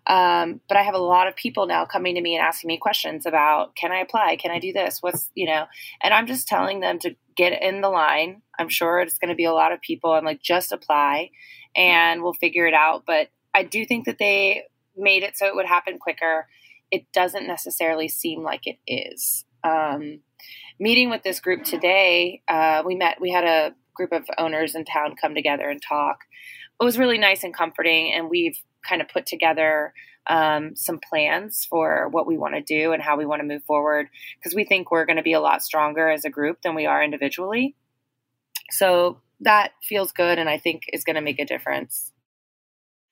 Um, 0.06 0.60
but 0.68 0.76
I 0.76 0.82
have 0.82 0.94
a 0.94 0.98
lot 0.98 1.28
of 1.28 1.36
people 1.36 1.66
now 1.66 1.86
coming 1.86 2.14
to 2.16 2.20
me 2.20 2.36
and 2.36 2.44
asking 2.44 2.68
me 2.68 2.76
questions 2.76 3.24
about 3.24 3.74
can 3.74 3.90
I 3.90 4.00
apply? 4.00 4.36
Can 4.36 4.50
I 4.50 4.58
do 4.58 4.72
this? 4.72 4.98
What's, 5.00 5.30
you 5.34 5.46
know, 5.46 5.64
and 6.02 6.12
I'm 6.12 6.26
just 6.26 6.46
telling 6.46 6.80
them 6.80 6.98
to 7.00 7.16
get 7.36 7.62
in 7.62 7.80
the 7.80 7.88
line. 7.88 8.42
I'm 8.58 8.68
sure 8.68 9.00
it's 9.00 9.18
going 9.18 9.30
to 9.30 9.34
be 9.34 9.44
a 9.44 9.52
lot 9.52 9.72
of 9.72 9.80
people. 9.80 10.12
I'm 10.12 10.24
like, 10.24 10.42
just 10.42 10.72
apply 10.72 11.30
and 11.74 12.22
we'll 12.22 12.34
figure 12.34 12.66
it 12.66 12.74
out. 12.74 13.04
But 13.06 13.28
I 13.54 13.62
do 13.62 13.86
think 13.86 14.04
that 14.04 14.18
they 14.18 14.64
made 14.96 15.22
it 15.22 15.36
so 15.36 15.46
it 15.46 15.54
would 15.54 15.66
happen 15.66 15.98
quicker. 15.98 16.46
It 16.94 17.10
doesn't 17.12 17.48
necessarily 17.48 18.06
seem 18.06 18.44
like 18.44 18.68
it 18.68 18.78
is. 18.86 19.44
Um, 19.64 20.20
meeting 20.78 21.10
with 21.10 21.24
this 21.24 21.40
group 21.40 21.64
today, 21.64 22.40
uh, 22.46 22.84
we 22.86 22.94
met, 22.94 23.20
we 23.20 23.32
had 23.32 23.42
a 23.42 23.74
group 23.96 24.12
of 24.12 24.22
owners 24.38 24.76
in 24.76 24.84
town 24.84 25.16
come 25.20 25.34
together 25.34 25.68
and 25.68 25.82
talk. 25.82 26.18
It 26.80 26.84
was 26.84 26.96
really 26.96 27.18
nice 27.18 27.42
and 27.42 27.52
comforting, 27.52 28.12
and 28.12 28.30
we've 28.30 28.56
kind 28.88 29.02
of 29.02 29.08
put 29.08 29.26
together 29.26 29.92
um, 30.28 30.76
some 30.76 31.00
plans 31.00 31.66
for 31.68 32.08
what 32.10 32.28
we 32.28 32.38
want 32.38 32.54
to 32.54 32.62
do 32.62 32.92
and 32.92 33.02
how 33.02 33.16
we 33.16 33.26
want 33.26 33.40
to 33.40 33.46
move 33.46 33.64
forward 33.64 34.08
because 34.38 34.54
we 34.54 34.64
think 34.64 34.92
we're 34.92 35.04
going 35.04 35.16
to 35.16 35.22
be 35.22 35.32
a 35.32 35.40
lot 35.40 35.62
stronger 35.62 36.08
as 36.08 36.24
a 36.24 36.30
group 36.30 36.62
than 36.62 36.76
we 36.76 36.86
are 36.86 37.02
individually. 37.02 37.74
So 38.70 39.20
that 39.40 39.72
feels 39.82 40.12
good 40.12 40.38
and 40.38 40.48
I 40.48 40.58
think 40.58 40.84
is 40.92 41.02
going 41.02 41.16
to 41.16 41.22
make 41.22 41.40
a 41.40 41.44
difference. 41.44 42.12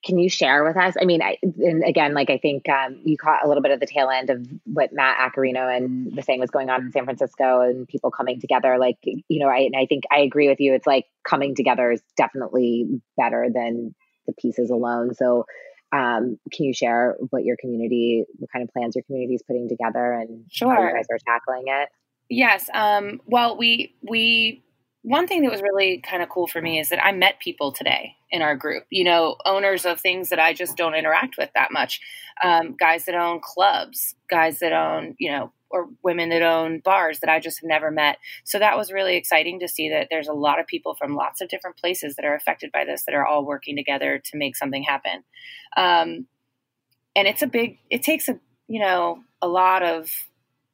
Can 0.04 0.18
you 0.18 0.28
share 0.28 0.64
with 0.64 0.76
us? 0.76 0.94
I 1.00 1.04
mean, 1.04 1.22
I, 1.22 1.38
and 1.42 1.84
again, 1.84 2.14
like 2.14 2.30
I 2.30 2.38
think 2.38 2.68
um, 2.68 3.00
you 3.04 3.16
caught 3.16 3.44
a 3.44 3.48
little 3.48 3.62
bit 3.62 3.72
of 3.72 3.80
the 3.80 3.86
tail 3.86 4.10
end 4.10 4.30
of 4.30 4.46
what 4.64 4.92
Matt 4.92 5.18
Accarrino 5.18 5.74
and 5.74 6.14
the 6.14 6.22
thing 6.22 6.40
was 6.40 6.50
going 6.50 6.70
on 6.70 6.82
in 6.82 6.92
San 6.92 7.04
Francisco 7.04 7.60
and 7.60 7.86
people 7.86 8.10
coming 8.10 8.40
together. 8.40 8.78
Like, 8.78 8.98
you 9.02 9.38
know, 9.38 9.48
I, 9.48 9.58
and 9.58 9.76
I 9.76 9.86
think 9.86 10.04
I 10.10 10.20
agree 10.20 10.48
with 10.48 10.60
you. 10.60 10.74
It's 10.74 10.86
like 10.86 11.06
coming 11.24 11.54
together 11.54 11.90
is 11.90 12.02
definitely 12.16 13.00
better 13.16 13.48
than 13.52 13.94
the 14.26 14.32
pieces 14.32 14.70
alone. 14.70 15.14
So, 15.14 15.46
Um, 15.92 16.38
can 16.50 16.64
you 16.64 16.72
share 16.72 17.16
what 17.28 17.44
your 17.44 17.56
community, 17.60 18.24
what 18.38 18.50
kind 18.50 18.62
of 18.66 18.72
plans 18.72 18.96
your 18.96 19.02
community 19.04 19.34
is 19.34 19.42
putting 19.42 19.68
together, 19.68 20.12
and 20.12 20.46
sure. 20.50 20.74
how 20.74 20.82
you 20.82 20.94
guys 20.94 21.06
are 21.10 21.18
tackling 21.18 21.64
it? 21.66 21.90
Yes. 22.30 22.70
Um, 22.72 23.20
well, 23.26 23.58
we 23.58 23.94
we 24.00 24.64
one 25.02 25.26
thing 25.26 25.42
that 25.42 25.50
was 25.50 25.62
really 25.62 25.98
kind 25.98 26.22
of 26.22 26.28
cool 26.28 26.46
for 26.46 26.62
me 26.62 26.78
is 26.78 26.88
that 26.90 27.04
I 27.04 27.12
met 27.12 27.40
people 27.40 27.72
today 27.72 28.16
in 28.30 28.40
our 28.40 28.56
group. 28.56 28.84
You 28.90 29.04
know, 29.04 29.36
owners 29.44 29.84
of 29.84 30.00
things 30.00 30.28
that 30.28 30.38
I 30.38 30.52
just 30.52 30.76
don't 30.76 30.94
interact 30.94 31.36
with 31.36 31.50
that 31.54 31.72
much. 31.72 32.00
Um, 32.42 32.76
guys 32.78 33.04
that 33.06 33.14
own 33.14 33.40
clubs, 33.42 34.14
guys 34.28 34.60
that 34.60 34.72
own 34.72 35.16
you 35.18 35.30
know 35.30 35.52
or 35.72 35.88
women 36.02 36.28
that 36.28 36.42
own 36.42 36.80
bars 36.80 37.20
that 37.20 37.30
I 37.30 37.40
just 37.40 37.60
have 37.60 37.68
never 37.68 37.90
met. 37.90 38.18
So 38.44 38.58
that 38.58 38.76
was 38.76 38.92
really 38.92 39.16
exciting 39.16 39.58
to 39.60 39.68
see 39.68 39.88
that 39.88 40.08
there's 40.10 40.28
a 40.28 40.34
lot 40.34 40.60
of 40.60 40.66
people 40.66 40.94
from 40.94 41.16
lots 41.16 41.40
of 41.40 41.48
different 41.48 41.78
places 41.78 42.14
that 42.16 42.24
are 42.24 42.34
affected 42.34 42.70
by 42.70 42.84
this 42.84 43.04
that 43.06 43.14
are 43.14 43.26
all 43.26 43.44
working 43.44 43.74
together 43.74 44.20
to 44.22 44.36
make 44.36 44.54
something 44.54 44.82
happen. 44.82 45.24
Um, 45.76 46.26
and 47.16 47.26
it's 47.26 47.42
a 47.42 47.46
big, 47.46 47.78
it 47.90 48.02
takes 48.02 48.28
a, 48.28 48.38
you 48.68 48.80
know, 48.80 49.24
a 49.40 49.48
lot 49.48 49.82
of, 49.82 50.10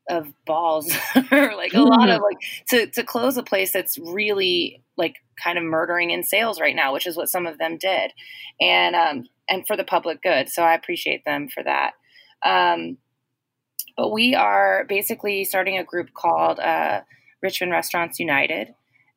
of 0.09 0.33
balls 0.47 0.91
or 1.33 1.55
like 1.57 1.75
a 1.75 1.81
lot 1.81 2.09
of 2.09 2.21
like 2.23 2.39
to, 2.69 2.87
to 2.87 3.05
close 3.05 3.37
a 3.37 3.43
place 3.43 3.73
that's 3.73 3.99
really 3.99 4.83
like 4.97 5.17
kind 5.43 5.59
of 5.59 5.65
murdering 5.65 6.11
in 6.11 6.25
sales 6.25 6.61
right 6.61 6.75
now, 6.75 6.93
which 6.93 7.07
is 7.07 7.17
what 7.17 7.29
some 7.29 7.47
of 7.47 7.59
them 7.59 7.77
did. 7.77 8.13
And, 8.61 8.97
um, 8.97 9.27
and 9.49 9.67
for 9.67 9.77
the 9.77 9.85
public 9.85 10.23
good. 10.23 10.49
So 10.49 10.63
I 10.63 10.75
appreciate 10.75 11.25
them 11.25 11.49
for 11.49 11.63
that. 11.63 11.93
Um, 12.45 12.99
but 13.97 14.13
we 14.13 14.35
are 14.35 14.85
basically 14.89 15.45
starting 15.45 15.79
a 15.79 15.85
group 15.85 16.15
called 16.15 16.61
uh, 16.61 17.01
Richmond 17.43 17.73
Restaurants 17.73 18.21
United, 18.21 18.75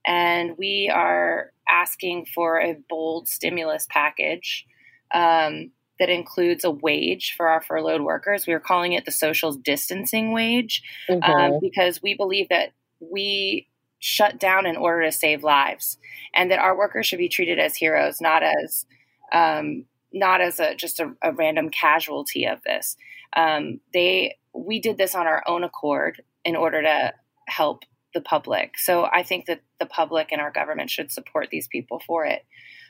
and 0.08 0.58
we 0.58 0.92
are 0.94 1.52
asking 1.70 2.26
for 2.34 2.60
a 2.60 2.78
bold 2.90 3.28
stimulus 3.28 3.86
package 3.90 4.66
um, 5.14 5.72
that 6.02 6.10
includes 6.10 6.64
a 6.64 6.72
wage 6.72 7.36
for 7.38 7.48
our 7.48 7.62
furloughed 7.62 8.02
workers. 8.02 8.48
We 8.48 8.54
are 8.54 8.60
calling 8.60 8.94
it 8.94 9.06
the 9.06 9.12
social 9.12 9.54
distancing 9.54 10.34
wage 10.34 10.82
mm-hmm. 11.08 11.22
um, 11.22 11.60
because 11.62 12.02
we 12.02 12.16
believe 12.16 12.50
that 12.50 12.74
we 13.00 13.68
shut 14.00 14.40
down 14.40 14.66
in 14.66 14.78
order 14.78 15.04
to 15.04 15.12
save 15.12 15.44
lives, 15.44 16.00
and 16.34 16.50
that 16.50 16.58
our 16.58 16.76
workers 16.76 17.06
should 17.06 17.20
be 17.20 17.30
treated 17.30 17.60
as 17.60 17.76
heroes, 17.76 18.20
not 18.20 18.42
as 18.42 18.88
um, 19.32 19.86
not 20.12 20.42
as 20.42 20.60
a 20.60 20.74
just 20.74 21.00
a, 21.00 21.14
a, 21.22 21.32
random 21.34 21.70
casualty 21.70 22.48
of 22.48 22.64
this. 22.64 22.98
Um, 23.38 23.80
they 23.94 24.38
we 24.56 24.80
did 24.80 24.98
this 24.98 25.14
on 25.14 25.28
our 25.28 25.44
own 25.48 25.64
accord 25.64 26.24
in 26.44 26.56
order 26.56 26.82
to 26.82 27.14
help 27.48 27.84
the 28.16 28.22
public. 28.22 28.80
So 28.80 29.06
I 29.06 29.22
think 29.22 29.46
that 29.46 29.62
the 29.80 29.86
public 29.86 30.32
and 30.32 30.42
our 30.42 30.52
government 30.52 30.90
should 30.90 31.12
support 31.12 31.50
these 31.52 31.68
people 31.68 32.02
for 32.08 32.26
it. 32.26 32.44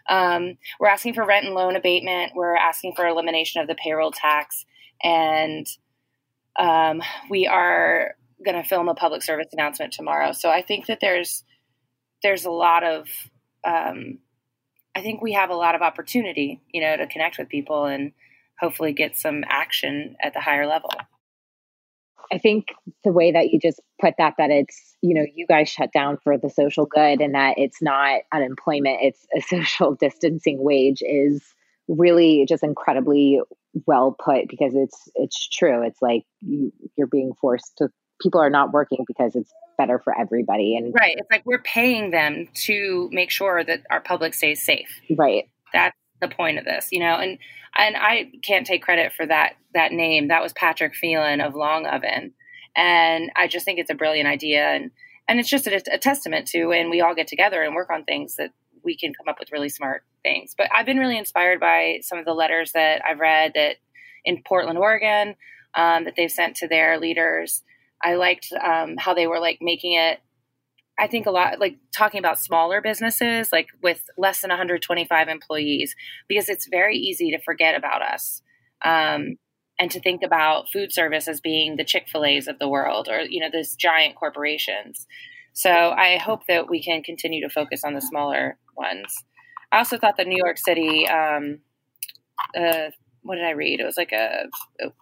Um, 0.10 0.58
we're 0.80 0.88
asking 0.88 1.14
for 1.14 1.26
rent 1.26 1.46
and 1.46 1.56
loan 1.56 1.76
abatement. 1.76 2.34
We're 2.36 2.56
asking 2.56 2.94
for 2.96 3.08
elimination 3.08 3.62
of 3.62 3.68
the 3.68 3.76
payroll 3.76 4.12
tax, 4.12 4.66
and 5.04 5.68
um, 6.60 7.02
we 7.30 7.48
are 7.48 8.16
going 8.44 8.62
to 8.62 8.68
film 8.68 8.90
a 8.90 8.96
public 8.96 9.22
service 9.24 9.48
announcement 9.54 9.94
tomorrow. 9.94 10.32
So 10.32 10.50
I 10.50 10.62
think 10.62 10.88
that 10.88 11.00
there's 11.02 11.44
there's 12.24 12.46
a 12.46 12.52
lot 12.52 12.84
of 12.84 13.08
um, 13.66 14.20
I 14.96 15.02
think 15.02 15.22
we 15.22 15.34
have 15.34 15.50
a 15.50 15.56
lot 15.56 15.76
of 15.76 15.82
opportunity, 15.82 16.62
you 16.72 16.82
know, 16.82 16.98
to 16.98 17.08
connect 17.08 17.38
with 17.38 17.50
people 17.50 17.86
and 17.86 18.12
hopefully 18.60 18.94
get 18.94 19.18
some 19.18 19.44
action 19.48 20.16
at 20.22 20.34
the 20.34 20.42
higher 20.42 20.68
level. 20.68 20.92
I 22.32 22.38
think 22.38 22.68
the 23.04 23.12
way 23.12 23.32
that 23.32 23.50
you 23.52 23.60
just 23.60 23.80
put 24.00 24.16
that, 24.18 24.36
that 24.38 24.52
it's, 24.52 24.96
you 25.02 25.14
know, 25.14 25.26
you 25.36 25.46
guys 25.46 25.70
shut 25.70 25.92
down 25.94 26.18
for 26.24 26.38
the 26.38 26.50
social 26.50 26.86
good 26.86 27.22
and 27.22 27.36
that 27.36 27.56
it's 27.58 27.82
not 27.82 28.22
unemployment, 28.34 29.00
it's 29.02 29.26
a 29.36 29.42
social 29.56 29.96
distancing 29.96 30.64
wage 30.64 31.02
is 31.02 31.44
really 31.88 32.46
just 32.48 32.64
incredibly 32.64 33.42
well 33.86 34.16
put 34.18 34.48
because 34.48 34.74
it's 34.76 35.10
it's 35.16 35.48
true. 35.50 35.86
It's 35.86 36.02
like 36.02 36.24
you, 36.42 36.72
you're 36.98 37.08
being 37.08 37.34
forced 37.40 37.78
to 37.78 37.90
people 38.22 38.40
are 38.40 38.50
not 38.50 38.72
working 38.72 39.04
because 39.08 39.36
it's 39.36 39.52
better 39.78 40.00
for 40.00 40.18
everybody 40.18 40.76
and 40.76 40.94
right. 40.94 41.16
It's 41.18 41.32
like 41.32 41.46
we're 41.46 41.62
paying 41.62 42.12
them 42.12 42.48
to 42.66 43.10
make 43.12 43.32
sure 43.32 43.64
that 43.64 43.82
our 43.90 44.00
public 44.00 44.34
stays 44.34 44.62
safe. 44.62 44.90
Right. 45.18 45.50
That's 45.74 45.96
the 46.22 46.28
point 46.28 46.58
of 46.58 46.66
this 46.66 46.90
you 46.92 47.00
know 47.00 47.16
and 47.16 47.38
and 47.78 47.96
I 47.98 48.32
can't 48.44 48.66
take 48.66 48.84
credit 48.84 49.14
for 49.14 49.26
that 49.26 49.54
that 49.74 49.92
name. 49.92 50.28
That 50.28 50.42
was 50.42 50.54
Patrick 50.54 50.96
Phelan 50.96 51.42
of 51.42 51.54
Longoven, 51.54 52.32
and 52.76 53.32
I 53.36 53.48
just 53.48 53.66
think 53.66 53.80
it's 53.80 53.90
a 53.90 53.96
brilliant 53.96 54.28
idea, 54.28 54.64
and 54.64 54.92
and 55.28 55.40
it's 55.40 55.50
just 55.50 55.68
a, 55.68 55.82
a 55.92 55.98
testament 55.98 56.48
to 56.48 56.66
when 56.68 56.90
we 56.90 57.02
all 57.02 57.16
get 57.16 57.28
together 57.28 57.64
and 57.64 57.76
work 57.76 57.90
on 57.90 58.04
things 58.04 58.36
that 58.36 58.52
we 58.84 58.98
can 58.98 59.14
come 59.14 59.30
up 59.30 59.40
with 59.40 59.52
really 59.52 59.70
smart 59.70 60.04
things. 60.24 60.54
But 60.58 60.68
I've 60.76 60.86
been 60.86 60.98
really 60.98 61.18
inspired 61.18 61.60
by 61.60 62.00
some 62.02 62.18
of 62.18 62.26
the 62.26 62.34
letters 62.34 62.72
that 62.74 63.02
I've 63.08 63.20
read 63.20 63.54
that 63.56 63.78
in 64.26 64.44
Portland, 64.44 64.78
Oregon, 64.78 65.36
um, 65.76 66.06
that 66.06 66.16
they've 66.18 66.32
sent 66.32 66.56
to 66.58 66.68
their 66.68 67.00
leaders. 67.00 67.64
I 68.04 68.16
liked 68.16 68.52
um, 68.52 68.96
how 68.98 69.14
they 69.14 69.28
were 69.28 69.40
like 69.40 69.60
making 69.62 69.94
it 69.94 70.20
I 71.02 71.08
think 71.08 71.26
a 71.26 71.32
lot 71.32 71.60
like 71.60 71.80
talking 71.98 72.20
about 72.20 72.38
smaller 72.38 72.80
businesses, 72.80 73.52
like 73.52 73.70
with 73.82 74.04
less 74.20 74.42
than 74.42 74.50
125 74.50 75.28
employees, 75.28 75.96
because 76.28 76.48
it's 76.48 76.68
very 76.68 76.96
easy 76.96 77.32
to 77.32 77.42
forget 77.42 77.76
about 77.76 78.04
us. 78.04 78.44
Um, 78.86 79.38
and 79.80 79.90
to 79.90 80.00
think 80.00 80.22
about 80.24 80.70
food 80.72 80.94
service 80.94 81.28
as 81.28 81.42
being 81.42 81.76
the 81.76 81.84
Chick 81.84 82.06
fil 82.08 82.24
A's 82.24 82.48
of 82.48 82.60
the 82.60 82.70
world 82.70 83.08
or, 83.10 83.22
you 83.22 83.40
know, 83.40 83.50
these 83.52 83.76
giant 83.76 84.16
corporations. 84.16 85.08
So 85.54 85.72
I 85.72 86.18
hope 86.18 86.42
that 86.48 86.70
we 86.70 86.84
can 86.84 87.02
continue 87.02 87.42
to 87.42 87.50
focus 87.50 87.84
on 87.84 87.96
the 87.96 88.02
smaller 88.02 88.60
ones. 88.78 89.12
I 89.72 89.80
also 89.80 89.98
thought 89.98 90.18
that 90.18 90.28
New 90.28 90.38
York 90.38 90.60
City, 90.60 91.08
um, 91.08 91.62
uh, 92.56 92.92
what 93.24 93.36
did 93.36 93.46
I 93.46 93.52
read? 93.52 93.80
It 93.80 93.86
was 93.86 93.98
like 93.98 94.12
a 94.12 94.46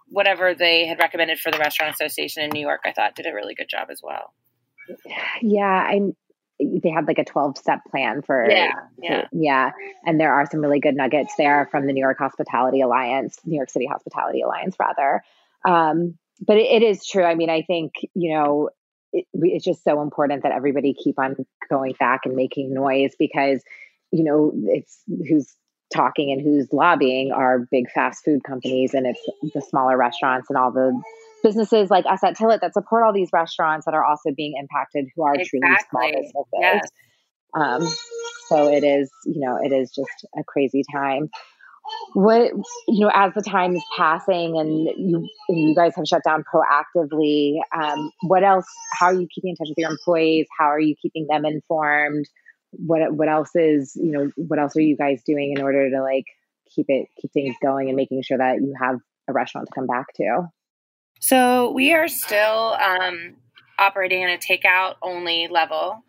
whatever 0.08 0.54
they 0.54 0.86
had 0.86 0.98
recommended 0.98 1.38
for 1.40 1.50
the 1.50 1.58
Restaurant 1.58 1.92
Association 1.92 2.42
in 2.42 2.50
New 2.50 2.60
York. 2.60 2.80
I 2.86 2.92
thought 2.92 3.14
did 3.14 3.26
a 3.26 3.34
really 3.34 3.54
good 3.54 3.68
job 3.68 3.88
as 3.90 4.00
well. 4.02 4.32
Yeah, 5.42 5.64
I'm 5.64 6.14
they 6.60 6.90
had 6.90 7.06
like 7.06 7.18
a 7.18 7.24
12 7.24 7.56
step 7.56 7.80
plan 7.90 8.22
for 8.22 8.48
yeah, 8.48 8.72
yeah. 9.02 9.22
For, 9.22 9.28
yeah 9.32 9.70
and 10.04 10.20
there 10.20 10.32
are 10.32 10.46
some 10.50 10.60
really 10.60 10.80
good 10.80 10.94
nuggets 10.94 11.32
there 11.38 11.66
from 11.70 11.86
the 11.86 11.92
new 11.92 12.02
york 12.02 12.18
hospitality 12.18 12.80
alliance 12.80 13.38
new 13.44 13.56
york 13.56 13.70
city 13.70 13.86
hospitality 13.86 14.42
alliance 14.42 14.76
rather 14.78 15.22
um, 15.66 16.18
but 16.40 16.56
it, 16.56 16.66
it 16.66 16.82
is 16.82 17.06
true 17.06 17.24
i 17.24 17.34
mean 17.34 17.50
i 17.50 17.62
think 17.62 17.92
you 18.14 18.34
know 18.34 18.68
it, 19.12 19.26
it's 19.32 19.64
just 19.64 19.82
so 19.84 20.02
important 20.02 20.42
that 20.42 20.52
everybody 20.52 20.94
keep 20.94 21.18
on 21.18 21.34
going 21.68 21.94
back 21.98 22.20
and 22.24 22.36
making 22.36 22.72
noise 22.74 23.12
because 23.18 23.62
you 24.10 24.24
know 24.24 24.52
it's 24.66 25.02
who's 25.28 25.54
talking 25.92 26.30
and 26.30 26.40
who's 26.40 26.72
lobbying 26.72 27.32
are 27.32 27.66
big 27.70 27.90
fast 27.90 28.24
food 28.24 28.44
companies 28.44 28.94
and 28.94 29.06
it's 29.06 29.20
the 29.54 29.60
smaller 29.60 29.96
restaurants 29.96 30.48
and 30.48 30.56
all 30.56 30.70
the 30.70 30.92
businesses 31.42 31.90
like 31.90 32.04
us 32.06 32.22
at 32.24 32.36
Tilit 32.36 32.60
that 32.60 32.74
support 32.74 33.02
all 33.04 33.12
these 33.12 33.30
restaurants 33.32 33.86
that 33.86 33.94
are 33.94 34.04
also 34.04 34.30
being 34.36 34.54
impacted 34.58 35.06
who 35.14 35.22
are 35.22 35.34
exactly. 35.34 35.60
truly 35.60 36.28
small 36.30 36.46
businesses. 36.52 36.60
Yes. 36.60 36.88
Um, 37.54 37.86
so 38.48 38.72
it 38.72 38.84
is, 38.84 39.10
you 39.24 39.40
know, 39.40 39.58
it 39.62 39.72
is 39.72 39.90
just 39.90 40.26
a 40.38 40.44
crazy 40.44 40.82
time. 40.92 41.30
What 42.12 42.52
you 42.88 43.00
know, 43.00 43.10
as 43.12 43.32
the 43.34 43.42
time 43.42 43.74
is 43.74 43.82
passing 43.96 44.58
and 44.58 44.86
you 44.96 45.28
and 45.48 45.58
you 45.58 45.74
guys 45.74 45.94
have 45.96 46.06
shut 46.06 46.22
down 46.24 46.44
proactively, 46.44 47.58
um, 47.76 48.12
what 48.22 48.44
else? 48.44 48.66
How 48.92 49.06
are 49.06 49.14
you 49.14 49.26
keeping 49.34 49.50
in 49.50 49.56
touch 49.56 49.68
with 49.70 49.78
your 49.78 49.90
employees? 49.90 50.46
How 50.56 50.66
are 50.66 50.80
you 50.80 50.94
keeping 51.00 51.26
them 51.28 51.44
informed? 51.44 52.26
What 52.72 53.12
what 53.14 53.28
else 53.28 53.50
is 53.54 53.96
you 53.96 54.12
know? 54.12 54.30
What 54.36 54.60
else 54.60 54.76
are 54.76 54.82
you 54.82 54.96
guys 54.96 55.22
doing 55.26 55.54
in 55.56 55.62
order 55.62 55.90
to 55.90 56.02
like 56.02 56.26
keep 56.74 56.86
it 56.88 57.08
keep 57.20 57.32
things 57.32 57.56
going 57.60 57.88
and 57.88 57.96
making 57.96 58.22
sure 58.22 58.38
that 58.38 58.56
you 58.56 58.74
have 58.80 59.00
a 59.28 59.32
restaurant 59.32 59.66
to 59.66 59.74
come 59.74 59.86
back 59.86 60.06
to? 60.16 60.48
So 61.20 61.70
we 61.72 61.92
are 61.92 62.08
still 62.08 62.76
um, 62.80 63.36
operating 63.78 64.22
in 64.22 64.30
a 64.30 64.38
takeout 64.38 64.94
only 65.02 65.48
level, 65.50 66.02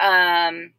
um, 0.00 0.72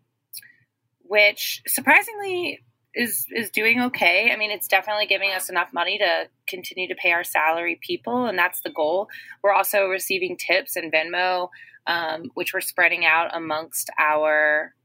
which 1.02 1.64
surprisingly 1.68 2.60
is 2.94 3.26
is 3.32 3.50
doing 3.50 3.82
okay. 3.82 4.32
I 4.32 4.36
mean, 4.36 4.52
it's 4.52 4.68
definitely 4.68 5.08
giving 5.08 5.32
us 5.32 5.50
enough 5.50 5.70
money 5.74 5.98
to 5.98 6.28
continue 6.48 6.88
to 6.88 6.96
pay 6.96 7.12
our 7.12 7.24
salary 7.24 7.80
people, 7.82 8.26
and 8.26 8.38
that's 8.38 8.62
the 8.62 8.70
goal. 8.70 9.08
We're 9.44 9.54
also 9.54 9.88
receiving 9.88 10.38
tips 10.38 10.76
and 10.76 10.94
Venmo, 10.94 11.50
um, 11.88 12.30
which 12.36 12.54
we're 12.54 12.62
spreading 12.62 13.06
out 13.06 13.36
amongst 13.36 13.90
our 13.98 14.76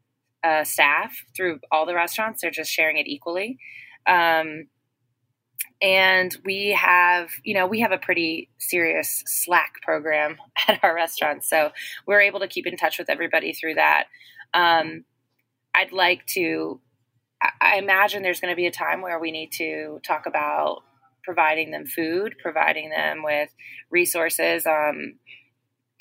uh, 0.42 0.64
staff 0.64 1.14
through 1.36 1.60
all 1.70 1.84
the 1.84 1.94
restaurants. 1.94 2.40
They're 2.40 2.50
just 2.50 2.70
sharing 2.70 2.96
it 2.96 3.06
equally. 3.06 3.58
Um, 4.06 4.68
and 5.84 6.34
we 6.44 6.70
have 6.70 7.28
you 7.44 7.54
know 7.54 7.66
we 7.66 7.80
have 7.80 7.92
a 7.92 7.98
pretty 7.98 8.48
serious 8.58 9.22
slack 9.26 9.74
program 9.82 10.38
at 10.68 10.80
our 10.82 10.94
restaurant 10.94 11.44
so 11.44 11.70
we're 12.06 12.22
able 12.22 12.40
to 12.40 12.48
keep 12.48 12.66
in 12.66 12.76
touch 12.76 12.98
with 12.98 13.10
everybody 13.10 13.52
through 13.52 13.74
that. 13.74 14.04
Um, 14.54 15.04
i'd 15.74 15.92
like 15.92 16.24
to 16.26 16.80
i 17.60 17.76
imagine 17.76 18.22
there's 18.22 18.40
going 18.40 18.52
to 18.52 18.56
be 18.56 18.66
a 18.66 18.70
time 18.70 19.02
where 19.02 19.18
we 19.18 19.32
need 19.32 19.50
to 19.52 20.00
talk 20.06 20.26
about 20.26 20.82
providing 21.24 21.70
them 21.70 21.86
food 21.86 22.36
providing 22.40 22.90
them 22.90 23.22
with 23.22 23.50
resources 23.90 24.66
um, 24.66 25.18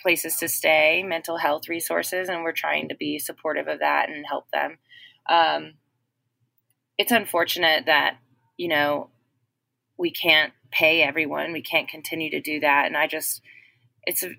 places 0.03 0.35
to 0.35 0.47
stay 0.47 1.01
mental 1.01 1.37
health 1.37 1.67
resources 1.67 2.29
and 2.29 2.43
we're 2.43 2.51
trying 2.51 2.89
to 2.89 2.95
be 2.95 3.17
supportive 3.17 3.67
of 3.67 3.79
that 3.79 4.09
and 4.09 4.25
help 4.27 4.45
them. 4.51 4.77
Um, 5.27 5.73
it's 6.97 7.11
unfortunate 7.11 7.85
that 7.87 8.17
you 8.57 8.67
know 8.67 9.09
we 9.97 10.11
can't 10.11 10.53
pay 10.71 11.01
everyone. 11.01 11.53
We 11.53 11.61
can't 11.61 11.87
continue 11.87 12.31
to 12.31 12.41
do 12.41 12.59
that. 12.61 12.85
And 12.85 12.97
I 12.97 13.07
just, 13.07 13.41
it's, 14.03 14.23
a, 14.23 14.29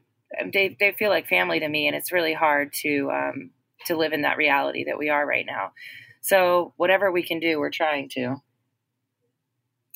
they, 0.52 0.76
they 0.78 0.92
feel 0.92 1.10
like 1.10 1.28
family 1.28 1.60
to 1.60 1.68
me 1.68 1.86
and 1.86 1.96
it's 1.96 2.12
really 2.12 2.34
hard 2.34 2.72
to, 2.82 3.10
um, 3.10 3.50
to 3.86 3.96
live 3.96 4.12
in 4.12 4.22
that 4.22 4.36
reality 4.36 4.84
that 4.84 4.98
we 4.98 5.10
are 5.10 5.24
right 5.26 5.46
now. 5.46 5.72
So 6.20 6.72
whatever 6.76 7.12
we 7.12 7.22
can 7.22 7.38
do, 7.38 7.58
we're 7.58 7.70
trying 7.70 8.08
to. 8.10 8.36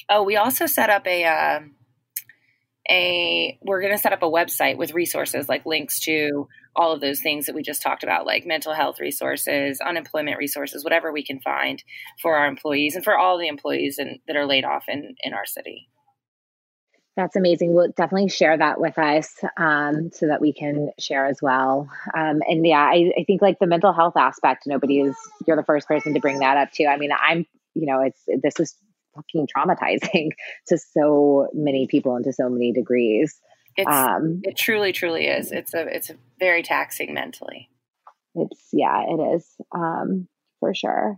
Oh, 0.09 0.22
we 0.22 0.36
also 0.36 0.66
set 0.66 0.90
up 0.90 1.06
a, 1.06 1.24
uh, 1.24 1.61
a 2.90 3.59
we're 3.62 3.80
going 3.80 3.92
to 3.92 3.98
set 3.98 4.12
up 4.12 4.22
a 4.22 4.30
website 4.30 4.76
with 4.78 4.94
resources 4.94 5.48
like 5.48 5.66
links 5.66 6.00
to 6.00 6.48
all 6.78 6.92
of 6.92 7.00
those 7.00 7.20
things 7.20 7.46
that 7.46 7.54
we 7.54 7.62
just 7.62 7.82
talked 7.82 8.02
about 8.02 8.24
like 8.24 8.46
mental 8.46 8.72
health 8.72 9.00
resources 9.00 9.80
unemployment 9.80 10.38
resources 10.38 10.84
whatever 10.84 11.12
we 11.12 11.24
can 11.24 11.40
find 11.40 11.82
for 12.22 12.36
our 12.36 12.46
employees 12.46 12.94
and 12.94 13.04
for 13.04 13.18
all 13.18 13.36
the 13.36 13.48
employees 13.48 13.98
in, 13.98 14.18
that 14.26 14.36
are 14.36 14.46
laid 14.46 14.64
off 14.64 14.84
in 14.88 15.14
in 15.22 15.34
our 15.34 15.44
city 15.44 15.88
that's 17.18 17.34
amazing. 17.34 17.74
We'll 17.74 17.88
definitely 17.96 18.28
share 18.28 18.56
that 18.56 18.80
with 18.80 18.96
us 18.96 19.34
um, 19.56 20.10
so 20.12 20.28
that 20.28 20.40
we 20.40 20.52
can 20.52 20.92
share 21.00 21.26
as 21.26 21.40
well. 21.42 21.90
Um, 22.16 22.42
and 22.46 22.64
yeah, 22.64 22.78
I, 22.78 23.10
I, 23.18 23.24
think 23.24 23.42
like 23.42 23.58
the 23.58 23.66
mental 23.66 23.92
health 23.92 24.16
aspect, 24.16 24.68
nobody 24.68 25.00
is, 25.00 25.16
you're 25.44 25.56
the 25.56 25.64
first 25.64 25.88
person 25.88 26.14
to 26.14 26.20
bring 26.20 26.38
that 26.38 26.56
up 26.56 26.70
too. 26.70 26.86
I 26.86 26.96
mean, 26.96 27.10
I'm, 27.10 27.44
you 27.74 27.86
know, 27.86 28.02
it's, 28.02 28.20
this 28.40 28.60
is 28.60 28.76
fucking 29.16 29.48
traumatizing 29.48 30.30
to 30.68 30.78
so 30.78 31.48
many 31.52 31.88
people 31.88 32.14
and 32.14 32.24
to 32.24 32.32
so 32.32 32.48
many 32.48 32.72
degrees. 32.72 33.40
It's, 33.78 33.88
um, 33.90 34.40
it 34.42 34.56
truly, 34.56 34.92
truly 34.92 35.28
is. 35.28 35.52
It's 35.52 35.72
a, 35.72 35.86
it's 35.86 36.10
a 36.10 36.16
very 36.40 36.64
taxing 36.64 37.14
mentally. 37.14 37.70
It's, 38.34 38.68
yeah, 38.72 39.04
it 39.08 39.36
is 39.36 39.46
um, 39.72 40.26
for 40.58 40.74
sure. 40.74 41.16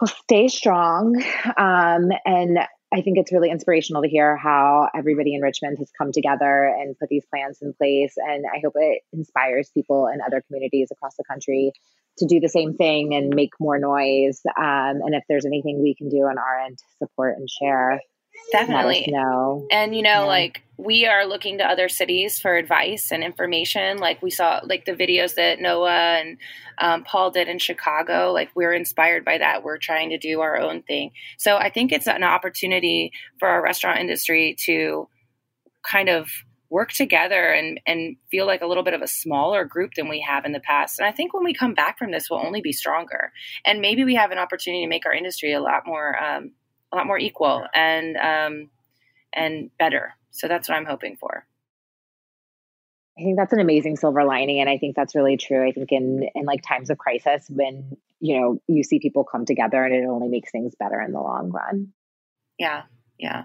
Well, 0.00 0.12
stay 0.24 0.48
strong. 0.48 1.22
Um, 1.56 2.10
and 2.26 2.58
I 2.92 3.02
think 3.02 3.18
it's 3.18 3.32
really 3.32 3.50
inspirational 3.50 4.02
to 4.02 4.08
hear 4.08 4.36
how 4.36 4.88
everybody 4.94 5.34
in 5.34 5.42
Richmond 5.42 5.78
has 5.78 5.90
come 5.96 6.10
together 6.10 6.64
and 6.64 6.98
put 6.98 7.08
these 7.08 7.24
plans 7.32 7.58
in 7.62 7.72
place. 7.72 8.14
And 8.16 8.44
I 8.52 8.58
hope 8.62 8.72
it 8.74 9.02
inspires 9.12 9.70
people 9.72 10.08
in 10.12 10.20
other 10.20 10.42
communities 10.46 10.88
across 10.90 11.14
the 11.16 11.24
country 11.24 11.72
to 12.18 12.26
do 12.26 12.40
the 12.40 12.48
same 12.48 12.74
thing 12.74 13.14
and 13.14 13.34
make 13.34 13.50
more 13.60 13.78
noise. 13.78 14.40
Um, 14.46 15.02
and 15.02 15.14
if 15.14 15.22
there's 15.28 15.46
anything 15.46 15.80
we 15.82 15.94
can 15.94 16.08
do 16.08 16.24
on 16.24 16.38
our 16.38 16.60
end 16.66 16.78
to 16.78 16.84
support 16.98 17.36
and 17.38 17.48
share, 17.48 18.00
definitely 18.52 19.06
know. 19.08 19.66
And 19.70 19.94
you 19.94 20.02
know, 20.02 20.22
yeah. 20.22 20.24
like 20.24 20.62
we 20.76 21.06
are 21.06 21.26
looking 21.26 21.58
to 21.58 21.64
other 21.64 21.88
cities 21.88 22.40
for 22.40 22.56
advice 22.56 23.12
and 23.12 23.22
information. 23.22 23.98
Like 23.98 24.22
we 24.22 24.30
saw, 24.30 24.60
like 24.64 24.84
the 24.84 24.92
videos 24.92 25.34
that 25.34 25.60
Noah 25.60 26.18
and 26.18 26.38
um, 26.78 27.04
Paul 27.04 27.30
did 27.30 27.48
in 27.48 27.58
Chicago. 27.58 28.32
Like 28.32 28.50
we're 28.54 28.72
inspired 28.72 29.24
by 29.24 29.38
that. 29.38 29.62
We're 29.62 29.78
trying 29.78 30.10
to 30.10 30.18
do 30.18 30.40
our 30.40 30.58
own 30.58 30.82
thing. 30.82 31.12
So 31.38 31.56
I 31.56 31.70
think 31.70 31.92
it's 31.92 32.08
an 32.08 32.24
opportunity 32.24 33.12
for 33.38 33.48
our 33.48 33.62
restaurant 33.62 34.00
industry 34.00 34.56
to 34.64 35.08
kind 35.88 36.08
of 36.08 36.28
work 36.70 36.90
together 36.90 37.52
and 37.52 37.78
and 37.86 38.16
feel 38.32 38.46
like 38.46 38.62
a 38.62 38.66
little 38.66 38.82
bit 38.82 38.94
of 38.94 39.02
a 39.02 39.06
smaller 39.06 39.64
group 39.64 39.92
than 39.94 40.08
we 40.08 40.20
have 40.20 40.44
in 40.44 40.50
the 40.50 40.60
past. 40.60 40.98
And 40.98 41.06
I 41.06 41.12
think 41.12 41.32
when 41.32 41.44
we 41.44 41.54
come 41.54 41.74
back 41.74 41.98
from 41.98 42.10
this, 42.10 42.28
we'll 42.28 42.44
only 42.44 42.62
be 42.62 42.72
stronger. 42.72 43.30
And 43.64 43.80
maybe 43.80 44.02
we 44.02 44.16
have 44.16 44.32
an 44.32 44.38
opportunity 44.38 44.82
to 44.82 44.88
make 44.88 45.06
our 45.06 45.12
industry 45.12 45.52
a 45.52 45.60
lot 45.60 45.86
more 45.86 46.16
um, 46.20 46.50
a 46.94 46.96
lot 46.96 47.06
more 47.06 47.18
equal 47.18 47.66
and 47.74 48.16
um, 48.16 48.70
and 49.32 49.70
better. 49.78 50.14
So 50.30 50.48
that's 50.48 50.68
what 50.68 50.76
I'm 50.76 50.86
hoping 50.86 51.16
for. 51.16 51.46
I 53.18 53.22
think 53.22 53.36
that's 53.36 53.52
an 53.52 53.60
amazing 53.60 53.96
silver 53.96 54.24
lining, 54.24 54.60
and 54.60 54.68
I 54.68 54.78
think 54.78 54.96
that's 54.96 55.14
really 55.14 55.36
true. 55.36 55.66
I 55.66 55.72
think 55.72 55.92
in 55.92 56.28
in 56.34 56.44
like 56.44 56.62
times 56.62 56.90
of 56.90 56.98
crisis, 56.98 57.46
when 57.48 57.96
you 58.20 58.40
know 58.40 58.62
you 58.66 58.82
see 58.82 58.98
people 58.98 59.24
come 59.24 59.44
together, 59.44 59.84
and 59.84 59.94
it 59.94 60.06
only 60.06 60.28
makes 60.28 60.50
things 60.50 60.74
better 60.78 61.00
in 61.00 61.12
the 61.12 61.20
long 61.20 61.50
run. 61.50 61.92
Yeah, 62.58 62.82
yeah. 63.18 63.44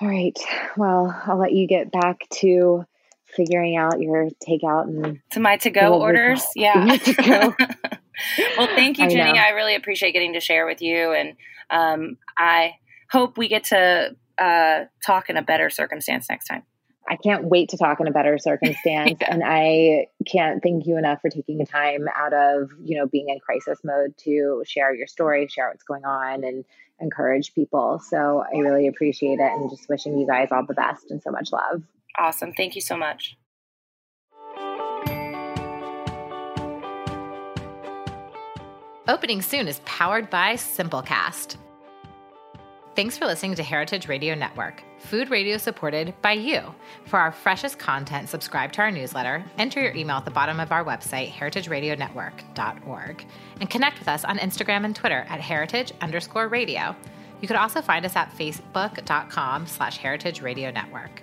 All 0.00 0.08
right. 0.08 0.38
Well, 0.76 1.22
I'll 1.26 1.38
let 1.38 1.52
you 1.52 1.66
get 1.66 1.90
back 1.90 2.20
to 2.34 2.84
figuring 3.26 3.76
out 3.76 4.00
your 4.00 4.28
takeout 4.48 4.84
and 4.84 5.20
to 5.30 5.40
my 5.40 5.56
to 5.58 5.70
go 5.70 6.00
orders. 6.00 6.44
Yeah. 6.56 6.96
to 6.96 7.12
go. 7.14 7.54
well, 8.56 8.68
thank 8.68 8.98
you, 8.98 9.08
Jenny. 9.08 9.38
I, 9.38 9.48
I, 9.48 9.50
really 9.50 9.74
appreciate 9.74 10.12
getting 10.12 10.34
to 10.34 10.40
share 10.40 10.66
with 10.66 10.80
you, 10.82 11.12
and 11.12 11.34
um, 11.70 12.16
I 12.36 12.74
hope 13.10 13.38
we 13.38 13.48
get 13.48 13.64
to 13.64 14.16
uh, 14.38 14.84
talk 15.04 15.30
in 15.30 15.36
a 15.36 15.42
better 15.42 15.70
circumstance 15.70 16.28
next 16.28 16.46
time. 16.46 16.62
I 17.10 17.16
can't 17.16 17.44
wait 17.44 17.70
to 17.70 17.78
talk 17.78 18.00
in 18.00 18.06
a 18.06 18.10
better 18.10 18.38
circumstance. 18.38 19.18
yeah. 19.20 19.32
And 19.32 19.42
I 19.44 20.08
can't 20.26 20.62
thank 20.62 20.86
you 20.86 20.98
enough 20.98 21.20
for 21.22 21.30
taking 21.30 21.58
the 21.58 21.64
time 21.64 22.06
out 22.14 22.34
of, 22.34 22.70
you 22.82 22.98
know, 22.98 23.06
being 23.06 23.30
in 23.30 23.40
crisis 23.40 23.78
mode 23.82 24.14
to 24.18 24.62
share 24.66 24.94
your 24.94 25.06
story, 25.06 25.48
share 25.48 25.68
what's 25.68 25.84
going 25.84 26.04
on 26.04 26.44
and 26.44 26.64
encourage 27.00 27.54
people. 27.54 28.00
So 28.00 28.44
I 28.52 28.58
really 28.58 28.88
appreciate 28.88 29.38
it 29.40 29.52
and 29.52 29.70
just 29.70 29.88
wishing 29.88 30.18
you 30.18 30.26
guys 30.26 30.48
all 30.50 30.66
the 30.66 30.74
best 30.74 31.10
and 31.10 31.22
so 31.22 31.30
much 31.30 31.50
love. 31.50 31.82
Awesome. 32.18 32.52
Thank 32.52 32.74
you 32.74 32.82
so 32.82 32.96
much. 32.96 33.36
Opening 39.08 39.40
soon 39.40 39.68
is 39.68 39.80
powered 39.86 40.28
by 40.28 40.52
Simplecast. 40.52 41.56
Thanks 42.94 43.16
for 43.16 43.24
listening 43.24 43.54
to 43.54 43.62
Heritage 43.62 44.06
Radio 44.06 44.34
Network, 44.34 44.82
food 44.98 45.30
radio 45.30 45.56
supported 45.56 46.12
by 46.20 46.32
you. 46.32 46.74
For 47.06 47.18
our 47.18 47.32
freshest 47.32 47.78
content, 47.78 48.28
subscribe 48.28 48.70
to 48.72 48.82
our 48.82 48.90
newsletter, 48.90 49.42
enter 49.56 49.80
your 49.80 49.94
email 49.94 50.16
at 50.16 50.26
the 50.26 50.30
bottom 50.30 50.60
of 50.60 50.72
our 50.72 50.84
website, 50.84 51.30
heritageradionetwork.org, 51.30 53.26
and 53.60 53.70
connect 53.70 53.98
with 53.98 54.08
us 54.08 54.26
on 54.26 54.36
Instagram 54.38 54.84
and 54.84 54.94
Twitter 54.94 55.24
at 55.30 55.40
heritage 55.40 55.92
underscore 56.02 56.48
radio. 56.48 56.94
You 57.40 57.48
could 57.48 57.56
also 57.56 57.80
find 57.80 58.04
us 58.04 58.14
at 58.14 58.36
facebook.com 58.36 59.68
slash 59.68 59.96
heritage 59.96 60.42
radio 60.42 60.70
network. 60.70 61.22